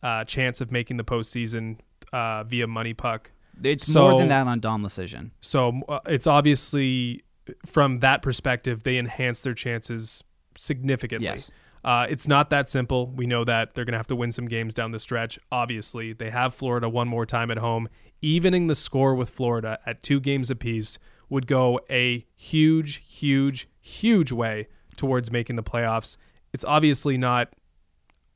uh, 0.03 0.25
chance 0.25 0.61
of 0.61 0.73
making 0.73 0.97
the 0.97 1.05
postseason 1.05 1.79
uh, 2.13 2.45
via 2.45 2.67
MoneyPuck. 2.67 3.27
It's 3.63 3.91
so, 3.91 4.11
more 4.11 4.19
than 4.19 4.29
that 4.29 4.47
on 4.47 4.61
Dom 4.61 4.83
decision. 4.83 5.33
So 5.41 5.81
uh, 5.89 6.01
it's 6.07 6.27
obviously 6.27 7.23
from 7.65 7.97
that 7.97 8.23
perspective 8.23 8.83
they 8.83 8.99
enhance 8.99 9.41
their 9.41 9.55
chances 9.55 10.23
significantly. 10.57 11.27
Yes. 11.27 11.51
Uh, 11.87 12.05
it's 12.11 12.27
not 12.27 12.51
that 12.51 12.69
simple. 12.69 13.07
We 13.07 13.29
know 13.29 13.45
that 13.45 13.75
they're 13.75 13.85
going 13.85 13.93
to 13.93 13.99
have 13.99 14.09
to 14.09 14.17
win 14.17 14.33
some 14.33 14.47
games 14.47 14.75
down 14.75 14.91
the 14.91 14.99
stretch. 14.99 15.39
Obviously, 15.53 16.13
they 16.13 16.31
have 16.31 16.53
Florida 16.53 16.89
one 16.89 17.07
more 17.07 17.25
time 17.25 17.49
at 17.53 17.59
home. 17.59 17.89
Evening 18.21 18.67
the 18.67 18.75
score 18.75 19.15
with 19.15 19.31
Florida 19.31 19.79
at 19.87 20.03
two 20.03 20.19
games 20.19 20.51
apiece 20.51 20.99
would 21.29 21.47
go 21.47 21.79
a 21.89 22.27
huge, 22.35 23.03
huge, 23.09 23.69
huge 23.81 24.33
way 24.33 24.67
towards 24.97 25.31
making 25.31 25.55
the 25.55 25.63
playoffs. 25.63 26.17
It's 26.53 26.65
obviously 26.65 27.17
not 27.17 27.53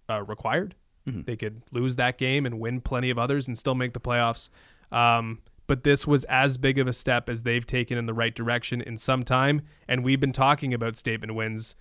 uh, 0.09 0.23
required. 0.23 0.77
Mm-hmm. 1.09 1.23
They 1.23 1.37
could 1.37 1.63
lose 1.73 1.97
that 1.97 2.19
game 2.19 2.47
and 2.47 2.61
win 2.61 2.81
plenty 2.81 3.11
of 3.11 3.19
others 3.19 3.49
and 3.49 3.59
still 3.59 3.75
make 3.75 3.95
the 3.95 4.01
playoffs. 4.01 4.49
Um, 4.93 5.41
but 5.67 5.83
this 5.83 6.07
was 6.07 6.23
as 6.25 6.57
big 6.57 6.79
of 6.79 6.87
a 6.87 6.93
step 6.93 7.29
as 7.29 7.43
they've 7.43 7.67
taken 7.67 7.99
in 7.99 8.07
the 8.07 8.15
right 8.15 8.35
direction 8.35 8.81
in 8.81 8.97
some 8.97 9.25
time. 9.25 9.63
And 9.89 10.05
we've 10.05 10.21
been 10.21 10.33
talking 10.33 10.73
about 10.73 10.97
statement 10.97 11.35
wins 11.35 11.75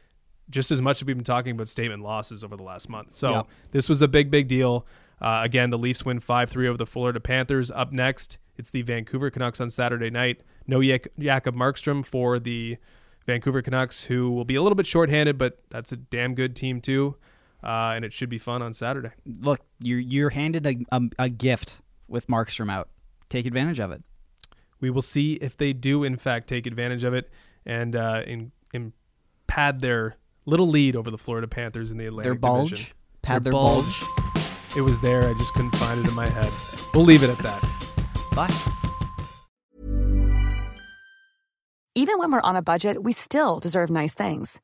just 0.50 0.72
as 0.72 0.82
much 0.82 1.02
as 1.02 1.06
we've 1.06 1.16
been 1.18 1.24
talking 1.24 1.52
about 1.52 1.70
statement 1.70 2.02
losses 2.02 2.44
over 2.44 2.56
the 2.56 2.64
last 2.64 2.90
month. 2.90 3.12
So 3.14 3.32
this 3.72 3.88
was 3.90 4.02
a 4.02 4.08
big, 4.08 4.32
big 4.32 4.48
deal. 4.48 4.86
Uh, 5.22 5.42
again, 5.44 5.70
the 5.70 5.78
Leafs 5.78 6.06
win 6.06 6.20
5 6.20 6.50
3 6.50 6.68
over 6.68 6.78
the 6.78 6.86
Florida 6.86 7.20
Panthers. 7.20 7.70
Up 7.72 7.92
next, 7.92 8.38
it's 8.58 8.72
the 8.72 8.82
Vancouver 8.82 9.30
Canucks 9.30 9.60
on 9.60 9.70
Saturday 9.70 10.10
night. 10.10 10.42
No 10.68 10.82
Jak- 10.82 11.10
Jacob 11.18 11.56
Markstrom 11.56 12.06
for 12.06 12.40
the 12.40 12.78
Vancouver 13.26 13.62
Canucks, 13.62 14.06
who 14.06 14.32
will 14.32 14.46
be 14.46 14.56
a 14.56 14.62
little 14.62 14.76
bit 14.76 14.88
shorthanded, 14.88 15.38
but 15.38 15.60
that's 15.70 15.92
a 15.92 15.98
damn 15.98 16.36
good 16.36 16.56
team, 16.56 16.82
too. 16.82 17.16
Uh, 17.64 17.92
and 17.94 18.06
it 18.06 18.14
should 18.14 18.30
be 18.30 18.38
fun 18.38 18.62
on 18.62 18.74
Saturday. 18.74 19.10
Look, 19.26 19.60
you're 19.82 20.00
you're 20.00 20.30
handed 20.30 20.66
a, 20.66 20.78
a, 20.92 21.02
a 21.20 21.30
gift 21.30 21.80
with 22.08 22.28
Markstrom 22.28 22.72
out. 22.72 22.90
Take 23.30 23.46
advantage 23.46 23.80
of 23.80 23.92
it. 23.92 24.02
We 24.80 24.90
will 24.90 25.02
see 25.02 25.34
if 25.34 25.58
they 25.58 25.74
do, 25.74 26.06
in 26.06 26.16
fact, 26.16 26.48
take 26.48 26.66
advantage 26.66 27.04
of 27.04 27.14
it 27.14 27.30
and 27.66 27.96
uh, 27.96 28.24
in, 28.26 28.52
in 28.74 28.94
pad 29.48 29.82
their 29.82 30.16
little 30.50 30.68
lead 30.68 30.96
over 30.96 31.10
the 31.12 31.18
Florida 31.18 31.48
Panthers 31.48 31.92
in 31.92 31.98
the 31.98 32.06
Atlantic 32.08 32.32
Their 32.32 32.36
bulge, 32.40 32.70
Division. 32.72 32.94
pad 33.22 33.44
their, 33.44 33.52
bulge. 33.52 34.04
It 34.76 34.82
was 34.82 35.00
there. 35.00 35.28
I 35.28 35.34
just 35.34 35.54
couldn't 35.54 35.76
find 35.76 36.04
it 36.04 36.10
in 36.10 36.16
my 36.16 36.28
head. 36.28 36.52
We'll 36.94 37.06
leave 37.06 37.24
it 37.24 37.30
at 37.30 37.38
that. 37.40 37.62
Bye. 38.36 38.54
Even 41.96 42.18
when 42.20 42.32
we're 42.32 42.42
on 42.42 42.56
a 42.56 42.62
budget, 42.62 43.02
we 43.04 43.12
still 43.12 43.60
deserve 43.60 43.90
nice 43.90 44.14
things. 44.14 44.62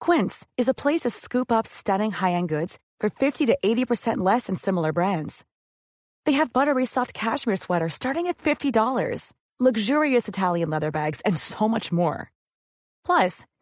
Quince 0.00 0.46
is 0.56 0.68
a 0.68 0.74
place 0.74 1.00
to 1.02 1.10
scoop 1.10 1.50
up 1.50 1.66
stunning 1.66 2.10
high-end 2.12 2.48
goods 2.48 2.78
for 3.00 3.08
50 3.08 3.46
to 3.46 3.56
80% 3.64 4.18
less 4.18 4.46
than 4.46 4.56
similar 4.56 4.92
brands. 4.92 5.44
They 6.26 6.32
have 6.32 6.52
buttery 6.52 6.84
soft 6.84 7.14
cashmere 7.14 7.56
sweaters 7.56 7.94
starting 7.94 8.26
at 8.26 8.36
$50, 8.38 9.32
luxurious 9.58 10.28
Italian 10.28 10.68
leather 10.70 10.90
bags, 10.90 11.22
and 11.22 11.36
so 11.36 11.68
much 11.68 11.90
more. 11.92 12.30
Plus, 13.06 13.46